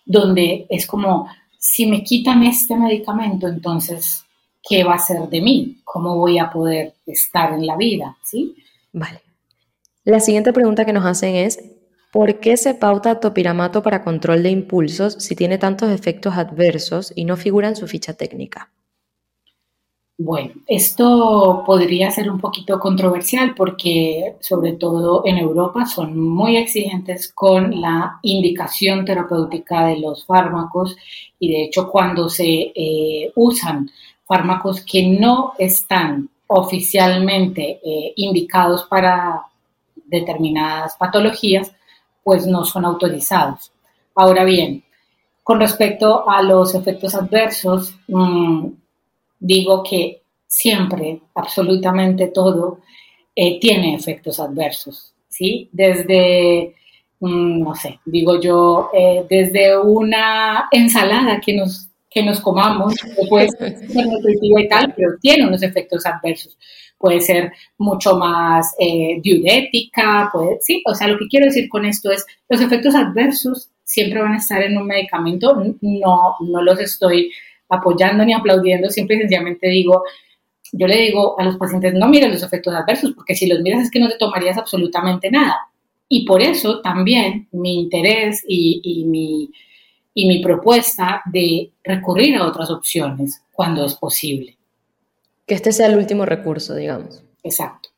donde 0.04 0.66
es 0.68 0.86
como, 0.86 1.28
si 1.58 1.86
me 1.86 2.04
quitan 2.04 2.42
este 2.42 2.76
medicamento, 2.76 3.48
entonces 3.48 4.23
¿qué 4.68 4.84
va 4.84 4.94
a 4.94 4.98
ser 4.98 5.28
de 5.28 5.40
mí? 5.40 5.80
¿Cómo 5.84 6.16
voy 6.16 6.38
a 6.38 6.50
poder 6.50 6.94
estar 7.06 7.52
en 7.52 7.66
la 7.66 7.76
vida? 7.76 8.16
¿Sí? 8.22 8.54
Vale. 8.92 9.20
La 10.04 10.20
siguiente 10.20 10.52
pregunta 10.52 10.84
que 10.84 10.92
nos 10.92 11.04
hacen 11.04 11.34
es, 11.34 11.58
¿por 12.12 12.40
qué 12.40 12.56
se 12.56 12.74
pauta 12.74 13.20
topiramato 13.20 13.82
para 13.82 14.02
control 14.02 14.42
de 14.42 14.50
impulsos 14.50 15.14
si 15.18 15.34
tiene 15.34 15.58
tantos 15.58 15.90
efectos 15.90 16.34
adversos 16.36 17.12
y 17.14 17.24
no 17.24 17.36
figura 17.36 17.68
en 17.68 17.76
su 17.76 17.86
ficha 17.86 18.14
técnica? 18.14 18.70
Bueno, 20.16 20.52
esto 20.68 21.64
podría 21.66 22.08
ser 22.12 22.30
un 22.30 22.38
poquito 22.38 22.78
controversial 22.78 23.52
porque 23.56 24.36
sobre 24.38 24.74
todo 24.74 25.22
en 25.26 25.38
Europa 25.38 25.86
son 25.86 26.16
muy 26.16 26.56
exigentes 26.56 27.32
con 27.32 27.80
la 27.80 28.20
indicación 28.22 29.04
terapéutica 29.04 29.86
de 29.88 29.98
los 29.98 30.24
fármacos 30.24 30.96
y 31.40 31.50
de 31.50 31.64
hecho 31.64 31.90
cuando 31.90 32.28
se 32.28 32.72
eh, 32.76 33.32
usan 33.34 33.90
fármacos 34.26 34.84
que 34.84 35.06
no 35.06 35.52
están 35.58 36.28
oficialmente 36.46 37.80
eh, 37.84 38.12
indicados 38.16 38.84
para 38.84 39.42
determinadas 40.06 40.96
patologías, 40.96 41.72
pues 42.22 42.46
no 42.46 42.64
son 42.64 42.84
autorizados. 42.84 43.72
Ahora 44.14 44.44
bien, 44.44 44.84
con 45.42 45.60
respecto 45.60 46.28
a 46.28 46.42
los 46.42 46.74
efectos 46.74 47.14
adversos, 47.14 47.94
mm, 48.08 48.68
digo 49.38 49.82
que 49.82 50.22
siempre, 50.46 51.20
absolutamente 51.34 52.28
todo, 52.28 52.78
eh, 53.34 53.58
tiene 53.60 53.94
efectos 53.94 54.38
adversos, 54.40 55.12
¿sí? 55.28 55.68
Desde, 55.72 56.74
mm, 57.20 57.62
no 57.62 57.74
sé, 57.74 57.98
digo 58.04 58.40
yo, 58.40 58.90
eh, 58.94 59.26
desde 59.28 59.76
una 59.78 60.68
ensalada 60.70 61.40
que 61.40 61.54
nos 61.54 61.88
que 62.14 62.22
nos 62.22 62.40
comamos, 62.40 62.94
puede 63.28 63.48
ser 63.48 63.76
nutritiva 64.06 64.60
y 64.60 64.68
tal, 64.68 64.94
pero 64.96 65.10
tiene 65.20 65.46
unos 65.46 65.62
efectos 65.64 66.06
adversos. 66.06 66.56
Puede 66.96 67.20
ser 67.20 67.52
mucho 67.76 68.16
más 68.16 68.72
eh, 68.78 69.20
diurética, 69.20 70.30
puede, 70.32 70.58
sí, 70.60 70.80
o 70.86 70.94
sea, 70.94 71.08
lo 71.08 71.18
que 71.18 71.26
quiero 71.26 71.46
decir 71.46 71.68
con 71.68 71.84
esto 71.84 72.12
es, 72.12 72.24
los 72.48 72.60
efectos 72.60 72.94
adversos 72.94 73.70
siempre 73.82 74.22
van 74.22 74.34
a 74.34 74.38
estar 74.38 74.62
en 74.62 74.78
un 74.78 74.86
medicamento, 74.86 75.60
no, 75.80 76.36
no 76.40 76.62
los 76.62 76.78
estoy 76.78 77.32
apoyando 77.68 78.24
ni 78.24 78.32
aplaudiendo, 78.32 78.88
siempre 78.90 79.16
y 79.16 79.20
sencillamente 79.20 79.68
digo, 79.68 80.04
yo 80.72 80.86
le 80.86 80.96
digo 80.96 81.38
a 81.38 81.44
los 81.44 81.56
pacientes, 81.56 81.94
no 81.94 82.08
miren 82.08 82.30
los 82.30 82.44
efectos 82.44 82.72
adversos, 82.74 83.12
porque 83.12 83.34
si 83.34 83.46
los 83.46 83.60
miras 83.60 83.82
es 83.82 83.90
que 83.90 84.00
no 84.00 84.08
te 84.08 84.16
tomarías 84.18 84.56
absolutamente 84.56 85.30
nada. 85.30 85.56
Y 86.08 86.24
por 86.24 86.42
eso 86.42 86.80
también 86.80 87.48
mi 87.52 87.80
interés 87.80 88.44
y, 88.46 88.80
y 88.84 89.04
mi 89.04 89.50
y 90.14 90.28
mi 90.28 90.42
propuesta 90.42 91.22
de 91.26 91.72
recurrir 91.82 92.36
a 92.36 92.46
otras 92.46 92.70
opciones 92.70 93.42
cuando 93.52 93.84
es 93.84 93.94
posible. 93.94 94.56
Que 95.44 95.54
este 95.54 95.72
sea 95.72 95.88
el 95.88 95.98
último 95.98 96.24
recurso, 96.24 96.74
digamos. 96.74 97.22
Exacto. 97.42 97.90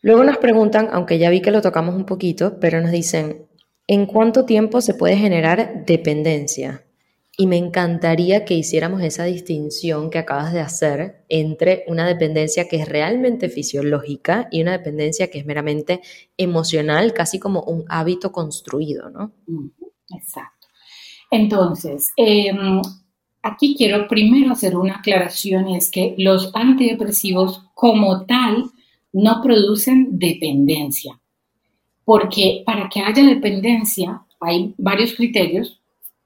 Luego 0.00 0.22
nos 0.22 0.38
preguntan, 0.38 0.88
aunque 0.92 1.18
ya 1.18 1.28
vi 1.30 1.42
que 1.42 1.50
lo 1.50 1.60
tocamos 1.60 1.96
un 1.96 2.06
poquito, 2.06 2.58
pero 2.60 2.80
nos 2.80 2.92
dicen, 2.92 3.46
¿en 3.88 4.06
cuánto 4.06 4.44
tiempo 4.44 4.80
se 4.80 4.94
puede 4.94 5.16
generar 5.16 5.84
dependencia? 5.84 6.84
Y 7.36 7.48
me 7.48 7.56
encantaría 7.56 8.46
que 8.46 8.54
hiciéramos 8.54 9.02
esa 9.02 9.24
distinción 9.24 10.08
que 10.08 10.18
acabas 10.18 10.54
de 10.54 10.60
hacer 10.60 11.24
entre 11.28 11.84
una 11.88 12.06
dependencia 12.06 12.66
que 12.68 12.76
es 12.76 12.88
realmente 12.88 13.50
fisiológica 13.50 14.48
y 14.50 14.62
una 14.62 14.72
dependencia 14.72 15.28
que 15.28 15.40
es 15.40 15.44
meramente 15.44 16.00
emocional, 16.38 17.12
casi 17.12 17.38
como 17.38 17.62
un 17.62 17.84
hábito 17.88 18.32
construido, 18.32 19.10
¿no? 19.10 19.32
Exacto. 20.14 20.68
Entonces, 21.30 22.12
em, 22.16 22.80
aquí 23.42 23.74
quiero 23.76 24.06
primero 24.08 24.52
hacer 24.52 24.76
una 24.76 24.96
aclaración 24.96 25.68
y 25.68 25.76
es 25.76 25.90
que 25.90 26.14
los 26.18 26.54
antidepresivos 26.54 27.64
como 27.74 28.24
tal 28.26 28.70
no 29.12 29.40
producen 29.42 30.18
dependencia, 30.18 31.18
porque 32.04 32.62
para 32.64 32.88
que 32.88 33.00
haya 33.00 33.24
dependencia 33.24 34.22
hay 34.40 34.74
varios 34.76 35.14
criterios, 35.14 35.80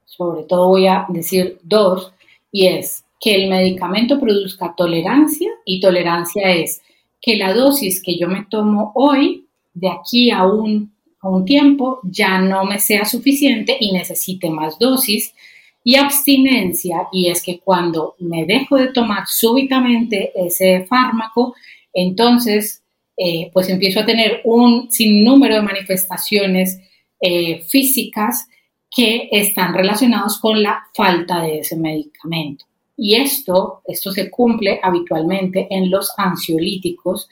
sobre 0.05 0.45
todo 0.45 0.69
voy 0.69 0.87
a 0.87 1.07
decir 1.09 1.59
dos, 1.63 2.13
y 2.51 2.67
es 2.67 3.05
que 3.21 3.35
el 3.35 3.49
medicamento 3.49 4.19
produzca 4.19 4.75
tolerancia 4.77 5.51
y 5.65 5.81
tolerancia 5.81 6.51
es 6.53 6.83
que 7.21 7.37
la 7.37 7.53
dosis 7.55 8.03
que 8.03 8.19
yo 8.19 8.29
me 8.29 8.47
tomo 8.47 8.93
hoy, 8.95 9.47
de 9.75 9.89
aquí 9.89 10.31
a 10.31 10.47
un 10.47 10.93
un 11.23 11.45
tiempo 11.45 12.01
ya 12.05 12.41
no 12.41 12.65
me 12.65 12.79
sea 12.79 13.05
suficiente 13.05 13.77
y 13.79 13.93
necesite 13.93 14.51
más 14.51 14.79
dosis. 14.79 15.35
Y 15.83 15.97
abstinencia, 15.97 17.09
y 17.11 17.29
es 17.29 17.43
que 17.43 17.59
cuando 17.59 18.15
me 18.19 18.45
dejo 18.45 18.77
de 18.77 18.93
tomar 18.93 19.25
súbitamente 19.27 20.33
ese 20.35 20.85
fármaco, 20.87 21.55
entonces 21.93 22.83
eh, 23.17 23.51
pues 23.53 23.69
empiezo 23.69 24.01
a 24.01 24.07
tener 24.07 24.41
un 24.45 24.91
sinnúmero 24.91 25.57
de 25.57 25.63
manifestaciones 25.63 26.81
eh, 27.21 27.63
físicas 27.69 28.49
que 28.91 29.29
están 29.31 29.75
relacionados 29.75 30.39
con 30.39 30.63
la 30.63 30.85
falta 30.95 31.43
de 31.43 31.59
ese 31.59 31.77
medicamento. 31.77 32.65
Y 32.97 33.17
esto, 33.17 33.83
esto 33.87 34.11
se 34.13 34.31
cumple 34.31 34.81
habitualmente 34.83 35.67
en 35.71 35.91
los 35.91 36.13
ansiolíticos, 36.17 37.29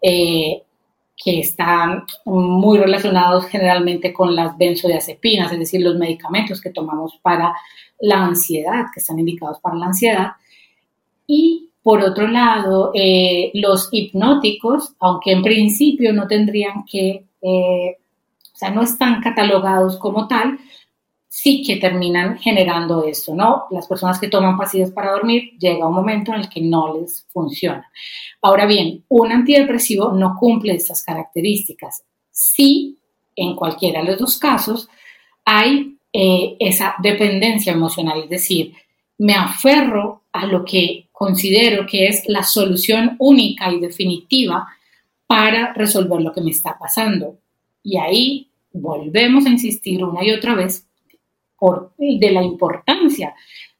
eh, 0.00 0.62
que 1.22 1.40
están 1.40 2.04
muy 2.24 2.78
relacionados 2.78 3.46
generalmente 3.46 4.12
con 4.12 4.34
las 4.34 4.56
benzodiazepinas, 4.56 5.52
es 5.52 5.58
decir, 5.58 5.82
los 5.82 5.96
medicamentos 5.96 6.60
que 6.60 6.70
tomamos 6.70 7.18
para 7.20 7.54
la 8.00 8.24
ansiedad, 8.24 8.86
que 8.92 9.00
están 9.00 9.18
indicados 9.18 9.60
para 9.60 9.76
la 9.76 9.86
ansiedad. 9.86 10.32
Y 11.26 11.68
por 11.82 12.00
otro 12.02 12.26
lado, 12.26 12.90
eh, 12.94 13.50
los 13.54 13.88
hipnóticos, 13.92 14.94
aunque 14.98 15.32
en 15.32 15.42
principio 15.42 16.12
no 16.12 16.26
tendrían 16.26 16.84
que, 16.90 17.26
eh, 17.42 17.96
o 18.54 18.56
sea, 18.56 18.70
no 18.70 18.82
están 18.82 19.20
catalogados 19.20 19.98
como 19.98 20.26
tal, 20.26 20.58
sí 21.32 21.62
que 21.64 21.76
terminan 21.76 22.38
generando 22.38 23.04
esto, 23.04 23.36
¿no? 23.36 23.66
Las 23.70 23.86
personas 23.86 24.18
que 24.18 24.26
toman 24.26 24.56
pastillas 24.56 24.90
para 24.90 25.12
dormir 25.12 25.52
llega 25.60 25.86
un 25.86 25.94
momento 25.94 26.34
en 26.34 26.40
el 26.40 26.48
que 26.48 26.60
no 26.60 26.98
les 26.98 27.24
funciona. 27.32 27.88
Ahora 28.42 28.66
bien, 28.66 29.04
un 29.08 29.30
antidepresivo 29.30 30.10
no 30.10 30.34
cumple 30.36 30.74
estas 30.74 31.04
características. 31.04 32.02
Sí, 32.32 32.98
en 33.36 33.54
cualquiera 33.54 34.00
de 34.00 34.06
los 34.06 34.18
dos 34.18 34.38
casos, 34.38 34.88
hay 35.44 35.98
eh, 36.12 36.56
esa 36.58 36.96
dependencia 37.00 37.72
emocional, 37.72 38.24
es 38.24 38.30
decir, 38.30 38.74
me 39.18 39.34
aferro 39.34 40.24
a 40.32 40.46
lo 40.46 40.64
que 40.64 41.10
considero 41.12 41.86
que 41.86 42.08
es 42.08 42.24
la 42.26 42.42
solución 42.42 43.14
única 43.20 43.72
y 43.72 43.78
definitiva 43.78 44.66
para 45.28 45.72
resolver 45.74 46.20
lo 46.22 46.32
que 46.32 46.40
me 46.40 46.50
está 46.50 46.76
pasando. 46.76 47.38
Y 47.84 47.98
ahí 47.98 48.50
volvemos 48.72 49.46
a 49.46 49.50
insistir 49.50 50.02
una 50.04 50.24
y 50.24 50.32
otra 50.32 50.56
vez 50.56 50.89
de 51.98 52.30
la 52.30 52.42
importancia 52.42 53.34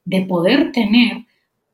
de 0.05 0.22
poder 0.22 0.72
tener 0.72 1.24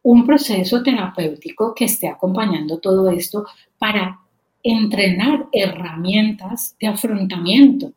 un 0.02 0.24
proceso 0.24 0.82
terapéutico 0.82 1.74
que 1.74 1.86
esté 1.86 2.09
acompañando 2.09 2.78
todo 2.78 3.11
esto 3.11 3.44
para 3.78 4.20
entrenar 4.62 5.46
herramientas 5.52 6.76
de 6.80 6.88
afrontamiento, 6.88 7.92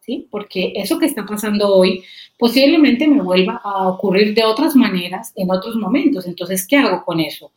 ¿sí? 0.00 0.26
Porque 0.30 0.72
eso 0.76 0.98
que 0.98 1.06
está 1.06 1.24
pasando 1.24 1.74
hoy 1.74 2.02
posiblemente 2.38 3.06
me 3.06 3.22
vuelva 3.22 3.60
a 3.62 3.88
ocurrir 3.88 4.34
de 4.34 4.44
otras 4.44 4.74
maneras 4.74 5.32
en 5.36 5.50
otros 5.50 5.76
momentos. 5.76 6.26
Entonces, 6.26 6.66
¿qué 6.66 6.76
hago 6.76 7.04
con 7.04 7.20
eso? 7.20 7.52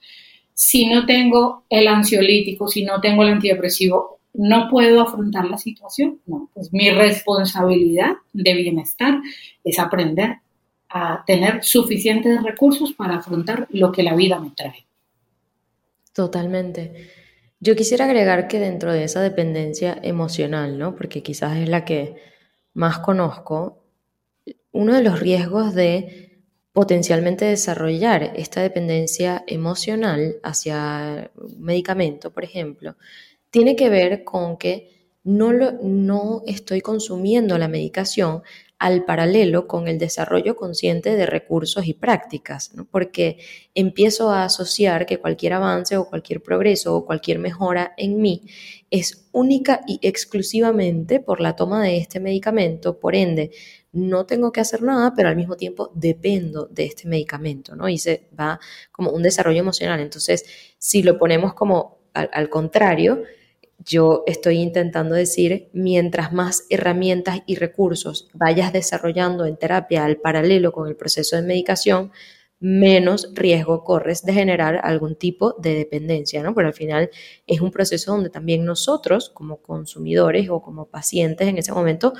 Si 0.53 0.85
no 0.85 1.05
tengo 1.05 1.63
el 1.69 1.87
ansiolítico, 1.87 2.67
si 2.67 2.85
no 2.85 3.01
tengo 3.01 3.23
el 3.23 3.29
antidepresivo, 3.29 4.19
no 4.37 4.69
puedo 4.69 5.01
afrontar 5.01 5.45
la 5.45 5.57
situación. 5.57 6.19
No, 6.25 6.49
pues 6.53 6.71
mi 6.73 6.89
responsabilidad 6.89 8.13
de 8.33 8.53
bienestar 8.53 9.21
es 9.63 9.79
aprender 9.79 10.37
a 10.89 11.23
tener 11.25 11.63
suficientes 11.63 12.41
recursos 12.43 12.93
para 12.93 13.17
afrontar 13.17 13.67
lo 13.71 13.91
que 13.91 14.03
la 14.03 14.15
vida 14.15 14.39
me 14.39 14.51
trae. 14.51 14.85
Totalmente. 16.13 17.09
Yo 17.59 17.75
quisiera 17.75 18.05
agregar 18.05 18.47
que 18.47 18.59
dentro 18.59 18.93
de 18.93 19.03
esa 19.03 19.21
dependencia 19.21 19.97
emocional, 20.01 20.77
¿no? 20.77 20.95
Porque 20.95 21.23
quizás 21.23 21.57
es 21.57 21.67
la 21.67 21.83
que 21.83 22.15
más 22.73 22.99
conozco, 22.99 23.83
uno 24.71 24.93
de 24.93 25.03
los 25.03 25.19
riesgos 25.19 25.73
de 25.73 26.43
potencialmente 26.73 27.45
desarrollar 27.45 28.33
esta 28.35 28.61
dependencia 28.61 29.43
emocional 29.47 30.35
hacia 30.43 31.31
un 31.35 31.61
medicamento, 31.61 32.33
por 32.33 32.43
ejemplo, 32.43 32.97
tiene 33.55 33.77
que 33.77 33.89
ver 33.89 34.25
con 34.25 34.57
que 34.57 35.15
no, 35.23 35.53
no 35.81 36.41
estoy 36.45 36.81
consumiendo 36.81 37.57
la 37.57 37.69
medicación 37.69 38.43
al 38.79 39.05
paralelo 39.05 39.65
con 39.65 39.87
el 39.87 39.97
desarrollo 39.97 40.57
consciente 40.57 41.15
de 41.15 41.25
recursos 41.25 41.87
y 41.87 41.93
prácticas, 41.93 42.73
porque 42.91 43.37
empiezo 43.73 44.29
a 44.29 44.43
asociar 44.43 45.05
que 45.05 45.19
cualquier 45.19 45.53
avance 45.53 45.95
o 45.95 46.09
cualquier 46.09 46.43
progreso 46.43 46.97
o 46.97 47.05
cualquier 47.05 47.39
mejora 47.39 47.93
en 47.95 48.21
mí 48.21 48.41
es 48.91 49.29
única 49.31 49.79
y 49.87 49.99
exclusivamente 50.01 51.21
por 51.21 51.39
la 51.39 51.55
toma 51.55 51.81
de 51.81 51.95
este 51.95 52.19
medicamento, 52.19 52.99
por 52.99 53.15
ende, 53.15 53.51
no 53.93 54.25
tengo 54.25 54.51
que 54.51 54.59
hacer 54.59 54.81
nada, 54.81 55.13
pero 55.15 55.29
al 55.29 55.37
mismo 55.37 55.55
tiempo 55.55 55.93
dependo 55.95 56.65
de 56.65 56.87
este 56.87 57.07
medicamento, 57.07 57.73
¿no? 57.73 57.87
Y 57.87 57.99
se 57.99 58.27
va 58.37 58.59
como 58.91 59.11
un 59.11 59.23
desarrollo 59.23 59.61
emocional. 59.61 60.01
Entonces, 60.01 60.43
si 60.77 61.03
lo 61.03 61.17
ponemos 61.17 61.53
como 61.53 62.03
al 62.15 62.49
contrario, 62.49 63.23
yo 63.85 64.23
estoy 64.25 64.57
intentando 64.57 65.13
decir, 65.13 65.69
mientras 65.73 66.33
más 66.33 66.65
herramientas 66.69 67.41
y 67.45 67.55
recursos 67.55 68.27
vayas 68.33 68.73
desarrollando 68.73 69.45
en 69.45 69.57
terapia 69.57 70.05
al 70.05 70.17
paralelo 70.17 70.71
con 70.71 70.87
el 70.87 70.95
proceso 70.95 71.35
de 71.35 71.43
medicación, 71.43 72.11
menos 72.59 73.29
riesgo 73.33 73.83
corres 73.83 74.23
de 74.23 74.33
generar 74.33 74.79
algún 74.83 75.15
tipo 75.15 75.53
de 75.59 75.75
dependencia, 75.75 76.41
¿no? 76.41 76.55
Pero 76.55 76.67
al 76.67 76.73
final 76.73 77.11
es 77.45 77.61
un 77.61 77.69
proceso 77.69 78.11
donde 78.11 78.29
también 78.29 78.65
nosotros, 78.65 79.29
como 79.29 79.61
consumidores 79.61 80.49
o 80.49 80.61
como 80.61 80.87
pacientes 80.87 81.47
en 81.47 81.59
ese 81.59 81.71
momento, 81.73 82.13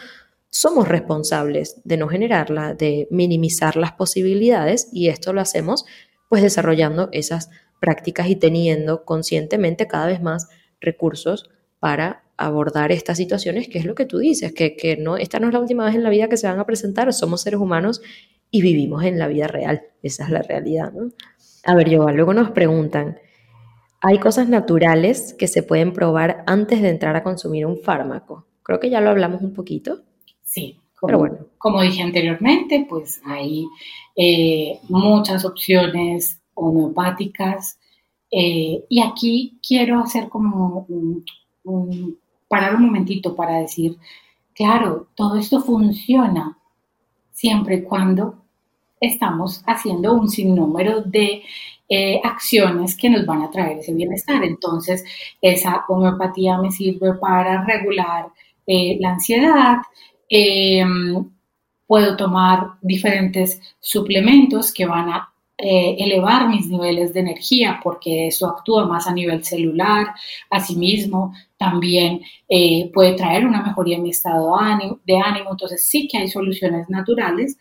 somos 0.51 0.88
responsables 0.88 1.82
de 1.84 1.97
no 1.97 2.07
generarla, 2.07 2.76
de 2.76 3.07
minimizar 3.09 3.76
las 3.76 3.93
posibilidades 3.93 4.89
y 4.93 5.09
esto 5.09 5.34
lo 5.34 5.41
hacemos 5.41 5.86
pues 6.30 6.43
desarrollando 6.43 7.09
esas 7.11 7.49
prácticas 7.80 8.30
y 8.30 8.36
teniendo 8.36 9.03
conscientemente 9.03 9.88
cada 9.88 10.07
vez 10.07 10.22
más 10.22 10.47
recursos 10.86 11.49
para 11.79 12.23
abordar 12.38 12.91
estas 12.91 13.17
situaciones, 13.17 13.67
que 13.67 13.79
es 13.79 13.86
lo 13.86 13.95
que 13.95 14.05
tú 14.05 14.17
dices, 14.17 14.53
que, 14.53 14.97
no, 14.99 15.17
esta 15.17 15.39
no 15.39 15.47
es 15.47 15.53
la 15.53 15.59
última 15.59 15.86
vez 15.86 15.95
en 15.95 16.03
la 16.03 16.09
vida 16.09 16.27
que 16.27 16.38
se 16.38 16.47
van 16.47 16.59
a 16.59 16.65
presentar, 16.65 17.11
somos 17.13 17.41
seres 17.41 17.59
humanos 17.59 18.01
y 18.51 18.61
vivimos 18.61 19.03
en 19.03 19.19
la 19.19 19.27
vida 19.27 19.47
real, 19.47 19.83
esa 20.01 20.25
es 20.25 20.29
la 20.29 20.41
realidad. 20.41 20.91
¿no? 20.93 21.11
A 21.63 21.75
ver, 21.75 21.89
luego 21.89 22.33
nos 22.33 22.51
preguntan, 22.51 23.17
¿hay 24.01 24.19
cosas 24.19 24.49
naturales 24.49 25.33
que 25.38 25.47
se 25.47 25.63
pueden 25.63 25.93
probar 25.93 26.43
antes 26.47 26.81
de 26.81 26.89
entrar 26.89 27.15
a 27.15 27.23
consumir 27.23 27.65
un 27.65 27.79
fármaco? 27.79 28.45
Creo 28.63 28.79
que 28.79 28.89
ya 28.89 29.01
lo 29.01 29.11
hablamos 29.11 29.41
un 29.41 29.53
poquito. 29.53 30.01
Sí, 30.43 30.79
como, 30.99 31.17
bueno. 31.17 31.38
como 31.57 31.81
dije 31.81 32.01
anteriormente, 32.01 32.86
pues 32.89 33.21
hay 33.25 33.65
eh, 34.15 34.79
muchas 34.89 35.45
opciones 35.45 36.41
homeopáticas 36.53 37.77
eh, 38.32 38.84
y 38.89 39.01
aquí 39.01 39.59
quiero 39.65 39.99
hacer 39.99 40.30
como 40.30 40.86
parar 42.47 42.76
un 42.76 42.86
momentito 42.86 43.36
para 43.36 43.59
decir, 43.59 43.97
claro, 44.53 45.07
todo 45.15 45.38
esto 45.38 45.61
funciona 45.61 46.57
siempre 47.32 47.76
y 47.76 47.84
cuando 47.84 48.43
estamos 48.99 49.63
haciendo 49.65 50.13
un 50.13 50.30
sinnúmero 50.30 51.01
de 51.01 51.43
eh, 51.88 52.19
acciones 52.23 52.97
que 52.97 53.09
nos 53.09 53.26
van 53.26 53.43
a 53.43 53.51
traer 53.51 53.80
ese 53.80 53.93
bienestar. 53.93 54.43
Entonces, 54.43 55.03
esa 55.41 55.86
homeopatía 55.88 56.57
me 56.57 56.71
sirve 56.71 57.13
para 57.15 57.63
regular 57.65 58.28
eh, 58.65 58.97
la 58.99 59.11
ansiedad. 59.11 59.78
Puedo 61.88 62.17
tomar 62.17 62.71
diferentes 62.82 63.61
suplementos 63.80 64.73
que 64.73 64.88
van 64.88 65.09
a 65.09 65.34
eh, 65.57 65.95
elevar 65.99 66.49
mis 66.49 66.67
niveles 66.67 67.13
de 67.13 67.21
energía 67.21 67.79
porque 67.83 68.27
eso 68.27 68.47
actúa 68.47 68.85
más 68.85 69.07
a 69.07 69.13
nivel 69.13 69.43
celular. 69.43 70.07
Asimismo, 70.49 71.33
también 71.57 72.21
eh, 72.49 72.91
puede 72.93 73.13
traer 73.13 73.45
una 73.45 73.63
mejoría 73.63 73.95
en 73.95 74.03
mi 74.03 74.09
estado 74.09 74.53
de 75.05 75.17
ánimo. 75.17 75.51
Entonces 75.51 75.85
sí 75.85 76.07
que 76.07 76.17
hay 76.17 76.27
soluciones 76.27 76.89
naturales 76.89 77.57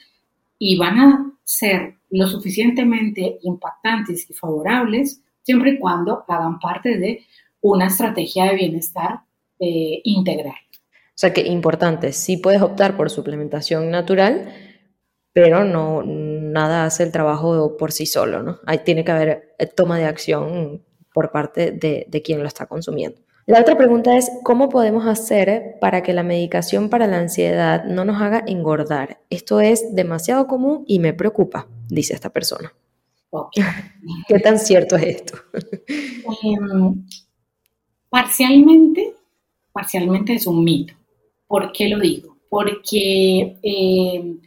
y 0.59 0.77
van 0.77 0.99
a 0.99 1.33
ser 1.45 1.97
lo 2.11 2.27
suficientemente 2.27 3.39
impactantes 3.43 4.29
y 4.31 4.35
favorables 4.35 5.21
siempre 5.43 5.73
y 5.73 5.79
cuando 5.79 6.25
hagan 6.27 6.59
parte 6.59 6.99
de 6.99 7.25
una 7.61 7.87
estrategia 7.87 8.47
de 8.47 8.57
bienestar 8.57 9.21
eh, 9.59 10.01
integral. 10.05 10.55
O 10.55 11.17
sea 11.17 11.33
que 11.33 11.43
importante, 11.43 12.13
sí 12.13 12.39
puedes 12.39 12.61
optar 12.61 12.97
por 12.97 13.09
suplementación 13.09 13.91
natural, 13.91 14.53
pero 15.33 15.65
no 15.65 16.03
nada 16.55 16.87
hace 16.87 17.03
el 17.03 17.13
trabajo 17.13 17.77
por 17.77 17.93
sí 17.93 18.07
solo, 18.07 18.43
¿no? 18.43 18.61
Ahí 18.65 18.79
tiene 18.79 19.05
que 19.05 19.13
haber 19.13 19.55
eh, 19.59 19.67
toma 19.67 19.99
de 19.99 20.07
acción 20.07 20.83
por 21.13 21.31
parte 21.31 21.73
de, 21.73 22.07
de 22.09 22.23
quien 22.23 22.41
lo 22.41 22.49
está 22.49 22.67
consumiendo. 22.67 23.21
La 23.47 23.61
otra 23.61 23.77
pregunta 23.77 24.17
es, 24.17 24.31
¿cómo 24.43 24.71
podemos 24.71 25.07
hacer 25.07 25.77
para 25.79 26.03
que 26.03 26.15
la 26.15 26.23
medicación 26.23 26.89
para 26.89 27.07
la 27.07 27.19
ansiedad 27.19 27.85
no 27.85 28.07
nos 28.07 28.23
haga 28.23 28.43
engordar? 28.47 29.21
Esto 29.29 29.61
es 29.61 29.95
demasiado 29.95 30.47
común 30.47 30.85
y 30.87 30.99
me 30.99 31.13
preocupa, 31.13 31.69
dice 31.89 32.15
esta 32.15 32.31
persona. 32.31 32.73
¿Qué 34.29 34.39
tan 34.39 34.59
cierto 34.59 34.97
es 34.97 35.17
esto? 35.17 35.39
Em, 36.43 37.05
parcialmente, 38.09 39.15
parcialmente 39.73 40.35
es 40.35 40.47
un 40.47 40.65
mito. 40.65 40.95
¿Por 41.47 41.73
qué 41.73 41.89
lo 41.89 42.01
digo? 42.01 42.39
Porque 42.49 43.59
em, 43.63 44.41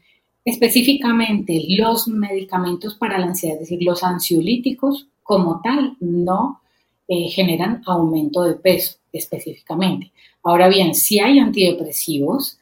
Específicamente, 0.48 1.62
los 1.78 2.08
medicamentos 2.08 2.96
para 2.96 3.20
la 3.20 3.26
ansiedad, 3.26 3.56
es 3.56 3.64
decir, 3.64 3.84
los 3.84 4.02
ansiolíticos 4.02 5.06
como 5.22 5.60
tal, 5.62 5.98
no 6.00 6.62
eh, 7.06 7.28
generan 7.28 7.84
aumento 7.86 8.44
de 8.44 8.54
peso 8.54 8.96
específicamente. 9.12 10.14
Ahora 10.44 10.70
bien, 10.70 10.96
si 10.96 11.20
hay 11.20 11.40
antidepresivos 11.40 12.60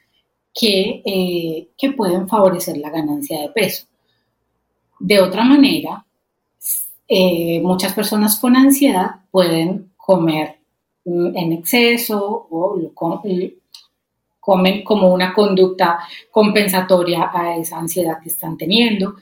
que, 0.52 1.04
eh, 1.06 1.68
que 1.78 1.92
pueden 1.92 2.28
favorecer 2.28 2.78
la 2.78 2.90
ganancia 2.90 3.40
de 3.40 3.50
peso. 3.50 3.86
De 5.00 5.22
otra 5.22 5.44
manera, 5.44 6.08
eh, 7.08 7.62
muchas 7.62 7.94
personas 7.94 8.40
con 8.40 8.56
ansiedad 8.56 9.18
pueden 9.30 9.92
comer 9.96 10.56
mm, 11.06 11.38
en 11.38 11.54
exceso 11.54 12.48
o 12.50 12.80
comen 14.46 14.84
como 14.84 15.12
una 15.12 15.34
conducta 15.34 16.00
compensatoria 16.30 17.32
a 17.34 17.58
esa 17.58 17.80
ansiedad 17.80 18.20
que 18.22 18.30
están 18.30 18.58
teniendo. 18.58 19.16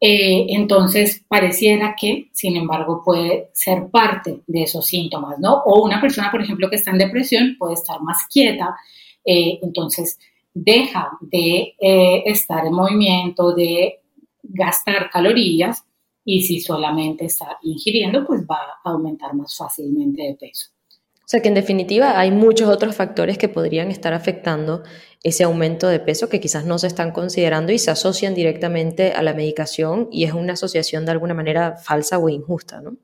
Eh, 0.00 0.46
entonces, 0.50 1.24
pareciera 1.26 1.96
que, 2.00 2.28
sin 2.32 2.56
embargo, 2.56 3.02
puede 3.04 3.50
ser 3.52 3.88
parte 3.90 4.42
de 4.46 4.62
esos 4.62 4.86
síntomas, 4.86 5.40
¿no? 5.40 5.54
O 5.64 5.84
una 5.84 6.00
persona, 6.00 6.30
por 6.30 6.40
ejemplo, 6.40 6.70
que 6.70 6.76
está 6.76 6.92
en 6.92 6.98
depresión 6.98 7.56
puede 7.58 7.74
estar 7.74 8.00
más 8.00 8.18
quieta, 8.32 8.76
eh, 9.24 9.58
entonces 9.62 10.18
deja 10.54 11.10
de 11.20 11.74
eh, 11.80 12.22
estar 12.26 12.64
en 12.64 12.72
movimiento, 12.72 13.52
de 13.54 14.00
gastar 14.42 15.10
calorías 15.10 15.84
y 16.24 16.42
si 16.42 16.60
solamente 16.60 17.24
está 17.24 17.58
ingiriendo, 17.62 18.24
pues 18.24 18.42
va 18.42 18.60
a 18.84 18.90
aumentar 18.90 19.34
más 19.34 19.56
fácilmente 19.56 20.22
de 20.22 20.34
peso. 20.34 20.70
O 21.28 21.30
sea 21.30 21.42
que 21.42 21.48
en 21.48 21.54
definitiva 21.54 22.18
hay 22.18 22.30
muchos 22.30 22.70
otros 22.70 22.96
factores 22.96 23.36
que 23.36 23.50
podrían 23.50 23.90
estar 23.90 24.14
afectando 24.14 24.82
ese 25.22 25.44
aumento 25.44 25.86
de 25.86 26.00
peso 26.00 26.30
que 26.30 26.40
quizás 26.40 26.64
no 26.64 26.78
se 26.78 26.86
están 26.86 27.12
considerando 27.12 27.70
y 27.70 27.78
se 27.78 27.90
asocian 27.90 28.34
directamente 28.34 29.12
a 29.12 29.22
la 29.22 29.34
medicación 29.34 30.08
y 30.10 30.24
es 30.24 30.32
una 30.32 30.54
asociación 30.54 31.04
de 31.04 31.12
alguna 31.12 31.34
manera 31.34 31.76
falsa 31.76 32.18
o 32.18 32.30
injusta, 32.30 32.80
¿no? 32.80 32.96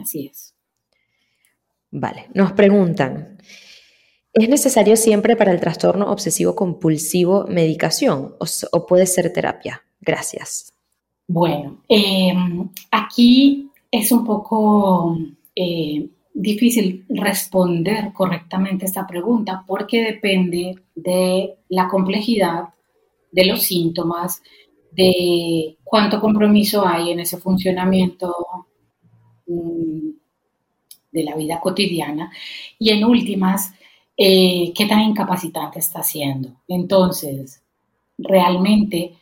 Así 0.00 0.28
es. 0.28 0.54
Vale, 1.90 2.28
nos 2.34 2.52
preguntan, 2.52 3.38
¿es 4.32 4.48
necesario 4.48 4.94
siempre 4.94 5.34
para 5.34 5.50
el 5.50 5.58
trastorno 5.58 6.12
obsesivo 6.12 6.54
compulsivo 6.54 7.46
medicación 7.48 8.36
o, 8.38 8.86
puede 8.86 9.06
ser 9.06 9.32
terapia? 9.32 9.82
Gracias. 10.00 10.72
Bueno, 11.26 11.82
em, 11.88 12.70
aquí 12.92 13.72
es 13.90 14.12
un 14.12 14.24
poco... 14.24 15.18
Eh, 15.56 16.10
difícil 16.34 17.06
responder 17.08 18.12
correctamente 18.12 18.86
esta 18.86 19.06
pregunta 19.06 19.62
porque 19.66 20.02
depende 20.02 20.74
de 20.96 21.54
la 21.68 21.86
complejidad 21.88 22.70
de 23.30 23.46
los 23.46 23.62
síntomas, 23.62 24.42
de 24.90 25.78
cuánto 25.84 26.20
compromiso 26.20 26.86
hay 26.86 27.12
en 27.12 27.20
ese 27.20 27.38
funcionamiento 27.38 28.34
mm, 29.46 30.10
de 31.12 31.22
la 31.22 31.36
vida 31.36 31.60
cotidiana 31.60 32.32
y 32.78 32.90
en 32.90 33.04
últimas, 33.04 33.72
eh, 34.16 34.72
qué 34.74 34.86
tan 34.86 35.00
incapacitante 35.00 35.78
está 35.78 36.02
siendo. 36.02 36.62
Entonces, 36.66 37.62
realmente 38.18 39.14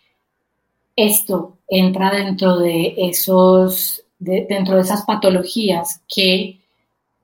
esto 0.97 1.59
entra 1.69 2.11
dentro 2.11 2.59
de 2.59 2.95
esos, 2.97 4.05
dentro 4.19 4.77
de 4.77 4.83
esas 4.83 5.05
patologías 5.05 6.03
que 6.09 6.62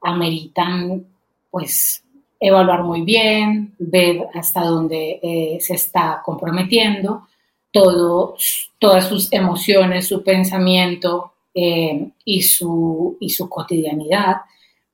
ameritan 0.03 1.07
pues 1.51 2.05
evaluar 2.41 2.85
muy 2.85 3.03
bien, 3.03 3.75
ver 3.79 4.27
hasta 4.35 4.63
dónde 4.65 5.19
eh, 5.23 5.59
se 5.61 5.75
está 5.75 6.23
comprometiendo, 6.25 7.27
todo, 7.73 8.37
todas 8.79 9.09
sus 9.09 9.33
emociones, 9.33 10.07
su 10.07 10.23
pensamiento 10.23 11.33
eh, 11.55 12.11
y, 12.25 12.43
su, 12.43 13.17
y 13.21 13.31
su 13.31 13.49
cotidianidad 13.49 14.37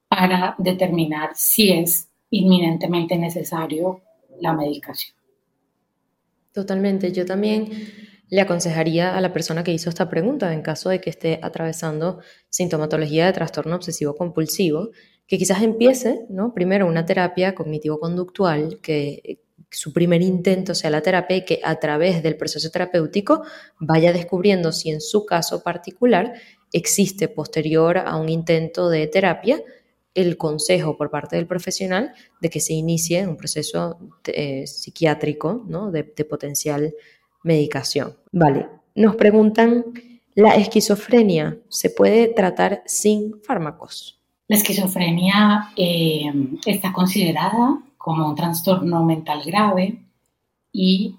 para 0.09 0.55
determinar 0.59 1.31
si 1.35 1.73
es 1.73 2.09
inminentemente 2.31 3.17
necesario 3.17 4.01
la 4.41 4.53
medicación. 4.53 5.15
Totalmente. 6.53 7.13
Yo 7.13 7.27
también 7.27 7.69
le 8.35 8.41
aconsejaría 8.41 9.17
a 9.17 9.21
la 9.21 9.33
persona 9.33 9.63
que 9.63 9.71
hizo 9.71 9.89
esta 9.89 10.09
pregunta, 10.09 10.53
en 10.53 10.61
caso 10.61 10.89
de 10.89 11.01
que 11.01 11.09
esté 11.09 11.39
atravesando 11.41 12.19
sintomatología 12.49 13.27
de 13.27 13.33
trastorno 13.33 13.77
obsesivo 13.77 14.17
compulsivo, 14.17 14.91
que 15.29 15.39
quizás 15.39 15.63
empiece, 15.63 16.27
¿no? 16.31 16.53
Primero 16.53 16.89
una 16.89 17.07
terapia 17.07 17.55
cognitivo-conductual, 17.55 18.81
que 18.83 19.39
su 19.71 19.93
primer 19.93 20.21
intento 20.21 20.75
sea 20.75 20.91
la 20.91 21.01
terapia 21.01 21.37
y 21.37 21.45
que 21.45 21.61
a 21.63 21.79
través 21.79 22.25
del 22.25 22.37
proceso 22.37 22.69
terapéutico 22.71 23.45
vaya 23.79 24.13
descubriendo 24.13 24.73
si 24.73 24.91
en 24.91 25.01
su 25.01 25.25
caso 25.25 25.63
particular 25.63 26.33
existe 26.73 27.29
posterior 27.29 27.99
a 27.99 28.17
un 28.17 28.29
intento 28.29 28.91
de 28.91 29.07
terapia 29.07 29.63
el 30.13 30.37
consejo 30.37 30.97
por 30.97 31.09
parte 31.09 31.37
del 31.37 31.47
profesional 31.47 32.13
de 32.41 32.51
que 32.51 32.59
se 32.59 32.73
inicie 32.73 33.29
un 33.29 33.37
proceso 33.37 33.97
eh, 34.27 34.67
psiquiátrico 34.67 35.65
¿no? 35.69 35.93
de 35.93 36.03
potencial 36.25 36.95
medicación. 37.45 38.17
Vale, 38.33 38.69
nos 38.97 39.15
preguntan, 39.15 39.85
¿la 40.35 40.57
esquizofrenia 40.57 41.57
se 41.69 41.91
puede 41.91 42.29
tratar 42.29 42.83
sin 42.87 43.41
fármacos? 43.43 44.19
La 44.49 44.57
esquizofrenia 44.57 45.73
eh, 45.77 46.31
está 46.67 46.93
considerada 46.93 47.81
como 47.97 48.29
un 48.29 48.35
trastorno 48.35 49.05
mental 49.05 49.43
grave 49.45 50.01
y 50.73 51.15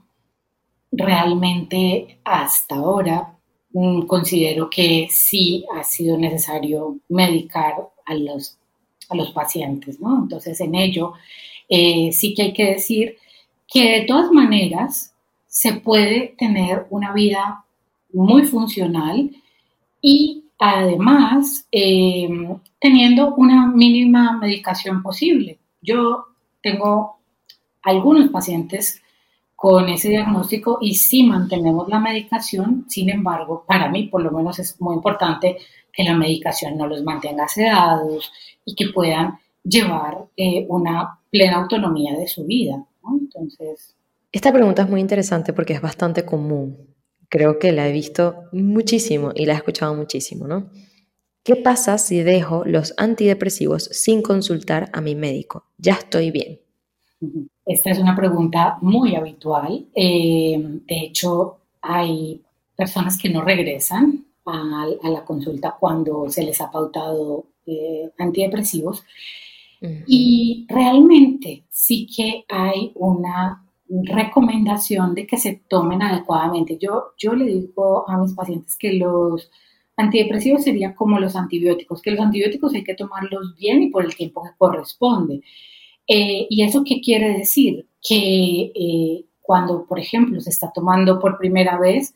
realmente 0.91 2.19
hasta 2.23 2.75
ahora 2.75 3.35
mm, 3.71 4.01
considero 4.01 4.69
que 4.69 5.07
sí 5.09 5.65
ha 5.75 5.83
sido 5.83 6.17
necesario 6.17 6.97
medicar 7.09 7.89
a 8.05 8.13
los, 8.13 8.57
a 9.09 9.15
los 9.15 9.31
pacientes, 9.31 9.99
¿no? 9.99 10.19
Entonces, 10.21 10.59
en 10.61 10.75
ello 10.75 11.13
eh, 11.67 12.11
sí 12.11 12.35
que 12.35 12.43
hay 12.43 12.53
que 12.53 12.65
decir 12.73 13.17
que 13.67 14.01
de 14.01 14.05
todas 14.05 14.31
maneras 14.31 15.14
se 15.55 15.71
puede 15.71 16.35
tener 16.37 16.85
una 16.89 17.13
vida 17.13 17.63
muy 18.11 18.43
funcional 18.43 19.31
y 20.01 20.43
además 20.59 21.65
eh, 21.71 22.27
teniendo 22.77 23.33
una 23.35 23.65
mínima 23.67 24.37
medicación 24.37 25.01
posible. 25.01 25.57
Yo 25.81 26.25
tengo 26.61 27.19
algunos 27.83 28.29
pacientes 28.31 29.01
con 29.55 29.87
ese 29.87 30.09
diagnóstico 30.09 30.77
y 30.81 30.95
sí 30.95 31.23
mantenemos 31.23 31.87
la 31.87 31.99
medicación, 31.99 32.83
sin 32.89 33.09
embargo, 33.09 33.63
para 33.65 33.87
mí 33.87 34.09
por 34.09 34.23
lo 34.23 34.31
menos 34.31 34.59
es 34.59 34.81
muy 34.81 34.95
importante 34.95 35.57
que 35.93 36.03
la 36.03 36.17
medicación 36.17 36.77
no 36.77 36.85
los 36.85 37.01
mantenga 37.01 37.47
sedados 37.47 38.29
y 38.65 38.75
que 38.75 38.89
puedan 38.89 39.39
llevar 39.63 40.25
eh, 40.35 40.65
una 40.67 41.17
plena 41.29 41.59
autonomía 41.59 42.13
de 42.17 42.27
su 42.27 42.43
vida. 42.43 42.85
Entonces, 43.09 43.95
esta 44.35 44.51
pregunta 44.51 44.81
es 44.81 44.89
muy 44.89 44.99
interesante 44.99 45.53
porque 45.53 45.71
es 45.71 45.81
bastante 45.81 46.25
común. 46.25 46.93
Creo 47.29 47.57
que 47.57 47.71
la 47.71 47.87
he 47.87 47.93
visto 47.93 48.35
muchísimo 48.51 49.31
y 49.33 49.45
la 49.45 49.53
he 49.53 49.55
escuchado 49.55 49.95
muchísimo, 49.95 50.45
¿no? 50.45 50.69
¿Qué 51.41 51.55
pasa 51.55 51.97
si 51.97 52.21
dejo 52.21 52.65
los 52.65 52.93
antidepresivos 52.97 53.85
sin 53.85 54.21
consultar 54.21 54.89
a 54.91 54.99
mi 54.99 55.15
médico? 55.15 55.63
Ya 55.77 55.93
estoy 55.93 56.31
bien. 56.31 56.59
Esta 57.65 57.91
es 57.91 57.97
una 57.97 58.13
pregunta 58.13 58.77
muy 58.81 59.15
habitual. 59.15 59.85
Eh, 59.95 60.81
de 60.85 60.99
hecho, 60.99 61.59
hay 61.81 62.41
personas 62.75 63.17
que 63.17 63.29
no 63.29 63.41
regresan 63.41 64.25
a, 64.45 64.85
la 65.01 65.23
consulta 65.23 65.77
cuando 65.79 66.29
se 66.29 66.43
les 66.43 66.59
ha 66.59 66.69
pautado 66.69 67.45
eh, 67.65 68.11
antidepresivos. 68.17 69.05
Y 70.07 70.65
realmente 70.67 71.63
sí 71.69 72.07
que 72.07 72.43
hay 72.49 72.91
una 72.95 73.64
recomendación 73.87 75.13
de 75.13 75.27
que 75.27 75.37
se 75.37 75.61
tomen 75.67 76.01
adecuadamente. 76.01 76.77
Yo, 76.79 77.13
yo 77.17 77.33
le 77.33 77.45
digo 77.45 78.09
a 78.09 78.17
mis 78.17 78.33
pacientes 78.33 78.77
que 78.77 78.93
los 78.93 79.51
antidepresivos 79.97 80.63
serían 80.63 80.93
como 80.93 81.19
los 81.19 81.35
antibióticos, 81.35 82.01
que 82.01 82.11
los 82.11 82.19
antibióticos 82.19 82.73
hay 82.73 82.83
que 82.83 82.95
tomarlos 82.95 83.55
bien 83.55 83.83
y 83.83 83.89
por 83.89 84.05
el 84.05 84.15
tiempo 84.15 84.43
que 84.43 84.57
corresponde. 84.57 85.41
Eh, 86.07 86.47
¿Y 86.49 86.63
eso 86.63 86.83
qué 86.85 87.01
quiere 87.01 87.37
decir? 87.37 87.87
Que 88.07 88.71
eh, 88.75 89.25
cuando, 89.41 89.85
por 89.85 89.99
ejemplo, 89.99 90.39
se 90.41 90.49
está 90.49 90.71
tomando 90.73 91.19
por 91.19 91.37
primera 91.37 91.79
vez, 91.79 92.13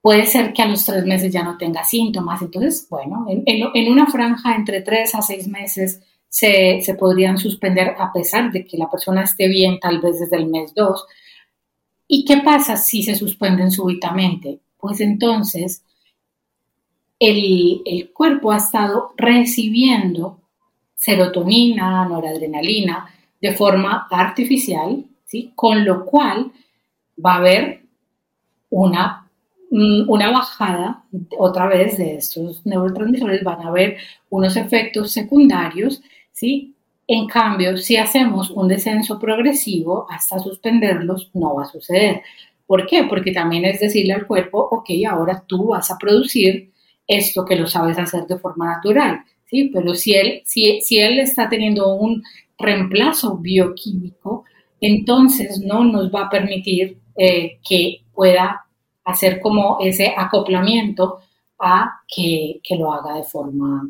puede 0.00 0.26
ser 0.26 0.52
que 0.52 0.62
a 0.62 0.68
los 0.68 0.84
tres 0.84 1.04
meses 1.06 1.32
ya 1.32 1.42
no 1.42 1.56
tenga 1.56 1.84
síntomas. 1.84 2.42
Entonces, 2.42 2.86
bueno, 2.90 3.26
en, 3.28 3.44
en 3.46 3.92
una 3.92 4.06
franja 4.08 4.54
entre 4.54 4.82
tres 4.82 5.14
a 5.14 5.22
seis 5.22 5.48
meses 5.48 6.02
se, 6.32 6.96
podrían 6.98 7.36
suspender 7.36 7.94
a 7.98 8.10
pesar 8.10 8.50
de 8.50 8.64
que 8.64 8.78
la 8.78 8.90
persona 8.90 9.22
esté 9.22 9.48
bien 9.48 9.78
tal 9.78 10.00
vez 10.00 10.18
desde 10.18 10.38
el 10.38 10.46
mes 10.46 10.74
2. 10.74 11.04
¿Y 12.08 12.24
qué 12.24 12.38
pasa 12.38 12.78
si 12.78 13.02
se 13.02 13.14
suspenden 13.14 13.70
súbitamente? 13.70 14.60
Pues 14.78 15.00
entonces 15.02 15.84
el, 17.18 18.10
cuerpo 18.14 18.50
ha 18.50 18.56
estado 18.56 19.12
recibiendo 19.18 20.40
serotonina, 20.94 22.08
noradrenalina 22.08 23.10
de 23.38 23.52
forma 23.52 24.08
artificial, 24.10 25.04
¿sí? 25.26 25.52
con 25.54 25.84
lo 25.84 26.06
cual 26.06 26.50
va 27.24 27.34
a 27.34 27.38
haber 27.38 27.82
una, 28.70 29.28
una 29.70 30.30
bajada 30.30 31.04
otra 31.36 31.66
vez 31.66 31.98
de 31.98 32.16
estos 32.16 32.64
neurotransmisores, 32.64 33.44
van 33.44 33.60
a 33.60 33.68
haber 33.68 33.98
unos 34.30 34.56
efectos 34.56 35.12
secundarios 35.12 36.02
¿sí? 36.32 36.74
En 37.06 37.26
cambio, 37.26 37.76
si 37.76 37.96
hacemos 37.96 38.50
un 38.50 38.68
descenso 38.68 39.18
progresivo 39.18 40.06
hasta 40.08 40.38
suspenderlos, 40.38 41.30
no 41.34 41.54
va 41.54 41.64
a 41.64 41.66
suceder. 41.66 42.22
¿Por 42.66 42.86
qué? 42.86 43.04
Porque 43.04 43.32
también 43.32 43.64
es 43.64 43.80
decirle 43.80 44.14
al 44.14 44.26
cuerpo, 44.26 44.58
ok, 44.70 44.90
ahora 45.08 45.44
tú 45.46 45.68
vas 45.68 45.90
a 45.90 45.98
producir 45.98 46.72
esto 47.06 47.44
que 47.44 47.56
lo 47.56 47.66
sabes 47.66 47.98
hacer 47.98 48.26
de 48.26 48.38
forma 48.38 48.74
natural, 48.76 49.20
¿sí? 49.44 49.70
Pero 49.72 49.94
si 49.94 50.14
él, 50.14 50.42
si, 50.44 50.98
él 50.98 51.18
está 51.18 51.48
teniendo 51.48 51.94
un 51.94 52.22
reemplazo 52.58 53.36
bioquímico, 53.36 54.44
entonces 54.80 55.60
no 55.60 55.84
nos 55.84 56.12
va 56.14 56.26
a 56.26 56.30
permitir 56.30 56.98
eh, 57.16 57.58
que 57.68 58.02
pueda 58.14 58.64
hacer 59.04 59.40
como 59.40 59.78
ese 59.80 60.14
acoplamiento 60.16 61.18
a 61.58 62.00
que, 62.08 62.60
que 62.62 62.76
lo 62.76 62.92
haga 62.92 63.16
de 63.16 63.24
forma 63.24 63.88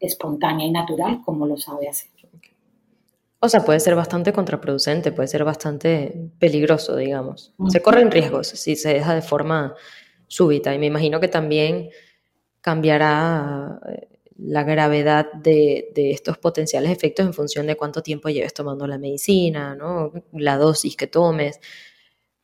espontánea 0.00 0.66
y 0.66 0.70
natural 0.70 1.20
como 1.24 1.46
lo 1.46 1.56
sabe 1.56 1.88
hacer. 1.88 2.10
O 3.42 3.48
sea, 3.48 3.64
puede 3.64 3.80
ser 3.80 3.94
bastante 3.94 4.34
contraproducente, 4.34 5.12
puede 5.12 5.28
ser 5.28 5.44
bastante 5.44 6.30
peligroso, 6.38 6.94
digamos. 6.94 7.54
Se 7.70 7.80
corren 7.80 8.10
riesgos 8.10 8.48
si 8.48 8.76
se 8.76 8.92
deja 8.92 9.14
de 9.14 9.22
forma 9.22 9.74
súbita 10.26 10.74
y 10.74 10.78
me 10.78 10.86
imagino 10.86 11.20
que 11.20 11.28
también 11.28 11.88
cambiará 12.60 13.80
eh, 13.88 14.08
la 14.36 14.62
gravedad 14.62 15.32
de, 15.32 15.90
estos 15.94 16.36
potenciales 16.36 16.90
efectos 16.90 17.24
en 17.24 17.32
función 17.32 17.66
de 17.66 17.76
cuánto 17.76 18.02
tiempo 18.02 18.28
lleves 18.28 18.52
tomando 18.52 18.86
la 18.86 18.98
medicina, 18.98 19.74
¿no? 19.74 20.12
la 20.32 20.58
dosis 20.58 20.94
que 20.94 21.06
tomes. 21.06 21.60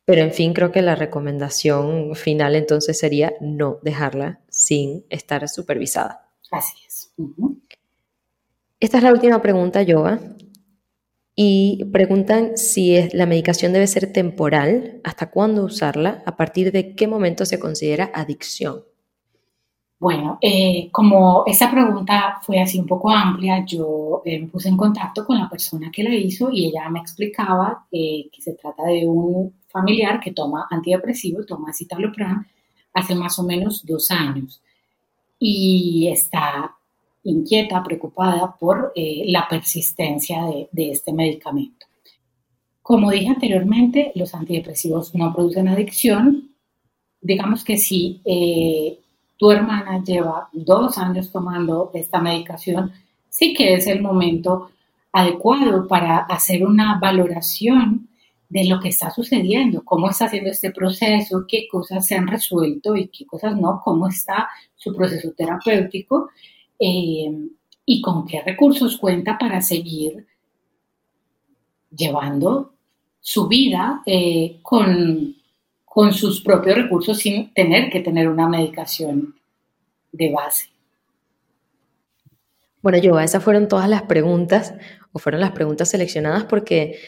Pero 0.03 0.21
en 0.21 0.31
fin, 0.31 0.53
creo 0.53 0.71
que 0.71 0.81
la 0.81 0.95
recomendación 0.95 2.15
final 2.15 2.55
entonces 2.55 2.97
sería 2.97 3.33
no 3.39 3.79
dejarla 3.83 4.41
sin 4.49 5.05
estar 5.09 5.47
supervisada. 5.47 6.26
Así 6.51 6.77
es. 6.85 7.13
Esta 8.79 8.97
es 8.97 9.03
la 9.03 9.11
última 9.11 9.41
pregunta, 9.41 9.81
Yoga. 9.81 10.19
Y 11.35 11.85
preguntan 11.91 12.57
si 12.57 12.95
es, 12.95 13.13
la 13.13 13.27
medicación 13.27 13.73
debe 13.73 13.85
ser 13.87 14.11
temporal, 14.11 15.01
hasta 15.03 15.29
cuándo 15.29 15.65
usarla, 15.65 16.23
a 16.25 16.35
partir 16.35 16.71
de 16.71 16.95
qué 16.95 17.07
momento 17.07 17.45
se 17.45 17.59
considera 17.59 18.09
adicción. 18.13 18.83
Bueno, 19.99 20.37
eh, 20.41 20.89
como 20.91 21.43
esa 21.45 21.71
pregunta 21.71 22.39
fue 22.41 22.59
así 22.59 22.79
un 22.79 22.85
poco 22.85 23.11
amplia, 23.11 23.65
yo 23.65 24.21
eh, 24.25 24.39
me 24.39 24.47
puse 24.47 24.69
en 24.69 24.77
contacto 24.77 25.25
con 25.25 25.39
la 25.39 25.49
persona 25.49 25.91
que 25.91 26.03
la 26.03 26.13
hizo 26.13 26.51
y 26.51 26.67
ella 26.67 26.87
me 26.89 26.99
explicaba 26.99 27.85
eh, 27.91 28.29
que 28.31 28.41
se 28.41 28.53
trata 28.53 28.83
de 28.85 29.07
un 29.07 29.53
familiar 29.67 30.19
que 30.19 30.33
toma 30.33 30.67
antidepresivos, 30.69 31.47
toma 31.47 31.73
citalopram, 31.73 32.45
hace 32.93 33.15
más 33.15 33.37
o 33.39 33.43
menos 33.43 33.85
dos 33.85 34.11
años 34.11 34.61
y 35.39 36.07
está 36.07 36.75
inquieta, 37.23 37.83
preocupada 37.83 38.55
por 38.57 38.93
la 38.95 39.47
persistencia 39.49 40.45
de, 40.71 40.91
este 40.91 41.11
medicamento. 41.11 41.85
Como 42.81 43.11
dije 43.11 43.27
anteriormente, 43.27 44.11
los 44.15 44.33
antidepresivos 44.33 45.13
no 45.13 45.33
producen 45.33 45.67
adicción. 45.67 46.51
Digamos 47.19 47.65
que 47.65 47.77
si 47.77 48.21
tu 49.37 49.51
hermana 49.51 50.03
lleva 50.03 50.49
dos 50.53 50.97
años 50.97 51.31
tomando 51.31 51.91
esta 51.93 52.19
medicación, 52.21 52.93
sí 53.29 53.53
que 53.53 53.73
es 53.73 53.87
el 53.87 54.01
momento 54.01 54.69
adecuado 55.11 55.87
para 55.87 56.19
hacer 56.19 56.65
una 56.65 56.99
valoración 56.99 58.06
de 58.49 58.65
lo 58.65 58.79
que 58.79 58.89
está 58.89 59.11
sucediendo, 59.11 59.83
cómo 59.83 60.09
está 60.09 60.25
haciendo 60.25 60.49
este 60.49 60.71
proceso, 60.71 61.45
qué 61.47 61.67
cosas 61.69 62.05
se 62.05 62.15
han 62.15 62.27
resuelto 62.27 62.95
y 62.95 63.09
qué 63.09 63.25
cosas 63.25 63.55
no, 63.57 63.81
cómo 63.83 64.07
está 64.07 64.47
su 64.75 64.95
proceso 64.95 65.33
terapéutico 65.35 66.29
eh, 66.79 67.31
y 67.85 68.01
con 68.01 68.25
qué 68.25 68.41
recursos 68.41 68.97
cuenta 68.97 69.37
para 69.37 69.61
seguir 69.61 70.25
llevando 71.89 72.73
su 73.19 73.47
vida 73.47 74.01
eh, 74.05 74.59
con 74.61 75.35
con 75.97 76.13
sus 76.13 76.41
propios 76.41 76.75
recursos 76.77 77.17
sin 77.17 77.51
tener 77.55 77.89
que 77.89 78.01
tener 78.01 78.29
una 78.29 78.47
medicación 78.47 79.33
de 80.11 80.31
base. 80.31 80.69
Bueno, 82.83 82.99
yo, 82.99 83.19
esas 83.19 83.43
fueron 83.43 83.67
todas 83.67 83.89
las 83.89 84.03
preguntas, 84.03 84.75
o 85.11 85.17
fueron 85.17 85.41
las 85.41 85.53
preguntas 85.53 85.89
seleccionadas 85.89 86.43
porque 86.43 86.99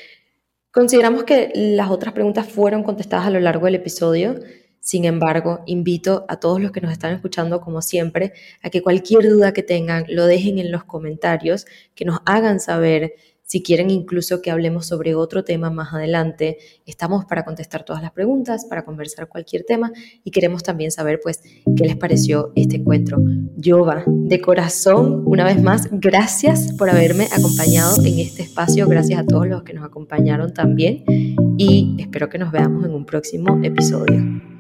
consideramos 0.72 1.24
que 1.24 1.52
las 1.56 1.90
otras 1.90 2.14
preguntas 2.14 2.48
fueron 2.48 2.84
contestadas 2.84 3.28
a 3.28 3.32
lo 3.32 3.40
largo 3.40 3.66
del 3.66 3.76
episodio. 3.76 4.40
Sin 4.80 5.06
embargo, 5.06 5.62
invito 5.66 6.26
a 6.30 6.40
todos 6.40 6.62
los 6.62 6.72
que 6.72 6.82
nos 6.82 6.92
están 6.92 7.14
escuchando, 7.14 7.60
como 7.62 7.82
siempre, 7.82 8.34
a 8.62 8.70
que 8.70 8.82
cualquier 8.82 9.30
duda 9.30 9.54
que 9.54 9.64
tengan 9.64 10.06
lo 10.08 10.26
dejen 10.26 10.58
en 10.58 10.72
los 10.72 10.86
comentarios, 10.86 11.66
que 11.96 12.06
nos 12.06 12.20
hagan 12.26 12.60
saber 12.60 13.14
si 13.50 13.64
quieren 13.64 13.90
incluso 13.90 14.44
que 14.44 14.52
hablemos 14.52 14.86
sobre 14.86 15.16
otro 15.16 15.44
tema 15.44 15.72
más 15.72 15.92
adelante, 15.92 16.60
estamos 16.86 17.26
para 17.26 17.44
contestar 17.44 17.84
todas 17.84 18.04
las 18.04 18.12
preguntas, 18.12 18.66
para 18.66 18.86
conversar 18.86 19.28
cualquier 19.28 19.64
tema 19.64 19.92
y 20.24 20.30
queremos 20.30 20.62
también 20.62 20.92
saber 20.92 21.20
pues 21.20 21.42
qué 21.76 21.84
les 21.84 21.96
pareció 21.96 22.52
este 22.56 22.76
encuentro. 22.76 23.18
Yoga, 23.58 24.04
de 24.06 24.40
corazón, 24.40 25.24
una 25.26 25.46
vez 25.46 25.60
más, 25.64 25.90
gracias 25.92 26.74
por 26.78 26.92
haberme 26.92 27.28
acompañado 27.36 28.06
en 28.06 28.20
este 28.20 28.44
espacio, 28.44 28.88
gracias 28.88 29.20
a 29.20 29.26
todos 29.26 29.48
los 29.48 29.64
que 29.64 29.74
nos 29.74 29.84
acompañaron 29.84 30.54
también 30.54 31.04
y 31.58 31.96
espero 31.98 32.30
que 32.30 32.38
nos 32.38 32.52
veamos 32.52 32.86
en 32.86 32.94
un 32.94 33.04
próximo 33.04 33.60
episodio. 33.64 34.59